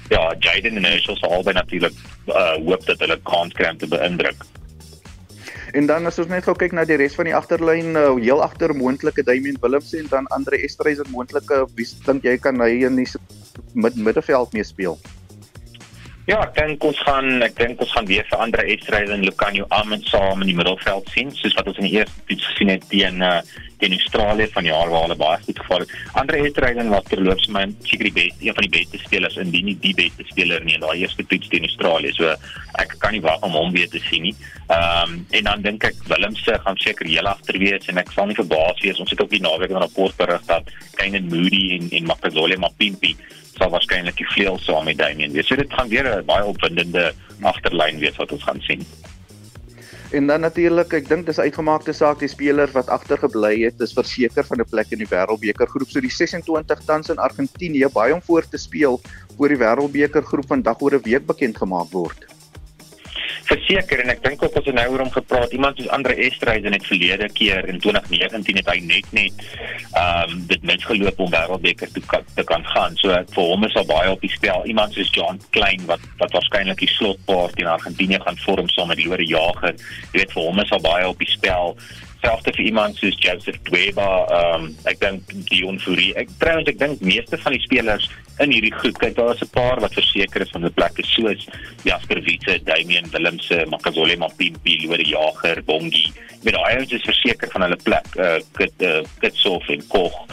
ja, 0.10 0.24
Jaden 0.40 0.78
en 0.78 0.86
Herschel 0.86 1.18
sal 1.20 1.34
albei 1.40 1.54
natuurlik 1.54 1.94
uh, 2.28 2.56
hoop 2.56 2.86
dat 2.86 3.00
hulle 3.00 3.20
kans 3.24 3.54
kry 3.54 3.74
om 3.74 3.78
te 3.78 3.88
beïndruk. 3.88 4.46
En 5.74 5.88
dan 5.90 6.06
as 6.06 6.20
ons 6.22 6.30
net 6.30 6.46
gou 6.46 6.54
kyk 6.54 6.76
na 6.78 6.84
die 6.86 7.00
res 7.02 7.16
van 7.18 7.26
die 7.26 7.34
agterlyn, 7.34 7.96
uh, 7.98 8.12
heel 8.22 8.44
agter 8.46 8.76
moontlike 8.78 9.24
Damian 9.26 9.58
Willems 9.64 9.90
en 9.98 10.06
dan 10.12 10.28
Andre 10.36 10.60
Estreisen 10.62 11.10
moontlike 11.10 11.64
wie 11.74 11.88
dink 12.06 12.28
jy 12.28 12.36
kan 12.38 12.62
hy 12.62 12.84
in 12.86 13.00
die 13.02 13.08
mid 13.74 13.98
middelveld 13.98 14.54
mee 14.54 14.68
speel? 14.70 15.00
Ja, 16.24 16.38
ek 16.40 16.54
dink 16.56 16.86
ons 16.88 17.00
gaan 17.04 17.44
ek 17.44 17.58
dink 17.58 17.82
ons 17.84 17.92
gaan 17.92 18.06
weer 18.08 18.24
vir 18.30 18.40
Andre 18.40 18.64
Estreisen 18.72 19.18
en 19.18 19.26
Lucanio 19.28 19.66
Amund 19.76 20.06
saam 20.08 20.40
in 20.46 20.54
die 20.54 20.56
middelveld 20.56 21.10
sien, 21.12 21.34
soos 21.36 21.58
wat 21.58 21.68
ons 21.68 21.82
in 21.82 21.90
die 21.90 21.98
eerste 21.98 22.24
toets 22.30 22.46
gesien 22.48 22.72
het 22.72 22.86
teen 22.88 23.20
uh, 23.20 23.42
teen 23.82 23.98
Australië 23.98 24.48
van 24.54 24.70
jaar 24.70 24.94
waar 24.94 25.04
hulle 25.04 25.18
baie 25.20 25.42
goed 25.44 25.60
geval 25.60 25.84
het. 25.84 25.92
Andre 26.22 26.40
Estreisen 26.48 26.94
was 26.94 27.10
terloops 27.12 27.50
my 27.52 27.66
seker 27.84 28.08
die 28.08 28.16
beste, 28.16 28.48
een 28.48 28.56
van 28.56 28.70
die 28.70 28.72
beste 28.78 29.02
spelers 29.04 29.36
in 29.44 29.52
die 29.52 29.66
nie 29.68 29.76
die 29.84 29.92
beste 30.00 30.24
speler 30.30 30.64
nie 30.64 30.78
in 30.78 30.88
daai 30.88 31.04
eerste 31.04 31.28
toets 31.28 31.52
teen 31.52 31.68
Australië. 31.68 32.16
So 32.16 32.32
ek 32.80 32.96
kan 33.04 33.12
nie 33.18 33.24
wag 33.28 33.44
om 33.44 33.60
hom 33.60 33.76
weer 33.76 33.92
te 33.92 34.00
sien 34.08 34.30
nie. 34.30 34.36
Ehm 34.70 35.20
um, 35.20 35.20
en 35.36 35.52
dan 35.52 35.68
dink 35.68 35.92
ek 35.92 36.08
Willemse 36.08 36.56
gaan 36.64 36.80
seker 36.88 37.12
heel 37.12 37.28
agter 37.36 37.60
wees 37.60 37.92
en 37.92 38.00
ek 38.00 38.16
sal 38.16 38.32
nie 38.32 38.40
verbaas 38.40 38.80
wees 38.88 39.04
ons 39.04 39.12
het 39.12 39.20
ook 39.20 39.36
die 39.36 39.44
naweek 39.44 39.76
'n 39.76 39.84
rapport 39.90 40.16
berig 40.24 40.48
dat 40.48 40.72
Kane 40.96 41.20
Moody 41.20 41.66
en 41.82 41.92
en 41.92 42.14
Makazole 42.16 42.56
Mapimpi 42.56 43.18
sal 43.58 43.72
waarskynlik 43.74 44.18
die 44.18 44.28
vleuel 44.34 44.60
saam 44.60 44.86
met 44.86 44.98
Damian 44.98 45.32
wees. 45.32 45.48
So 45.48 45.56
dit 45.56 45.74
gaan 45.74 45.90
weer 45.90 46.06
'n 46.06 46.26
baie 46.26 46.46
opwindende 46.46 47.14
agterlyn 47.42 48.00
wees 48.00 48.18
wat 48.18 48.32
ons 48.32 48.44
gaan 48.44 48.62
sien. 48.62 48.86
En 50.12 50.28
dan 50.28 50.42
natuurlik, 50.42 50.94
ek 50.94 51.08
dink 51.10 51.26
dis 51.26 51.40
uitgemaakte 51.40 51.94
saak 51.94 52.20
die 52.20 52.30
speler 52.30 52.70
wat 52.74 52.90
agtergebly 52.90 53.64
het, 53.64 53.82
is 53.82 53.94
verseker 53.94 54.46
van 54.46 54.60
'n 54.60 54.70
plek 54.70 54.92
in 54.92 55.00
die 55.00 55.10
Wêreldbeker 55.10 55.68
groep. 55.68 55.90
So 55.90 56.00
die 56.00 56.12
26 56.12 56.86
tans 56.86 57.10
in 57.10 57.18
Argentinië 57.18 57.90
baie 57.94 58.14
om 58.14 58.22
voor 58.22 58.48
te 58.48 58.58
speel 58.58 59.02
voor 59.38 59.48
die 59.48 59.58
Wêreldbeker 59.58 60.24
groep 60.24 60.48
vandag 60.48 60.82
oor 60.82 60.94
'n 60.94 61.02
week 61.04 61.26
bekend 61.26 61.58
gemaak 61.58 61.92
word 61.92 62.33
verseker 63.48 64.04
en 64.04 64.12
ek 64.14 64.22
dink 64.24 64.44
ook 64.44 64.56
as 64.60 64.68
ons 64.70 64.78
nou 64.78 64.86
oor 64.94 65.04
hom 65.04 65.12
gepraat 65.14 65.54
iemand 65.56 65.78
soos 65.78 65.92
Andre 65.96 66.16
Estreisen 66.26 66.76
het 66.76 66.86
verlede 66.88 67.28
keer 67.36 67.68
in 67.72 67.80
2019 67.84 68.60
het 68.62 68.72
hy 68.72 68.80
net 68.88 69.10
net 69.16 69.44
ehm 69.94 70.32
um, 70.34 70.46
dit 70.50 70.64
net 70.68 70.86
geloop 70.88 71.20
om 71.22 71.32
wêreldbeker 71.34 71.92
te, 71.94 72.02
te 72.36 72.46
kan 72.48 72.64
gaan. 72.74 72.96
So 73.02 73.14
vir 73.36 73.52
hom 73.52 73.68
is 73.68 73.76
al 73.80 73.88
baie 73.90 74.14
op 74.14 74.24
die 74.24 74.32
spel. 74.34 74.66
Iemand 74.70 74.96
soos 74.96 75.12
John 75.14 75.42
Klein 75.56 75.84
wat 75.90 76.02
wat 76.22 76.34
waarskynlik 76.36 76.80
die 76.82 76.92
slotpaart 76.96 77.60
in 77.62 77.70
Argentinië 77.70 78.22
gaan 78.24 78.40
vorm 78.46 78.70
saam 78.72 78.92
met 78.94 79.04
Lore 79.04 79.28
Jager 79.28 79.76
jy 79.76 80.22
weet 80.22 80.34
vir 80.34 80.44
hom 80.48 80.60
is 80.64 80.74
al 80.74 80.84
baie 80.84 81.08
op 81.08 81.22
die 81.22 81.30
spel. 81.32 81.78
Selfs 82.24 82.48
vir 82.48 82.66
iemand 82.70 82.96
soos 83.00 83.18
Joseph 83.20 83.60
Dweba 83.68 84.10
ehm 84.24 84.68
um, 84.70 84.70
ek 84.90 85.02
dink 85.04 85.34
Dion 85.50 85.80
Fourie. 85.84 86.14
Ek 86.20 86.32
trouens 86.40 86.70
ek 86.72 86.80
dink 86.80 87.04
meeste 87.04 87.40
van 87.46 87.56
die 87.58 87.64
spelers 87.66 88.10
in 88.42 88.52
hierdie 88.52 88.74
groep. 88.74 88.98
Kyk, 88.98 89.16
daar 89.16 89.34
is 89.34 89.42
'n 89.42 89.52
paar 89.54 89.80
wat 89.80 89.94
verseker 89.94 90.42
is 90.42 90.50
van 90.50 90.66
'n 90.66 90.74
plek 90.74 90.98
soos 91.02 91.48
Jasper 91.84 92.22
Wiese, 92.22 92.60
Damian 92.64 93.10
Willemse, 93.12 93.66
Makazole 93.70 94.18
Mapimpi, 94.18 94.88
Lode 94.88 95.08
Jager, 95.08 95.64
Bongi. 95.64 96.12
Met 96.44 96.54
daai 96.54 96.76
ouens 96.76 96.92
is 96.92 97.02
verseker 97.02 97.50
van 97.52 97.62
hulle 97.62 97.80
plek. 97.84 98.08
Uh 98.16 98.40
Kit 98.52 98.74
uh, 98.78 99.04
Kitsof 99.20 99.70
en 99.70 99.88
Koch. 99.88 100.26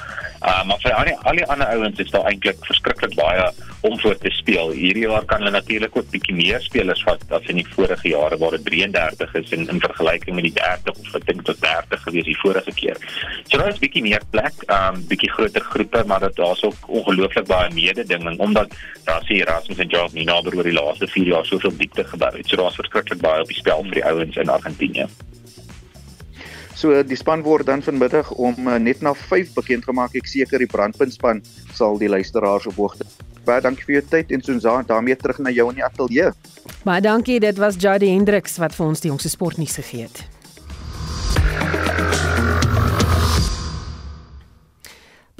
Uh 0.42 0.64
maar 0.64 0.78
vir 0.80 0.92
al 0.92 1.04
die 1.04 1.16
al 1.16 1.36
die 1.36 1.46
ander 1.46 1.66
ouens 1.66 1.98
is 1.98 2.10
daar 2.10 2.26
eintlik 2.26 2.64
verskriklik 2.64 3.14
baie 3.14 3.52
om 3.80 4.00
voor 4.00 4.18
te 4.18 4.30
speel. 4.30 4.70
Hierdie 4.70 5.06
jaar 5.06 5.24
kan 5.24 5.42
hulle 5.42 5.50
natuurlik 5.54 5.96
ook 5.96 6.10
bietjie 6.10 6.34
meer 6.34 6.60
spelers 6.60 7.02
vat 7.06 7.22
as 7.36 7.48
in 7.52 7.60
die 7.60 7.66
vorige 7.74 8.08
jare 8.08 8.38
waar 8.40 8.56
dit 8.56 8.64
33 8.66 9.34
is 9.40 9.54
in 9.56 9.68
in 9.68 9.80
vergelyking 9.80 10.36
met 10.36 10.48
die 10.48 10.54
30 10.58 10.98
of 11.00 11.14
ek 11.20 11.26
dink 11.30 11.44
tot 11.48 11.60
30 11.64 12.04
gewees 12.06 12.28
die 12.28 12.38
vorige 12.42 12.74
keer. 12.82 13.00
So 13.48 13.58
daar 13.58 13.72
is 13.72 13.80
bietjie 13.82 14.04
meer 14.04 14.26
plek, 14.30 14.64
um 14.68 15.00
bietjie 15.08 15.32
groter 15.32 15.64
groepe, 15.72 16.04
maar 16.06 16.20
dit 16.26 16.36
daar's 16.36 16.62
ook 16.66 16.90
ongelooflik 17.00 17.48
baie 17.50 17.72
mededinging 17.74 18.38
omdat 18.38 18.76
daar 19.04 19.24
sien 19.24 19.42
Erasmus 19.42 19.78
en 19.78 19.88
Jacques 19.88 20.24
naby 20.24 20.56
oor 20.56 20.68
die 20.68 20.76
laaste 20.76 21.08
4 21.08 21.34
jaar 21.34 21.46
soveel 21.46 21.76
diepte 21.76 22.04
gebeur 22.04 22.36
het. 22.36 22.48
So 22.48 22.56
daar's 22.60 22.78
verskriklik 22.80 23.20
baie 23.24 23.42
op 23.42 23.52
die 23.52 23.60
spel 23.62 23.84
vir 23.88 24.00
die 24.02 24.08
ouens 24.12 24.36
in 24.36 24.56
Argentinië. 24.58 25.08
So 26.80 26.96
die 27.04 27.18
span 27.18 27.42
word 27.44 27.66
dan 27.68 27.82
vanmiddag 27.84 28.30
om 28.40 28.56
uh, 28.64 28.78
net 28.80 29.02
na 29.04 29.12
5 29.12 29.52
bekend 29.52 29.84
gemaak. 29.84 30.14
Ek 30.16 30.30
seker 30.30 30.62
die 30.62 30.68
brandpuntspan 30.70 31.42
sal 31.76 32.00
die 32.00 32.08
luisteraars 32.08 32.70
op 32.70 32.80
hoogte. 32.80 33.04
Baie 33.44 33.60
dankie 33.60 33.84
vir 33.84 33.98
jou 33.98 34.04
tyd 34.14 34.32
en 34.32 34.44
soos 34.46 34.64
daarmee 34.64 35.16
terug 35.20 35.42
na 35.44 35.52
jou 35.52 35.68
in 35.68 35.80
die 35.82 35.84
ateljee. 35.84 36.32
Baie 36.88 37.04
dankie. 37.04 37.36
Dit 37.40 37.60
was 37.60 37.76
Jody 37.76 38.08
Hendriks 38.14 38.56
wat 38.64 38.72
vir 38.76 38.86
ons 38.86 39.04
die 39.04 39.12
jongste 39.12 39.32
sportnuus 39.32 39.76
gegee 39.76 40.08
het. 40.08 40.24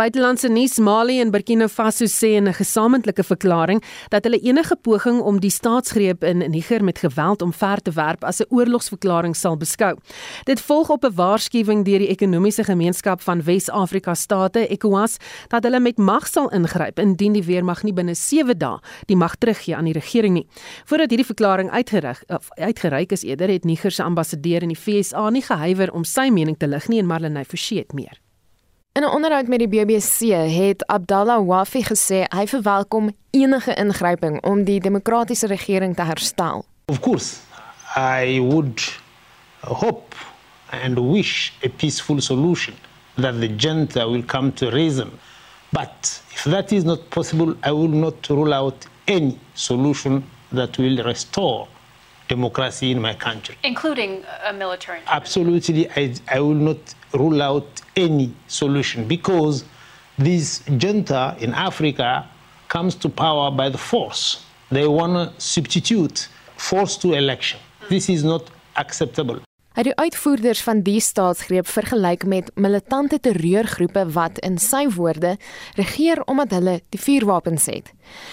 Buitelandse 0.01 0.49
nuus 0.49 0.79
Mali 0.79 1.19
en 1.21 1.29
Burkina 1.31 1.67
Faso 1.69 2.07
sê 2.09 2.29
in 2.37 2.49
'n 2.49 2.55
gesamentlike 2.55 3.23
verklaring 3.23 3.83
dat 4.09 4.25
hulle 4.25 4.41
enige 4.41 4.77
poging 4.77 5.21
om 5.21 5.41
die 5.41 5.51
staatsgreep 5.51 6.25
in 6.25 6.39
Niger 6.39 6.85
met 6.85 6.99
geweld 6.99 7.43
omver 7.43 7.83
te 7.83 7.91
werp 7.91 8.25
as 8.25 8.41
'n 8.41 8.47
oorlogsverklaring 8.49 9.37
sal 9.37 9.57
beskou. 9.57 9.99
Dit 10.45 10.61
volg 10.61 10.89
op 10.89 11.05
'n 11.05 11.15
waarskuwing 11.15 11.85
deur 11.85 11.99
die 11.99 12.09
ekonomiese 12.09 12.65
gemeenskap 12.65 13.21
van 13.21 13.43
Wes-Afrika 13.43 14.15
state 14.15 14.69
ECOWAS 14.69 15.17
dat 15.49 15.65
hulle 15.65 15.81
met 15.81 15.99
mag 15.99 16.27
sal 16.27 16.49
ingryp 16.49 16.99
indien 16.99 17.33
die 17.33 17.45
weermag 17.45 17.83
nie 17.83 17.93
binne 17.93 18.15
7 18.15 18.59
dae 18.59 18.79
die 19.07 19.17
mag 19.17 19.37
teruggee 19.37 19.77
aan 19.77 19.85
die 19.85 19.99
regering 20.01 20.35
nie. 20.35 20.47
Voordat 20.85 21.11
hierdie 21.11 21.35
verklaring 21.35 21.71
uitgerig 21.71 22.23
uitgereik 22.49 23.13
is 23.13 23.23
eerder 23.23 23.49
het 23.49 23.65
Niger 23.65 23.91
se 23.91 24.03
ambassadeur 24.03 24.63
in 24.63 24.69
die 24.69 24.81
VSA 24.81 25.31
nie 25.31 25.43
gehuiwer 25.43 25.93
om 25.93 26.05
sy 26.05 26.31
mening 26.31 26.57
te 26.57 26.67
lig 26.67 26.89
nie 26.89 26.99
en 26.99 27.07
Marlenae 27.07 27.45
Forsie 27.45 27.79
het 27.79 27.93
meer. 27.93 28.21
In 28.93 29.03
'n 29.03 29.15
onderhoud 29.15 29.47
met 29.47 29.59
die 29.59 29.69
BBC 29.69 30.19
het 30.51 30.87
Abdallah 30.87 31.47
Wafi 31.47 31.83
gesê 31.83 32.25
hy 32.29 32.47
verwelkom 32.47 33.11
enige 33.31 33.75
ingryping 33.75 34.43
om 34.43 34.65
die 34.65 34.81
demokratiese 34.81 35.47
regering 35.47 35.95
te 35.97 36.03
herstel. 36.03 36.65
Of 36.85 37.01
course, 37.01 37.37
I 37.97 38.41
would 38.41 38.99
hope 39.61 40.17
and 40.71 40.99
wish 40.99 41.53
a 41.65 41.69
peaceful 41.69 42.21
solution 42.21 42.75
that 43.15 43.41
the 43.41 43.55
junta 43.57 44.09
will 44.11 44.25
come 44.25 44.53
to 44.53 44.71
reason. 44.71 45.11
But 45.69 46.23
if 46.33 46.43
that 46.43 46.73
is 46.73 46.83
not 46.85 47.09
possible, 47.09 47.55
I 47.63 47.71
will 47.71 47.95
not 47.95 48.27
rule 48.27 48.55
out 48.55 48.87
any 49.05 49.39
solution 49.55 50.25
that 50.53 50.77
will 50.79 51.03
restore 51.03 51.69
democracy 52.29 52.91
in 52.91 53.01
my 53.01 53.15
country. 53.15 53.55
Including 53.63 54.25
a 54.49 54.53
military? 54.53 54.99
Absolutely, 55.07 55.89
I, 55.97 56.15
I 56.29 56.41
will 56.41 56.63
not 56.71 56.95
rule 57.13 57.43
out 57.43 57.83
any 57.97 58.31
solution 58.47 59.07
because 59.07 59.65
this 60.19 60.63
junta 60.79 61.37
in 61.39 61.53
Africa 61.55 62.27
comes 62.69 62.95
to 62.95 63.09
power 63.09 63.51
by 63.51 63.71
the 63.71 63.79
force. 63.79 64.43
They 64.71 64.87
want 64.87 65.15
to 65.15 65.41
substitute 65.41 66.29
force 66.57 66.97
to 66.99 67.15
election. 67.15 67.59
This 67.89 68.09
is 68.09 68.23
not 68.23 68.51
acceptable. 68.77 69.41
Hy 69.71 69.85
het 69.87 70.01
uitvoerders 70.03 70.61
van 70.67 70.81
die 70.83 70.99
staatsgreep 71.01 71.69
vergelyk 71.71 72.25
met 72.27 72.51
militante 72.59 73.21
terreurgroepe 73.23 74.03
wat 74.13 74.41
in 74.43 74.59
sy 74.59 74.89
woorde 74.91 75.37
regeer 75.79 76.23
omdat 76.27 76.51
hulle 76.57 76.81
die 76.91 77.01
vuurwapens 77.01 77.69
het. 77.71 77.93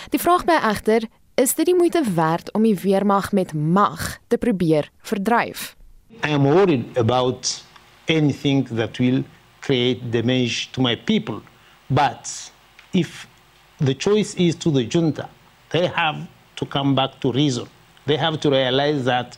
Die 0.10 0.20
vraag 0.20 0.48
bly 0.50 0.58
egter, 0.70 1.06
is 1.38 1.54
dit 1.56 1.70
die 1.70 1.78
moeite 1.78 2.02
werd 2.18 2.50
om 2.58 2.66
die 2.66 2.76
weermag 2.82 3.32
met 3.32 3.54
mag 3.54 4.18
te 4.28 4.38
probeer 4.42 4.90
verdryf? 5.06 5.76
I 6.26 6.34
am 6.34 6.50
worried 6.50 6.98
about 6.98 7.62
anything 8.08 8.64
that 8.72 9.00
will 9.00 9.24
create 9.62 10.12
damage 10.12 10.72
to 10.74 10.82
my 10.82 10.96
people. 10.96 11.42
But 11.90 12.52
if 12.94 13.28
the 13.80 13.94
choice 13.94 14.34
is 14.36 14.56
to 14.56 14.72
the 14.72 14.84
junta, 14.84 15.30
they 15.70 15.88
have 15.88 16.28
to 16.56 16.66
come 16.66 16.96
back 16.96 17.20
to 17.22 17.32
reason. 17.32 17.68
They 18.06 18.18
have 18.18 18.40
to 18.42 18.50
realize 18.50 19.06
that 19.06 19.38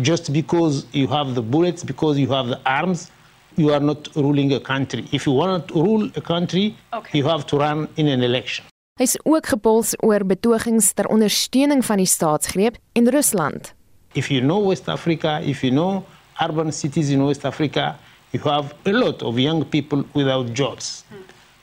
just 0.00 0.32
because 0.32 0.86
you 0.92 1.06
have 1.08 1.34
the 1.34 1.42
bullets, 1.42 1.84
because 1.84 2.18
you 2.18 2.28
have 2.28 2.48
the 2.48 2.60
arms, 2.66 3.10
you 3.56 3.72
are 3.72 3.80
not 3.80 4.08
ruling 4.14 4.52
a 4.52 4.60
country. 4.60 5.06
If 5.12 5.26
you 5.26 5.32
want 5.32 5.68
to 5.68 5.74
rule 5.74 6.10
a 6.14 6.20
country, 6.20 6.76
okay. 6.92 7.18
you 7.18 7.24
have 7.26 7.46
to 7.46 7.56
run 7.56 7.88
in 7.96 8.06
an 8.08 8.22
election. 8.22 8.64
Hy's 8.98 9.18
ook 9.22 9.46
gepols 9.46 9.94
oor 10.02 10.26
betogings 10.26 10.92
ter 10.92 11.06
ondersteuning 11.06 11.84
van 11.84 11.96
die 11.96 12.06
staatsgreep 12.06 12.76
in 12.92 13.08
Rusland. 13.08 13.74
If 14.12 14.26
you 14.28 14.40
know 14.40 14.66
West 14.66 14.88
Africa, 14.88 15.40
if 15.42 15.62
you 15.62 15.72
know 15.72 16.04
urban 16.42 16.72
cities 16.72 17.10
in 17.10 17.24
West 17.24 17.44
Africa, 17.44 17.96
you 18.32 18.42
have 18.42 18.74
a 18.84 18.92
lot 18.92 19.22
of 19.22 19.38
young 19.38 19.64
people 19.64 20.04
without 20.14 20.52
jobs. 20.52 21.04
Hmm. 21.08 21.16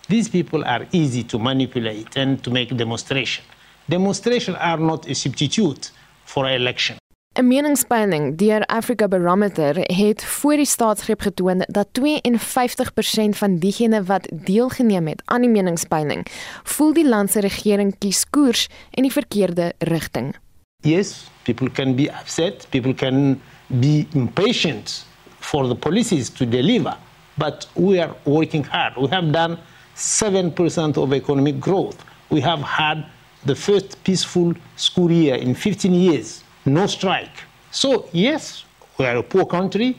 These 0.07 0.29
people 0.29 0.63
are 0.65 0.85
easy 0.91 1.23
to 1.23 1.39
manipulate 1.39 2.15
and 2.15 2.43
to 2.43 2.51
make 2.51 2.75
demonstration. 2.75 3.43
Demonstration 3.89 4.55
are 4.55 4.77
not 4.77 5.07
a 5.07 5.15
substitute 5.15 5.91
for 6.25 6.49
election. 6.49 6.97
'n 7.35 7.47
Meningspeiling 7.47 8.37
deur 8.37 8.65
Africa 8.65 9.07
Barometer 9.07 9.75
het 9.75 10.23
voor 10.23 10.55
die 10.55 10.65
staatsgreep 10.65 11.21
getoon 11.21 11.65
dat 11.67 11.87
52% 11.91 13.37
van 13.37 13.57
diegene 13.57 14.03
wat 14.03 14.31
deelgeneem 14.33 15.07
het 15.07 15.21
aan 15.25 15.41
die 15.41 15.49
meningspeiling, 15.49 16.27
voel 16.63 16.93
die 16.93 17.07
land 17.07 17.31
se 17.31 17.39
regering 17.39 17.95
kies 17.97 18.23
koers 18.29 18.67
in 18.91 19.03
die 19.03 19.11
verkeerde 19.11 19.73
rigting. 19.77 20.35
Yes, 20.81 21.27
people 21.43 21.71
can 21.71 21.95
be 21.95 22.07
upset, 22.21 22.67
people 22.69 22.93
can 22.93 23.41
be 23.67 24.07
impatient 24.13 25.05
for 25.45 25.67
the 25.67 25.75
policies 25.75 26.29
to 26.31 26.45
deliver, 26.45 26.97
but 27.37 27.67
we 27.75 27.99
are 27.99 28.15
working 28.25 28.63
hard. 28.63 28.97
We 28.97 29.07
have 29.09 29.31
done 29.31 29.59
7% 29.95 30.97
of 30.97 31.13
economic 31.13 31.59
growth. 31.59 32.03
We 32.29 32.41
have 32.41 32.61
had 32.61 33.05
the 33.45 33.55
first 33.55 34.03
peaceful 34.03 34.53
school 34.75 35.11
year 35.11 35.35
in 35.35 35.53
15 35.53 35.93
years, 35.93 36.43
no 36.65 36.87
strike. 36.87 37.43
So, 37.71 38.09
yes, 38.11 38.65
we 38.97 39.05
are 39.05 39.17
a 39.17 39.23
poor 39.23 39.45
country. 39.45 39.97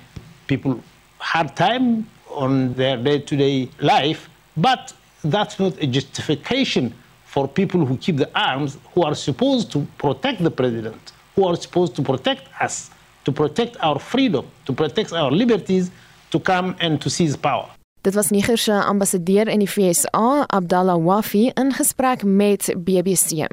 People 0.48 0.82
hard 1.18 1.54
time 1.54 2.08
on 2.28 2.74
their 2.74 2.96
day-to-day 2.96 3.70
life, 3.80 4.28
but 4.56 4.92
that's 5.22 5.58
not 5.60 5.80
a 5.80 5.86
justification 5.86 6.92
for 7.24 7.46
people 7.46 7.86
who 7.86 7.96
keep 7.98 8.16
the 8.16 8.30
arms, 8.38 8.78
who 8.92 9.02
are 9.02 9.14
supposed 9.14 9.70
to 9.72 9.86
protect 9.98 10.42
the 10.42 10.50
president, 10.50 11.12
who 11.34 11.44
are 11.44 11.56
supposed 11.56 11.94
to 11.94 12.02
protect 12.02 12.48
us, 12.60 12.90
to 13.26 13.32
protect 13.32 13.76
our 13.82 13.98
freedom, 13.98 14.44
to 14.64 14.72
protect 14.72 15.12
our 15.12 15.32
liberties, 15.32 15.90
to 16.30 16.38
come 16.38 16.74
and 16.78 17.00
to 17.00 17.10
seize 17.10 17.36
power. 17.36 17.66
Dit 18.00 18.14
was 18.14 18.30
Niger 18.30 18.56
se 18.56 18.72
ambassadeur 18.72 19.48
in 19.48 19.58
die 19.58 19.66
FSA, 19.68 20.44
Abdallah 20.46 21.04
Wafi, 21.04 21.50
in 21.54 21.72
gesprek 21.74 22.22
met 22.22 22.70
BBC. 22.78 23.48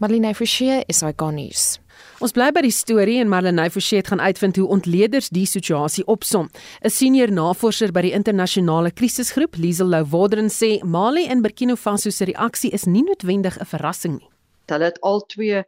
Marlene 0.00 0.34
Forsie, 0.34 0.80
SAK 0.88 1.20
nuus. 1.36 1.76
Ons 2.24 2.32
bly 2.32 2.46
by 2.56 2.62
die 2.64 2.72
storie 2.72 3.18
en 3.20 3.28
Marlenae 3.28 3.68
Forsie 3.72 4.00
gaan 4.04 4.22
uitvind 4.24 4.56
hoe 4.56 4.70
ontleeders 4.72 5.28
die 5.28 5.44
situasie 5.44 6.06
opsom. 6.08 6.48
'n 6.80 6.90
Senior 6.90 7.32
navorser 7.32 7.92
by 7.92 8.00
die 8.00 8.16
internasionale 8.16 8.90
krisisgroep, 8.90 9.56
Liesel 9.56 9.92
Louwoderen 9.92 10.48
sê 10.48 10.80
Mali 10.82 11.26
en 11.26 11.42
Burkina 11.42 11.76
Faso 11.76 12.10
se 12.10 12.24
reaksie 12.24 12.70
is 12.72 12.84
nie 12.84 13.02
noodwendig 13.02 13.60
'n 13.60 13.66
verrassing 13.66 14.18
nie. 14.18 14.28
Hulle 14.66 14.84
het 14.84 15.00
al 15.00 15.20
twee 15.26 15.64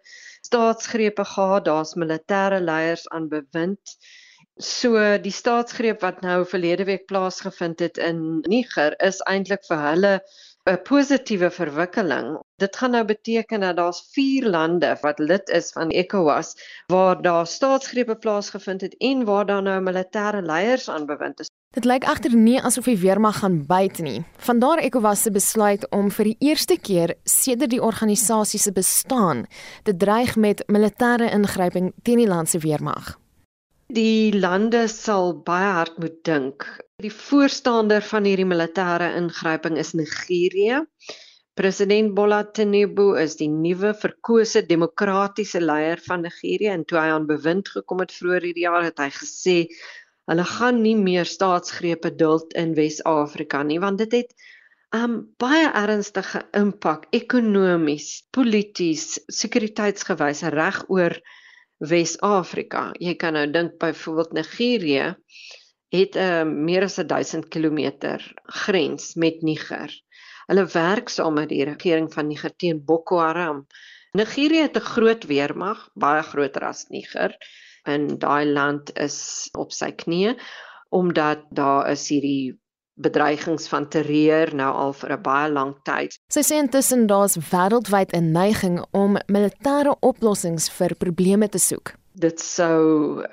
staatsgrepe 0.52 1.24
gehad, 1.24 1.64
daar's 1.64 1.94
militêre 1.96 2.60
leiers 2.60 3.06
aan 3.08 3.28
bewind. 3.32 3.96
So 4.60 5.00
die 5.24 5.32
staatsgreep 5.32 6.02
wat 6.04 6.20
nou 6.20 6.42
verlede 6.44 6.84
week 6.84 7.06
plaasgevind 7.08 7.80
het 7.80 7.96
in 7.96 8.42
Niger 8.44 8.92
is 9.00 9.22
eintlik 9.32 9.64
vir 9.64 9.80
hulle 9.86 10.10
'n 10.70 10.78
positiewe 10.82 11.50
verwikkeling. 11.50 12.38
Dit 12.56 12.76
gaan 12.76 12.90
nou 12.90 13.04
beteken 13.04 13.60
dat 13.60 13.76
daar's 13.76 14.08
4 14.10 14.48
lande 14.48 14.98
wat 15.00 15.18
lid 15.18 15.48
is 15.48 15.72
van 15.72 15.90
ECOWAS 15.90 16.54
waar 16.86 17.22
daar 17.22 17.46
staatsgrepe 17.46 18.16
plaasgevind 18.16 18.80
het 18.80 18.94
en 18.98 19.24
waar 19.24 19.46
daar 19.46 19.62
nou 19.62 19.82
militêre 19.82 20.42
leiers 20.42 20.88
aan 20.88 21.06
bewind 21.06 21.40
is. 21.40 21.50
Dit 21.70 21.84
lyk 21.84 22.04
egter 22.04 22.36
nie 22.36 22.60
asof 22.62 22.84
die 22.84 22.98
weermag 22.98 23.38
gaan 23.38 23.66
byt 23.66 23.98
nie. 23.98 24.24
Vandaar 24.36 24.78
ECOWAS 24.78 25.22
se 25.22 25.30
besluit 25.30 25.90
om 25.90 26.10
vir 26.10 26.24
die 26.24 26.36
eerste 26.38 26.78
keer 26.78 27.14
sedert 27.24 27.70
die 27.70 27.82
organisasie 27.82 28.60
se 28.60 28.72
bestaan 28.72 29.46
te 29.82 29.96
dreig 29.96 30.36
met 30.36 30.62
militêre 30.66 31.32
ingryping 31.32 31.92
teen 32.02 32.22
die 32.22 32.28
land 32.28 32.48
se 32.48 32.58
weermag. 32.58 33.21
Die 33.92 34.32
lande 34.32 34.86
sal 34.88 35.34
baie 35.44 35.72
hard 35.76 35.98
moet 36.00 36.14
dink 36.24 36.64
Die 37.04 37.10
voorstander 37.12 38.00
van 38.08 38.24
hierdie 38.24 38.46
militêre 38.48 39.10
ingryping 39.18 39.74
is 39.82 39.90
Nigerië. 39.98 40.78
President 41.60 42.14
Bola 42.16 42.38
Tinubu 42.56 43.10
is 43.20 43.34
die 43.36 43.50
nuwe 43.52 43.90
verkose 44.04 44.62
demokratiese 44.70 45.60
leier 45.60 46.00
van 46.06 46.24
Nigerië 46.24 46.70
en 46.72 46.86
toe 46.88 47.02
hy 47.02 47.10
aan 47.18 47.26
bewind 47.28 47.68
gekom 47.74 48.00
het 48.00 48.14
vroeër 48.16 48.48
hierdie 48.48 48.64
jaar 48.64 48.86
het 48.86 49.02
hy 49.02 49.10
gesê 49.18 49.58
hulle 50.30 50.48
gaan 50.54 50.80
nie 50.86 50.96
meer 50.96 51.28
staatsgrepe 51.28 52.14
duld 52.24 52.56
in 52.64 52.72
Wes-Afrika 52.78 53.60
nie 53.66 53.80
want 53.84 54.00
dit 54.06 54.18
het 54.22 54.32
'n 54.32 55.04
um, 55.04 55.20
baie 55.36 55.68
ernstige 55.84 56.46
impak 56.64 57.10
ekonomies, 57.20 58.24
polities, 58.32 59.20
sekuriteitsgewys 59.28 60.46
reg 60.56 60.80
oor 60.88 61.20
Wes-Afrika. 61.82 62.90
Jy 63.02 63.14
kan 63.18 63.34
nou 63.34 63.46
dink 63.50 63.78
byvoorbeeld 63.82 64.32
Nigerië 64.38 65.06
het 65.92 66.14
'n 66.16 66.18
uh, 66.18 66.40
eh, 66.40 66.46
meer 66.46 66.82
as 66.82 66.96
1000 66.96 67.48
km 67.48 68.18
grens 68.62 69.14
met 69.14 69.42
Niger. 69.42 69.90
Hulle 70.46 70.66
werk 70.66 71.08
saam 71.08 71.34
met 71.34 71.48
die 71.48 71.64
regering 71.64 72.12
van 72.12 72.26
Niger 72.26 72.56
teen 72.56 72.84
Boko 72.84 73.18
Haram. 73.18 73.66
Nigerië 74.12 74.62
het 74.62 74.76
'n 74.76 74.90
groot 74.94 75.24
weermag, 75.24 75.88
baie 75.94 76.22
groter 76.22 76.64
as 76.64 76.86
Niger. 76.88 77.36
En 77.84 78.18
daai 78.18 78.46
land 78.46 78.98
is 78.98 79.48
op 79.58 79.72
sy 79.72 79.90
knieë 79.90 80.36
omdat 80.88 81.46
daar 81.50 81.90
is 81.90 82.08
hierdie 82.08 82.61
bedreigings 82.94 83.68
van 83.68 83.88
terreur 83.88 84.54
nou 84.54 84.72
al 84.84 84.92
vir 84.92 85.12
'n 85.12 85.22
baie 85.22 85.50
lang 85.50 85.74
tyd. 85.84 86.18
Sy 86.28 86.40
sê 86.40 86.54
intussen 86.60 87.06
daar's 87.06 87.36
wêreldwyd 87.36 88.12
'n 88.12 88.32
neiging 88.32 88.84
om 88.92 89.18
militêre 89.26 89.96
oplossings 90.00 90.68
vir 90.70 90.94
probleme 90.94 91.48
te 91.48 91.58
soek 91.58 91.96
dit 92.14 92.40
sou 92.44 93.24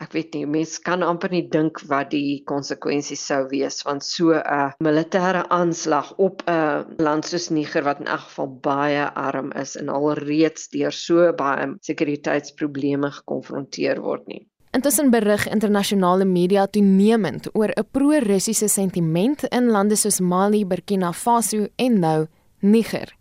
ek 0.00 0.12
weet 0.14 0.36
nie 0.36 0.46
mense 0.46 0.78
kan 0.86 1.02
amper 1.02 1.32
nie 1.34 1.42
dink 1.54 1.80
wat 1.90 2.12
die 2.14 2.42
konsekwensies 2.46 3.24
sou 3.26 3.40
wees 3.50 3.80
van 3.86 4.00
so 4.00 4.36
'n 4.38 4.70
militêre 4.86 5.42
aanslag 5.58 6.12
op 6.18 6.42
'n 6.46 7.02
land 7.06 7.26
soos 7.26 7.50
Niger 7.50 7.84
wat 7.84 8.00
in 8.00 8.06
elk 8.06 8.24
geval 8.28 8.50
baie 8.68 9.04
arm 9.14 9.52
is 9.52 9.76
en 9.76 9.88
alreeds 9.88 10.68
deur 10.68 10.92
so 10.92 11.32
baie 11.32 11.66
sekuriteitsprobleme 11.88 13.10
gekonfronteer 13.10 14.00
word 14.00 14.26
nie. 14.26 14.49
Intussen 14.70 15.08
berig 15.10 15.48
internasionale 15.50 16.24
media 16.24 16.66
toenemend 16.70 17.48
oor 17.58 17.72
'n 17.74 17.86
pro-Russiese 17.90 18.68
sentiment 18.68 19.42
in 19.50 19.70
lande 19.70 19.96
soos 19.96 20.20
Mali, 20.20 20.64
Burkina 20.64 21.12
Faso 21.12 21.66
en 21.76 21.98
nou 21.98 22.26
Niger. 22.60 23.16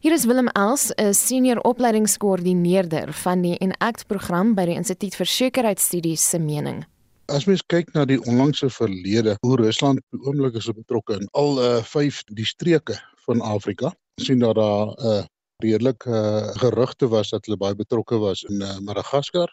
Hier 0.00 0.12
is 0.12 0.24
Willem 0.24 0.48
Els, 0.48 0.92
'n 0.96 1.12
senior 1.14 1.60
opleidingskoördineerder 1.60 3.12
van 3.12 3.42
die 3.42 3.56
Enact 3.58 4.06
program 4.06 4.54
by 4.54 4.64
die 4.64 4.74
Instituut 4.74 5.14
vir 5.14 5.26
Sekuriteitsstudies 5.26 6.30
se 6.30 6.38
mening. 6.38 6.84
As 7.28 7.44
mens 7.44 7.62
kyk 7.66 7.92
na 7.92 8.04
die 8.04 8.20
onlangse 8.24 8.70
verlede, 8.70 9.36
hoe 9.42 9.56
Rusland 9.56 10.00
oomblik 10.24 10.54
is 10.54 10.70
betrokke 10.72 11.12
in 11.20 11.28
al 11.32 11.58
uh, 11.58 11.82
vyf 11.82 12.22
die 12.24 12.46
streke 12.46 12.96
van 13.26 13.40
Afrika, 13.40 13.92
sien 14.16 14.38
dat 14.38 14.54
daar 14.54 14.86
'n 14.86 14.94
uh, 14.98 15.18
eh, 15.18 15.24
redelik 15.62 16.04
uh, 16.06 16.48
gerugte 16.56 17.08
was 17.08 17.30
dat 17.30 17.44
hulle 17.44 17.56
baie 17.56 17.74
betrokke 17.74 18.18
was 18.18 18.42
in 18.42 18.62
uh, 18.62 18.78
Madagaskar. 18.78 19.52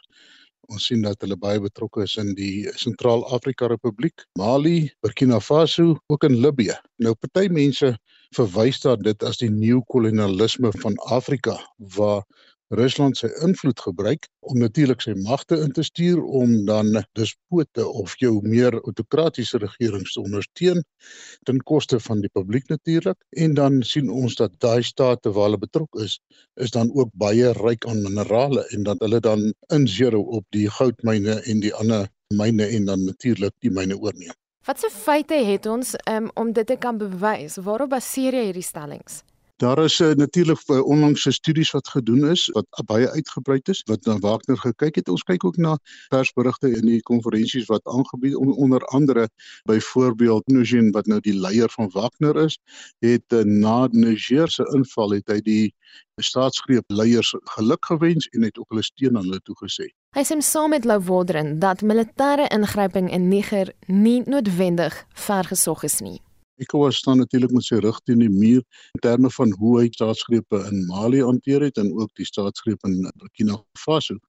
Ons 0.71 0.85
sien 0.87 1.01
dat 1.03 1.19
hulle 1.23 1.35
baie 1.39 1.59
betrokke 1.59 2.05
is 2.05 2.15
in 2.21 2.31
die 2.37 2.63
Sentraal-Afrika 2.79 3.67
Republiek, 3.67 4.23
Mali, 4.39 4.87
Burkina 5.03 5.39
Faso, 5.43 5.97
ook 6.07 6.23
in 6.23 6.37
Libië. 6.39 6.77
Nou 7.03 7.15
party 7.19 7.49
mense 7.51 7.91
verwys 8.35 8.79
daar 8.85 9.01
dit 9.03 9.23
as 9.27 9.41
die 9.41 9.51
neokolonialisme 9.51 10.71
van 10.79 10.95
Afrika 11.11 11.57
waar 11.97 12.23
Rusland 12.79 13.17
sy 13.17 13.29
invloed 13.45 13.79
gebruik 13.79 14.27
om 14.49 14.59
natuurlik 14.59 15.01
sy 15.01 15.13
magte 15.19 15.59
in 15.61 15.71
te 15.75 15.83
stuur 15.85 16.21
om 16.23 16.55
dan 16.65 16.91
despote 17.19 17.85
of 17.87 18.15
jou 18.21 18.33
meer 18.45 18.77
autokratiese 18.81 19.61
regerings 19.63 20.15
te 20.15 20.21
ondersteun 20.23 20.83
ten 21.49 21.61
koste 21.69 21.99
van 21.99 22.23
die 22.25 22.31
publiek 22.33 22.69
natuurlik 22.73 23.17
en 23.45 23.53
dan 23.59 23.81
sien 23.87 24.09
ons 24.09 24.35
dat 24.39 24.55
daai 24.65 24.83
state 24.83 25.31
waar 25.33 25.49
hulle 25.49 25.61
betrokke 25.65 26.03
is 26.07 26.19
is 26.61 26.71
dan 26.71 26.91
ook 26.93 27.11
baie 27.13 27.53
ryk 27.59 27.85
aan 27.89 28.03
minerale 28.03 28.65
en 28.75 28.83
dat 28.89 29.01
hulle 29.05 29.19
dan 29.19 29.51
inzero 29.73 30.21
op 30.21 30.45
die 30.55 30.69
goudmyne 30.69 31.41
en 31.41 31.59
die 31.65 31.73
ander 31.73 32.09
myne 32.33 32.67
en 32.67 32.85
dan 32.85 33.05
natuurlik 33.05 33.53
die 33.61 33.71
myne 33.71 33.97
oorneem. 33.99 34.33
Watse 34.65 34.89
feite 34.89 35.35
het 35.35 35.65
ons 35.65 35.95
um, 36.09 36.29
om 36.39 36.53
dit 36.53 36.67
te 36.67 36.77
kan 36.79 36.97
bewys? 36.97 37.57
Waarop 37.59 37.89
baseer 37.89 38.37
jy 38.37 38.45
hierdie 38.47 38.63
stellings? 38.63 39.21
Daar 39.61 39.83
is 39.83 39.99
uh, 39.99 40.11
natuurlik 40.11 40.61
uh, 40.65 40.85
onlangse 40.85 41.31
studies 41.31 41.71
wat 41.71 41.87
gedoen 41.87 42.29
is 42.29 42.47
wat 42.53 42.65
uh, 42.69 42.85
baie 42.85 43.09
uitgebreid 43.09 43.67
is 43.69 43.83
wat 43.85 44.05
na 44.05 44.17
Wagner 44.19 44.57
gekyk 44.57 44.95
het. 44.95 45.09
Ons 45.09 45.23
kyk 45.23 45.45
ook 45.45 45.57
na 45.57 45.77
persberigte 46.09 46.71
in 46.73 46.85
die 46.89 47.01
konferensies 47.01 47.69
wat 47.69 47.85
aangebied 47.85 48.35
on, 48.35 48.53
onder 48.55 48.81
andere 48.85 49.29
byvoorbeeld 49.69 50.47
Nugent 50.47 50.93
wat 50.93 51.05
nou 51.05 51.19
die 51.19 51.35
leier 51.37 51.69
van 51.69 51.89
Wagner 51.93 52.35
is, 52.45 52.57
het 52.99 53.25
uh, 53.29 53.43
na 53.45 53.87
Niger 53.91 54.49
se 54.49 54.65
inval 54.73 55.19
het 55.19 55.29
hy 55.29 55.39
die 55.45 55.75
staatsgreep 56.21 56.89
leiers 56.89 57.35
geluk 57.55 57.85
gewens 57.85 58.27
en 58.33 58.41
het 58.41 58.57
ook 58.57 58.69
hulle 58.73 58.83
steun 58.83 59.17
aan 59.17 59.29
hulle 59.29 59.41
toegesê. 59.45 59.93
Hy 60.17 60.25
sê 60.25 60.41
saam 60.41 60.73
met 60.73 60.85
Lou 60.85 60.99
Wodren 61.01 61.59
dat 61.61 61.81
militêre 61.81 62.49
ingryping 62.49 63.11
in 63.11 63.29
Niger 63.29 63.73
nie 63.87 64.21
noodwendig 64.25 65.05
vergesog 65.13 65.83
is 65.83 66.01
nie. 66.01 66.19
ECOWAS 66.61 66.95
staan 66.95 67.17
natuurlik 67.17 67.51
met 67.51 67.65
sy 67.65 67.79
rug 67.81 67.97
teen 68.05 68.21
die 68.21 68.29
muur 68.29 68.61
in 68.93 69.01
terme 69.01 69.29
van 69.33 69.53
hoe 69.57 69.73
hy 69.79 69.87
staatsgrepe 69.93 70.59
in 70.69 70.83
Mali 70.89 71.21
hanteer 71.25 71.65
het 71.65 71.79
en 71.81 71.89
ook 71.97 72.11
die 72.19 72.27
staatsgreep 72.29 72.85
in 72.87 72.99
Burkina 73.21 73.57
Faso 73.79 74.19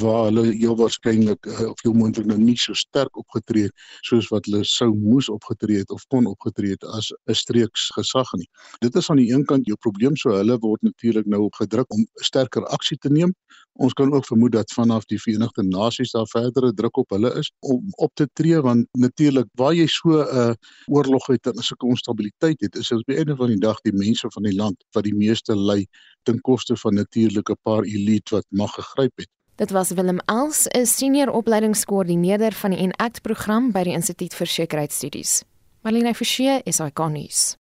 waar 0.00 0.30
hulle 0.30 0.46
heel 0.52 0.76
waarskynlik 0.80 1.46
uh, 1.46 1.68
of 1.70 1.82
heel 1.84 1.96
moontlik 1.98 2.30
nou 2.30 2.38
nie 2.40 2.56
so 2.60 2.72
sterk 2.74 3.20
opgetree 3.20 3.68
het 3.68 3.84
soos 4.08 4.30
wat 4.32 4.48
hulle 4.48 4.64
sou 4.64 4.88
moes 4.94 5.28
opgetree 5.32 5.84
het 5.84 5.92
of 5.92 6.06
kon 6.12 6.26
opgetree 6.30 6.72
het 6.78 6.88
as 6.96 7.12
'n 7.12 7.34
streeks 7.34 7.90
gesag 7.98 8.32
nie. 8.40 8.48
Dit 8.80 8.96
is 8.96 9.10
aan 9.10 9.20
die 9.20 9.32
een 9.32 9.44
kant 9.44 9.66
jou 9.66 9.76
probleem 9.76 10.16
so 10.16 10.30
hulle 10.30 10.58
word 10.58 10.82
natuurlik 10.82 11.26
nou 11.26 11.42
opgedruk 11.50 11.92
om 11.92 12.06
sterker 12.14 12.64
aksie 12.66 12.98
te 12.98 13.10
neem 13.10 13.34
Ons 13.76 13.92
kan 13.92 14.12
ook 14.12 14.26
vermoed 14.26 14.52
dat 14.52 14.72
vanaf 14.72 15.04
die 15.04 15.18
Verenigde 15.20 15.62
Nasies 15.62 16.10
daar 16.10 16.26
verdere 16.26 16.72
druk 16.74 16.96
op 16.96 17.10
hulle 17.10 17.32
is 17.38 17.52
om 17.60 17.84
op 17.96 18.10
te 18.14 18.28
tree 18.32 18.60
want 18.60 18.86
natuurlik 18.92 19.48
waar 19.54 19.74
jy 19.74 19.86
so 19.86 20.08
'n 20.08 20.36
uh, 20.36 20.54
oorlog 20.86 21.26
het 21.26 21.46
en 21.46 21.62
so 21.62 21.74
'n 21.74 21.88
onstabiliteit 21.88 22.60
het, 22.60 22.76
is 22.76 22.88
dit 22.88 22.98
op 22.98 23.06
die 23.06 23.16
einde 23.16 23.36
van 23.36 23.46
die 23.46 23.60
dag 23.60 23.80
die 23.80 23.92
mense 23.92 24.30
van 24.30 24.42
die 24.42 24.54
land 24.54 24.84
wat 24.92 25.04
die 25.04 25.14
meeste 25.14 25.56
ly 25.56 25.86
ten 26.22 26.40
koste 26.40 26.76
van 26.76 26.94
natuurlik 26.94 27.50
'n 27.50 27.58
paar 27.62 27.82
elite 27.82 28.34
wat 28.34 28.46
mag 28.48 28.72
gegryp 28.74 29.12
het. 29.16 29.28
Dit 29.56 29.70
was 29.70 29.90
Willem 29.90 30.20
Els, 30.26 30.66
'n 30.68 30.86
senior 30.86 31.30
opleidingskoördineerder 31.30 32.52
van 32.52 32.70
die 32.70 32.78
Enact 32.78 33.22
program 33.22 33.72
by 33.72 33.82
die 33.82 33.92
Instituut 33.92 34.34
vir 34.34 34.46
Sekuriteitsstudies. 34.46 35.42
Marlene 35.82 36.14
Forsie, 36.14 36.60
SAK 36.64 36.98
nuus. 37.08 37.56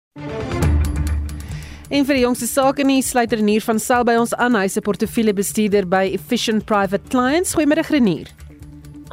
En 1.94 2.02
vir 2.02 2.18
die 2.18 2.24
jongste 2.24 2.48
sake 2.50 2.82
nie 2.82 3.04
sluit 3.06 3.34
Renier 3.36 3.62
van 3.62 3.78
Sel 3.78 4.06
by 4.08 4.16
ons 4.18 4.32
aan. 4.42 4.56
Hy's 4.58 4.76
'n 4.78 4.82
portefeuljebestuurder 4.82 5.86
by 5.86 6.18
Efficient 6.18 6.66
Private 6.66 7.08
Clients. 7.10 7.54
Goeiemôre 7.54 7.86
Renier. 7.86 8.28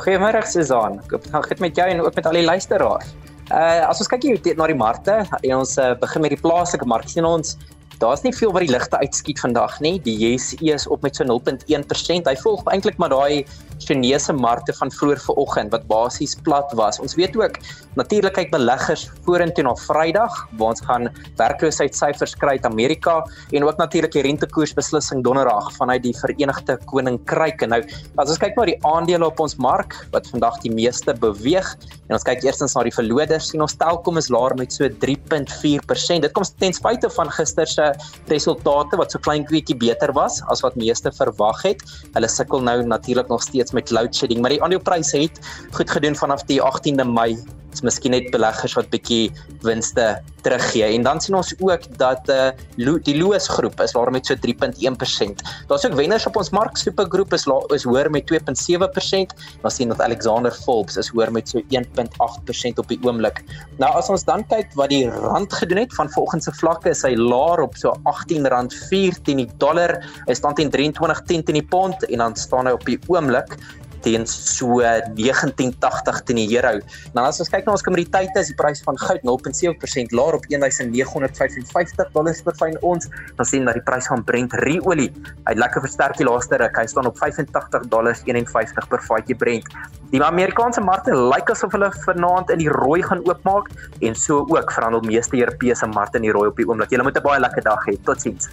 Goeiemôre 0.01 0.41
Susan. 0.47 0.99
Ek 1.05 1.11
hoop 1.11 1.23
dit 1.23 1.33
gaan 1.33 1.61
met 1.61 1.77
jou 1.77 1.89
en 1.89 2.01
ook 2.01 2.15
met 2.15 2.27
al 2.27 2.33
die 2.33 2.45
luisteraars. 2.45 3.13
Uh 3.51 3.89
as 3.89 3.99
ons 3.99 4.09
kyk 4.09 4.23
hier 4.23 4.57
na 4.57 4.67
die 4.67 4.75
markte, 4.75 5.27
en 5.43 5.57
ons 5.57 5.77
uh, 5.77 5.93
begin 6.01 6.23
met 6.23 6.31
die 6.31 6.41
plaaslike 6.41 6.87
mark, 6.87 7.09
sien 7.09 7.25
ons 7.25 7.59
daar's 8.03 8.25
nie 8.27 8.33
veel 8.35 8.51
wat 8.55 8.65
die 8.67 8.73
ligte 8.73 8.99
uitskiet 8.99 9.41
vandag 9.43 9.79
nie. 9.85 9.95
Die 10.03 10.15
JSE 10.19 10.59
is 10.75 10.89
op 10.91 11.05
met 11.07 11.19
so 11.19 11.27
0.1%. 11.29 12.27
Hy 12.27 12.35
volg 12.43 12.65
eintlik 12.75 12.99
maar 12.99 13.13
daai 13.15 13.45
Chinese 13.83 14.35
markte 14.35 14.75
van 14.79 14.91
vroeër 14.95 15.21
vanoggend 15.23 15.73
wat 15.75 15.87
basies 15.91 16.35
plat 16.47 16.71
was. 16.79 17.01
Ons 17.03 17.15
weet 17.19 17.37
ook 17.39 17.59
natuurlik 17.99 18.35
kyk 18.39 18.53
beleggers 18.55 19.09
vorentoe 19.27 19.65
na 19.67 19.75
Vrydag 19.79 20.37
waar 20.59 20.75
ons 20.75 20.85
gaan 20.87 21.09
werkloosheidssyfers 21.41 22.37
kry 22.41 22.57
uit 22.59 22.67
Amerika 22.69 23.19
en 23.53 23.67
ook 23.67 23.81
natuurlik 23.81 24.15
die 24.15 24.25
rentekoersbeslissing 24.27 25.23
donderdag 25.27 25.73
vanuit 25.79 26.03
die 26.07 26.15
Verenigde 26.17 26.79
Koninkryk. 26.91 27.63
En 27.67 27.75
nou 27.75 27.83
as 27.83 28.31
ons 28.31 28.41
kyk 28.43 28.59
na 28.59 28.69
die 28.71 28.79
aandele 28.89 29.29
op 29.29 29.43
ons 29.43 29.59
mark 29.63 29.97
wat 30.15 30.31
vandag 30.31 30.61
die 30.67 30.73
meeste 30.75 31.15
beweeg 31.23 31.75
en 32.09 32.19
ons 32.19 32.27
kyk 32.27 32.47
eerstens 32.47 32.77
na 32.77 32.87
die 32.87 32.95
verloders 32.95 33.51
sien 33.51 33.63
ons 33.65 33.77
Telkom 33.79 34.21
is 34.21 34.31
laer 34.33 34.55
met 34.59 34.75
so 34.75 34.89
3.4%. 35.03 36.27
Dit 36.27 36.33
kom 36.37 36.47
ten 36.63 36.75
spyte 36.77 37.11
van 37.13 37.31
gister 37.35 37.69
se 37.69 37.92
resultate 38.33 38.99
wat 39.01 39.15
so 39.15 39.23
klein 39.23 39.47
kwetjie 39.49 39.77
beter 39.77 40.13
was 40.17 40.41
as 40.53 40.65
wat 40.65 40.77
meeste 40.77 41.13
verwag 41.19 41.63
het. 41.67 41.83
Hulle 42.13 42.29
sukkel 42.29 42.63
nou 42.65 42.79
natuurlik 42.87 43.29
nog 43.29 43.43
steeds 43.43 43.73
met 43.73 43.91
load 43.91 44.15
shedding, 44.17 44.41
maar 44.41 44.55
die 44.55 44.63
aandelepryse 44.63 45.25
het 45.27 45.43
goed 45.73 45.91
gedoen 45.91 46.17
vanaf 46.17 46.47
die 46.51 46.61
18de 46.63 47.09
Mei. 47.09 47.37
Dit's 47.73 47.81
miskien 47.81 48.13
net 48.13 48.29
beleggers 48.35 48.75
wat 48.77 48.91
bietjie 48.93 49.31
winste 49.65 50.19
teruggee. 50.43 50.85
En 50.85 51.03
dan 51.07 51.21
sien 51.21 51.35
ons 51.39 51.55
ook 51.61 51.87
dat 51.99 52.29
uh 52.29 52.51
die 52.77 53.17
Loos 53.17 53.49
groep 53.49 53.81
is 53.81 53.95
laer 53.97 54.11
met 54.13 54.27
so 54.27 54.35
3.1%. 54.35 55.43
Daar's 55.69 55.87
ook 55.87 55.97
wenners 55.97 56.27
op 56.27 56.37
ons 56.37 56.51
mark, 56.51 56.77
Supergroep 56.77 57.33
is 57.33 57.47
laer 57.49 57.75
is 57.75 57.87
hoër 57.89 58.11
met 58.11 58.29
2.7%. 58.29 59.35
Ons 59.63 59.79
sien 59.79 59.89
dat 59.89 60.01
Alexander 60.01 60.53
Forbes 60.53 60.99
is 61.01 61.09
hoër 61.15 61.33
met 61.33 61.49
so 61.49 61.63
1.8% 61.73 62.83
op 62.83 62.89
die 62.93 62.99
oomblik. 63.07 63.43
Nou 63.81 63.91
as 63.97 64.11
ons 64.13 64.25
dan 64.29 64.45
kyk 64.51 64.75
wat 64.79 64.93
die 64.93 65.07
rand 65.09 65.53
gedoen 65.53 65.85
het 65.85 65.95
van 65.95 66.11
volgens 66.13 66.45
se 66.45 66.55
vlakke 66.61 66.91
is 66.93 67.05
hy 67.07 67.15
laer 67.17 67.65
op 67.65 67.72
so 67.79 67.95
R18.4 68.09 69.23
teen 69.27 69.43
die 69.43 69.49
dollar, 69.63 69.97
hy 70.27 70.37
staan 70.37 70.57
teen 70.59 70.73
23.10 70.73 71.47
teen 71.47 71.59
die 71.59 71.67
pond 71.67 72.05
en 72.09 72.25
dan 72.25 72.37
staan 72.39 72.71
hy 72.71 72.77
op 72.77 72.87
die 72.89 72.99
oomblik 73.13 73.57
teen 74.03 74.27
so 74.27 74.81
1980 74.83 76.23
teen 76.27 76.41
die 76.41 76.49
euro. 76.57 76.81
Nou 77.17 77.25
as 77.29 77.41
ons 77.43 77.51
kyk 77.53 77.67
na 77.67 77.77
ons 77.77 77.85
kommoditeite, 77.87 78.43
is 78.43 78.51
die 78.53 78.59
prys 78.59 78.83
van 78.87 78.99
goud 79.01 79.23
0.7% 79.29 80.17
laer 80.19 80.39
op 80.39 80.47
1955 80.51 82.13
dollars 82.17 82.43
per 82.43 82.57
fyn 82.59 82.79
ons. 82.83 83.09
Dan 83.39 83.49
sien 83.49 83.69
dat 83.69 83.79
die 83.79 83.85
prys 83.87 84.09
van 84.11 84.25
Brent 84.29 84.55
ruolie 84.63 85.11
uit 85.45 85.59
lekker 85.59 85.85
versterk 85.87 86.19
die 86.21 86.29
laaste 86.29 86.59
ruk. 86.63 86.77
Hy 86.79 86.87
staan 86.91 87.09
op 87.11 87.19
85 87.19 87.89
dollars 87.93 88.23
51 88.29 88.89
per 88.89 89.05
vatjie 89.09 89.39
Brent. 89.39 89.69
Die 90.13 90.21
Amerikaanse 90.23 90.83
markte 90.85 91.15
lyk 91.17 91.55
asof 91.55 91.73
hulle 91.73 91.89
vanaand 92.05 92.51
in 92.53 92.61
die 92.61 92.69
rooi 92.73 93.01
gaan 93.07 93.23
oopmaak 93.25 93.71
en 94.05 94.19
so 94.19 94.43
ook 94.45 94.75
verhandel 94.75 95.07
meeste 95.09 95.39
Europese 95.41 95.89
markte 95.95 96.21
in 96.21 96.29
die 96.29 96.35
rooi 96.37 96.51
op 96.51 96.61
die 96.61 96.69
oomblik. 96.69 96.93
Julle 96.93 97.07
moet 97.09 97.17
'n 97.17 97.25
baie 97.25 97.41
lekker 97.41 97.65
dag 97.65 97.87
hê. 97.89 97.97
Totsiens. 98.05 98.51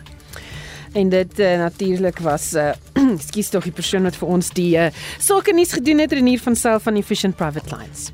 En 0.94 1.10
dit 1.10 1.40
uh, 1.40 1.58
natuurlik 1.58 2.20
was 2.20 2.54
uh 2.54 2.72
skus 3.30 3.50
tog 3.50 3.64
die 3.64 3.74
persoon 3.74 4.04
wat 4.04 4.18
vir 4.18 4.28
ons 4.28 4.50
die 4.54 4.72
uh, 4.78 4.90
sake 5.18 5.54
nuus 5.54 5.74
gedoen 5.78 6.02
het 6.04 6.14
Renier 6.14 6.42
van 6.42 6.56
self 6.56 6.84
van 6.84 6.98
Efficient 7.00 7.36
Private 7.36 7.68
Clients. 7.70 8.10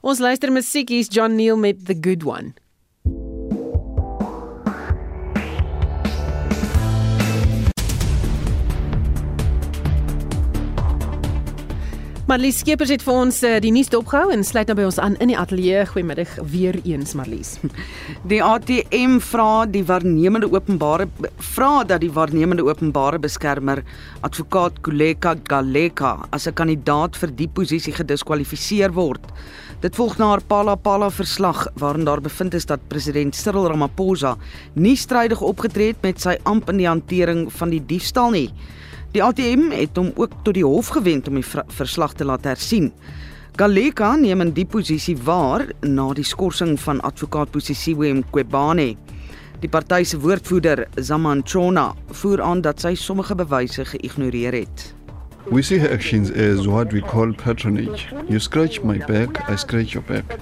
Ons 0.00 0.22
luister 0.22 0.52
musiek 0.52 0.88
hier's 0.88 1.10
John 1.10 1.34
Neal 1.36 1.58
met 1.58 1.84
The 1.84 1.96
Good 2.00 2.24
One. 2.24 2.54
Marlies 12.28 12.58
Skeepers 12.60 12.90
het 12.92 13.00
vir 13.00 13.16
ons 13.16 13.36
uh, 13.40 13.54
die 13.64 13.70
nuus 13.72 13.88
dopgehou 13.88 14.28
en 14.34 14.42
sluit 14.44 14.68
nou 14.68 14.74
by 14.76 14.84
ons 14.84 14.98
aan 15.00 15.14
in 15.24 15.30
die 15.30 15.36
ateljee. 15.40 15.86
Goeiemiddag 15.88 16.34
weer 16.52 16.76
eens 16.82 17.14
Marlies. 17.16 17.54
Die 18.28 18.42
ATM 18.44 19.14
vra 19.24 19.64
die 19.64 19.80
waarnemende 19.88 20.50
openbare 20.52 21.06
vra 21.54 21.70
dat 21.88 22.02
die 22.04 22.12
waarnemende 22.12 22.66
openbare 22.68 23.16
beskermer 23.16 23.80
advokaat 24.28 24.82
Kuleka 24.84 25.38
Galeka 25.48 26.28
as 26.28 26.44
'n 26.44 26.52
kandidaat 26.52 27.16
vir 27.16 27.32
die 27.32 27.48
posisie 27.48 27.96
gediskwalifiseer 27.96 28.92
word. 28.92 29.24
Dit 29.80 29.96
volg 29.96 30.18
na 30.18 30.28
haar 30.28 30.44
Palapala 30.44 31.08
verslag 31.08 31.66
waarin 31.80 32.04
daar 32.04 32.20
bevind 32.20 32.54
is 32.54 32.66
dat 32.66 32.88
president 32.88 33.34
Cyril 33.34 33.72
Ramaphosa 33.72 34.36
nie 34.74 34.96
strydig 34.96 35.40
opgetree 35.40 35.96
het 35.96 36.02
met 36.02 36.20
sy 36.20 36.36
amp 36.44 36.68
in 36.68 36.76
die 36.76 36.92
hantering 36.92 37.48
van 37.52 37.70
die 37.70 37.80
diefstal 37.80 38.30
nie. 38.30 38.52
Die 39.14 39.22
ATM 39.24 39.70
het 39.72 39.96
hom 39.96 40.10
ook 40.20 40.34
tot 40.44 40.52
die 40.58 40.66
hof 40.66 40.90
gewend 40.92 41.28
om 41.30 41.38
die 41.38 41.46
verslag 41.78 42.12
te 42.12 42.26
laat 42.28 42.44
hersien. 42.44 42.90
Galeka 43.56 44.10
neem 44.20 44.44
in 44.44 44.52
die 44.54 44.66
posisie 44.68 45.16
waar 45.24 45.64
na 45.80 46.10
die 46.14 46.26
skorsing 46.28 46.76
van 46.82 47.00
advokaat 47.00 47.50
Posisiwe 47.54 48.12
Mqwebane. 48.20 48.92
Die 49.64 49.72
party 49.72 50.04
se 50.04 50.20
woordvoerder, 50.20 50.84
Zamanchona, 51.00 51.88
voer 52.20 52.44
aan 52.44 52.60
dat 52.62 52.84
sy 52.84 52.94
sommige 52.94 53.34
bewyse 53.34 53.88
geïgnoreer 53.88 54.60
het. 54.60 54.97
We 55.50 55.62
see 55.62 55.78
her 55.78 55.88
actions 55.90 56.30
as 56.30 56.68
what 56.68 56.92
we 56.92 57.00
call 57.00 57.32
patronage. 57.32 58.08
You 58.28 58.38
scratch 58.38 58.82
my 58.82 58.98
back, 58.98 59.48
I 59.48 59.56
scratch 59.56 59.94
your 59.94 60.02
back. 60.02 60.38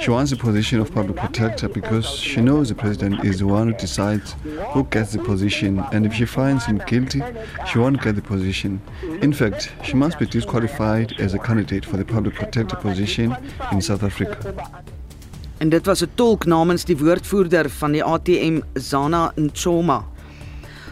She 0.00 0.10
wants 0.10 0.30
the 0.30 0.36
position 0.36 0.80
of 0.80 0.92
public 0.92 1.16
protector 1.16 1.68
because 1.68 2.08
she 2.10 2.40
knows 2.40 2.68
the 2.68 2.74
president 2.74 3.24
is 3.24 3.38
the 3.38 3.46
one 3.46 3.68
who 3.68 3.74
decides 3.78 4.34
who 4.72 4.84
gets 4.84 5.12
the 5.12 5.18
position, 5.18 5.78
and 5.92 6.04
if 6.04 6.14
she 6.14 6.24
finds 6.24 6.64
him 6.66 6.82
guilty, 6.86 7.22
she 7.66 7.78
won't 7.78 8.02
get 8.02 8.16
the 8.16 8.22
position. 8.22 8.80
In 9.22 9.32
fact, 9.32 9.72
she 9.82 9.94
must 9.94 10.18
be 10.18 10.26
disqualified 10.26 11.20
as 11.20 11.34
a 11.34 11.38
candidate 11.38 11.84
for 11.84 11.96
the 11.96 12.04
public 12.04 12.34
protector 12.34 12.76
position 12.76 13.36
in 13.72 13.80
South 13.80 14.02
Africa. 14.02 14.54
En 15.58 15.68
dit 15.68 15.86
was 15.86 16.02
'n 16.02 16.10
tolk 16.14 16.44
namens 16.44 16.84
die 16.84 16.96
woordvoerder 16.96 17.70
van 17.70 17.92
die 17.92 18.04
ATM 18.04 18.60
Zana 18.74 19.32
Nchoma. 19.34 20.04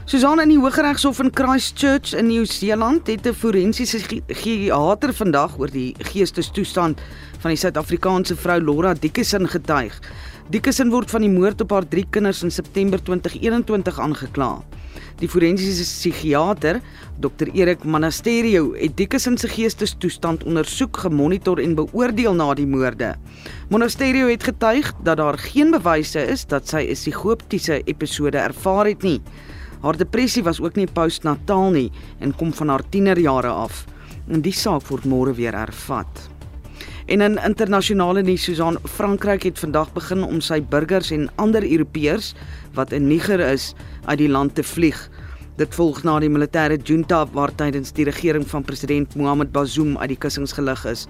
Susan 0.09 0.41
in 0.41 0.49
die 0.49 0.57
Hooggeregshof 0.57 1.19
in 1.21 1.29
Christchurch 1.37 2.15
in 2.17 2.31
Nieu-Seeland 2.31 3.11
het 3.13 3.27
'n 3.27 3.35
forensiese 3.35 3.99
geriater 4.27 5.13
vandag 5.13 5.59
oor 5.59 5.69
die 5.71 5.95
geestestoestand 5.99 7.01
van 7.41 7.51
die 7.51 7.59
Suid-Afrikaanse 7.61 8.35
vrou 8.37 8.59
Laura 8.61 8.95
Dickinson 8.95 9.47
getuig. 9.47 10.01
Dickinson 10.49 10.89
word 10.91 11.11
van 11.11 11.21
die 11.21 11.31
moord 11.31 11.61
op 11.61 11.71
haar 11.71 11.89
drie 11.89 12.07
kinders 12.11 12.43
in 12.43 12.51
September 12.51 13.03
2021 13.03 14.01
aangekla. 14.01 14.63
Die 15.19 15.29
forensiese 15.29 15.85
psigiater, 15.85 16.81
Dr 17.21 17.49
Erik 17.53 17.85
Monasterio, 17.85 18.73
het 18.75 18.97
Dickinson 18.97 19.37
se 19.37 19.49
geestestoestand 19.49 20.45
ondersoek, 20.45 20.97
gemonitor 20.97 21.59
en 21.59 21.75
beoordeel 21.75 22.35
na 22.35 22.55
die 22.55 22.67
moorde. 22.67 23.15
Monasterio 23.69 24.29
het 24.29 24.43
getuig 24.43 24.93
dat 25.03 25.17
daar 25.17 25.39
geen 25.39 25.71
bewyse 25.71 26.27
is 26.27 26.47
dat 26.47 26.69
sy 26.69 26.87
'n 26.89 26.95
psigotiese 26.95 27.83
episode 27.85 28.39
ervaar 28.39 28.87
het 28.87 29.03
nie. 29.03 29.21
Haar 29.83 29.97
depressie 29.97 30.43
was 30.43 30.61
ook 30.61 30.77
nie 30.77 30.87
postnataal 30.87 31.71
nie 31.71 31.91
en 32.21 32.35
kom 32.37 32.53
van 32.53 32.69
haar 32.69 32.83
tienerjare 32.91 33.49
af. 33.49 33.85
En 34.29 34.43
die 34.45 34.53
saak 34.53 34.89
word 34.91 35.07
môre 35.09 35.35
weer 35.35 35.57
hervat. 35.57 36.29
En 37.09 37.23
in 37.25 37.39
internasionale 37.41 38.23
nuus, 38.23 38.43
Susan, 38.45 38.77
Frankryk 38.85 39.47
het 39.49 39.59
vandag 39.59 39.93
begin 39.95 40.23
om 40.27 40.43
sy 40.45 40.59
burgers 40.61 41.09
en 41.15 41.31
ander 41.41 41.65
Europeërs 41.65 42.35
wat 42.77 42.93
in 42.93 43.09
Niger 43.09 43.41
is, 43.41 43.73
uit 44.05 44.19
die 44.21 44.29
land 44.29 44.55
te 44.55 44.63
vlieg. 44.63 44.99
Dit 45.59 45.73
volg 45.75 46.05
na 46.07 46.19
die 46.23 46.29
militêre 46.31 46.77
junta 46.77 47.23
waar 47.33 47.51
tydens 47.57 47.95
die 47.97 48.05
regering 48.07 48.45
van 48.47 48.63
president 48.63 49.17
Mohamed 49.19 49.51
Bazoum 49.57 49.97
uit 49.99 50.13
die 50.13 50.19
kussings 50.21 50.53
gelig 50.55 50.85
is. 50.87 51.07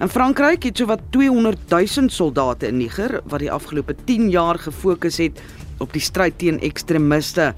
In 0.00 0.08
Frankryk 0.08 0.64
het 0.70 0.78
sowat 0.80 1.02
200 1.12 1.66
000 1.68 2.08
soldate 2.14 2.70
in 2.70 2.78
Niger 2.80 3.18
wat 3.26 3.42
die 3.42 3.50
afgelope 3.52 3.98
10 4.06 4.30
jaar 4.30 4.56
gefokus 4.62 5.18
het 5.20 5.42
op 5.84 5.92
die 5.92 6.00
stryd 6.00 6.38
teen 6.38 6.62
ekstremiste. 6.64 7.50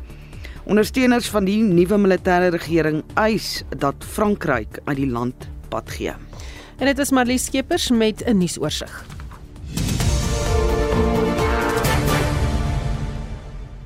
Ondersteuners 0.65 1.27
van 1.29 1.45
die 1.45 1.59
nuwe 1.63 1.99
militêre 1.99 2.53
regering 2.55 3.03
eis 3.19 3.63
dat 3.79 4.05
Frankryk 4.07 4.79
uit 4.85 4.97
die 4.97 5.11
land 5.11 5.49
pad 5.69 5.91
gee. 5.91 6.15
En 6.79 6.87
dit 6.87 6.99
is 6.99 7.11
Marlies 7.11 7.45
Skeepers 7.51 7.91
met 7.91 8.23
'n 8.27 8.39
nuusoorseig. 8.39 9.22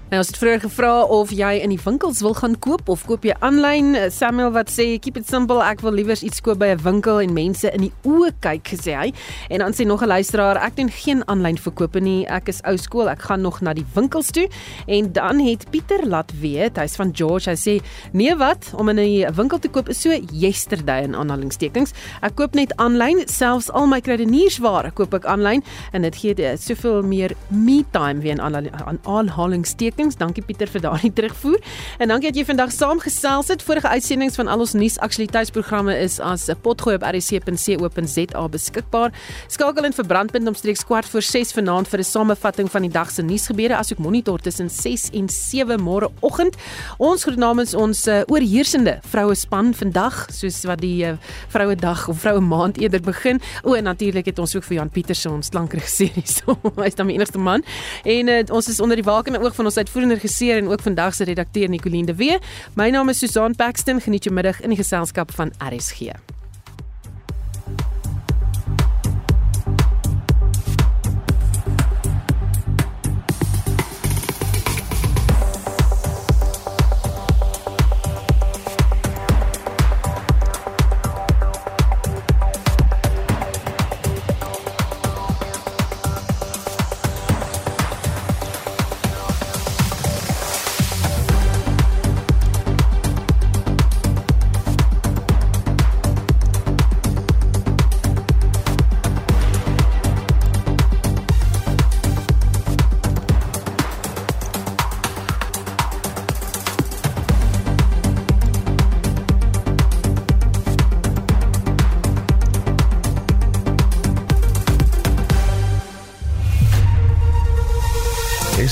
Nou 0.06 0.20
ons 0.22 0.28
het 0.30 0.36
vroeër 0.38 0.60
gevra 0.62 0.90
of 1.10 1.32
jy 1.34 1.48
in 1.64 1.72
die 1.72 1.80
winkels 1.82 2.20
wil 2.22 2.36
gaan 2.38 2.52
koop 2.62 2.86
of 2.94 3.00
koop 3.08 3.24
jy 3.26 3.32
aanlyn. 3.42 3.88
Samuel 4.14 4.52
wat 4.54 4.68
sê 4.70 4.84
keep 5.02 5.16
it 5.18 5.26
simple, 5.26 5.58
ek 5.66 5.80
wil 5.82 5.96
liewer 5.98 6.20
iets 6.22 6.38
koop 6.46 6.60
by 6.60 6.68
'n 6.76 6.82
winkel 6.84 7.18
en 7.24 7.32
mense 7.34 7.66
in 7.74 7.88
die 7.88 7.92
oë 8.06 8.30
kyk, 8.38 8.62
gesê 8.70 8.94
hy. 8.94 9.12
En 9.50 9.58
dan 9.58 9.72
sê 9.74 9.84
nog 9.84 10.02
'n 10.02 10.06
luisteraar, 10.06 10.62
ek 10.62 10.76
doen 10.76 10.90
geen 10.90 11.26
aanlyn 11.26 11.58
verkope 11.58 12.00
nie. 12.00 12.24
Ek 12.28 12.46
is 12.48 12.62
ou 12.62 12.76
skool, 12.76 13.08
ek 13.08 13.22
gaan 13.22 13.40
nog 13.42 13.60
na 13.60 13.72
die 13.74 13.84
winkels 13.94 14.30
toe. 14.30 14.48
En 14.86 15.12
dan 15.12 15.40
het 15.40 15.66
Pieter 15.70 16.06
laat 16.06 16.30
weet, 16.40 16.76
hy's 16.76 16.94
van 16.94 17.10
George, 17.12 17.50
hy 17.50 17.56
sê 17.56 17.82
nee 18.12 18.34
wat, 18.36 18.72
om 18.76 18.88
in 18.88 18.98
'n 18.98 19.34
winkel 19.34 19.58
te 19.58 19.68
koop 19.68 19.88
is 19.88 20.00
so 20.00 20.10
yesterday 20.32 21.02
in 21.02 21.16
aanhalingstekens. 21.16 21.92
Ek 22.22 22.36
koop 22.36 22.54
net 22.54 22.76
aanlyn, 22.76 23.26
selfs 23.26 23.70
al 23.72 23.86
my 23.86 24.00
kruideniersware 24.00 24.92
koop 24.92 25.14
ek 25.14 25.24
aanlyn 25.24 25.64
en 25.92 26.02
dit 26.02 26.16
gee 26.16 26.56
soveel 26.56 27.02
meer 27.02 27.32
me 27.48 27.84
time 27.90 28.20
weer 28.20 28.38
in 28.38 29.00
aanhalingstekens 29.02 29.95
besprekings. 29.96 30.16
Dankie 30.16 30.42
Pieter 30.44 30.68
vir 30.68 30.80
daardie 30.84 31.12
terugvoer. 31.12 31.60
En 31.98 32.08
dankie 32.08 32.30
dat 32.30 32.36
jy 32.36 32.44
vandag 32.44 32.72
saamgesels 32.72 33.48
het. 33.48 33.62
Vorige 33.62 33.88
uitsendings 33.88 34.36
van 34.36 34.48
al 34.48 34.60
ons 34.60 34.74
nuusaktualiteitsprogramme 34.74 35.96
is 35.98 36.20
as 36.20 36.48
'n 36.48 36.56
potgooi 36.62 36.96
op 36.96 37.02
rsc.co.za 37.02 38.48
beskikbaar. 38.48 39.12
Skakel 39.48 39.84
in 39.84 39.92
vir 39.92 40.06
brandpunt 40.06 40.46
omstreeks 40.46 40.84
kwart 40.84 41.06
voor 41.06 41.22
6 41.22 41.52
vanaand 41.52 41.88
vir 41.88 42.00
'n 42.00 42.04
samevatting 42.04 42.70
van 42.70 42.82
die 42.82 42.90
dag 42.90 43.10
se 43.10 43.22
nuusgebeure 43.22 43.76
asook 43.76 43.98
monitor 43.98 44.38
tussen 44.38 44.70
6 44.70 45.10
en 45.12 45.28
7 45.28 45.80
môre 45.80 46.10
oggend. 46.20 46.56
Ons 46.98 47.22
groet 47.22 47.38
namens 47.38 47.74
ons 47.74 48.06
uh, 48.06 48.22
oorheersende 48.26 48.98
vroue 49.02 49.34
span 49.34 49.74
vandag, 49.74 50.26
soos 50.32 50.64
wat 50.64 50.80
die 50.80 51.04
uh, 51.04 51.16
vroue 51.48 51.76
dag 51.76 52.08
of 52.08 52.18
vroue 52.20 52.40
maand 52.40 52.78
eerder 52.78 53.00
begin. 53.00 53.40
O 53.62 53.74
en 53.74 53.84
natuurlik 53.84 54.26
het 54.26 54.38
ons 54.38 54.56
ook 54.56 54.64
vir 54.64 54.76
Jan 54.76 54.90
Pieterse 54.90 55.30
ons 55.30 55.48
klankregisseur 55.48 56.10
hier. 56.14 56.26
So, 56.26 56.58
hy 56.76 56.86
is 56.86 56.94
dan 56.94 57.06
die 57.06 57.14
enigste 57.14 57.38
man. 57.38 57.62
En 58.04 58.28
uh, 58.28 58.42
ons 58.50 58.68
is 58.68 58.80
onder 58.80 58.96
die 58.96 59.04
wakende 59.04 59.40
oog 59.40 59.54
van 59.54 59.64
ons 59.64 59.76
uitvoerende 59.86 60.14
regisseur 60.14 60.56
en 60.56 60.68
ook 60.68 60.82
vandag 60.82 61.14
se 61.14 61.24
redakteur 61.24 61.68
Nicoline 61.68 62.06
de 62.06 62.14
Wee. 62.14 62.38
My 62.74 62.90
naam 62.90 63.08
is 63.08 63.18
Susan 63.18 63.54
Paxton. 63.54 64.00
Geniet 64.00 64.24
jou 64.24 64.34
middag 64.34 64.60
in 64.60 64.68
die 64.68 64.78
geselskap 64.78 65.30
van 65.34 65.52
RSG. 65.58 66.35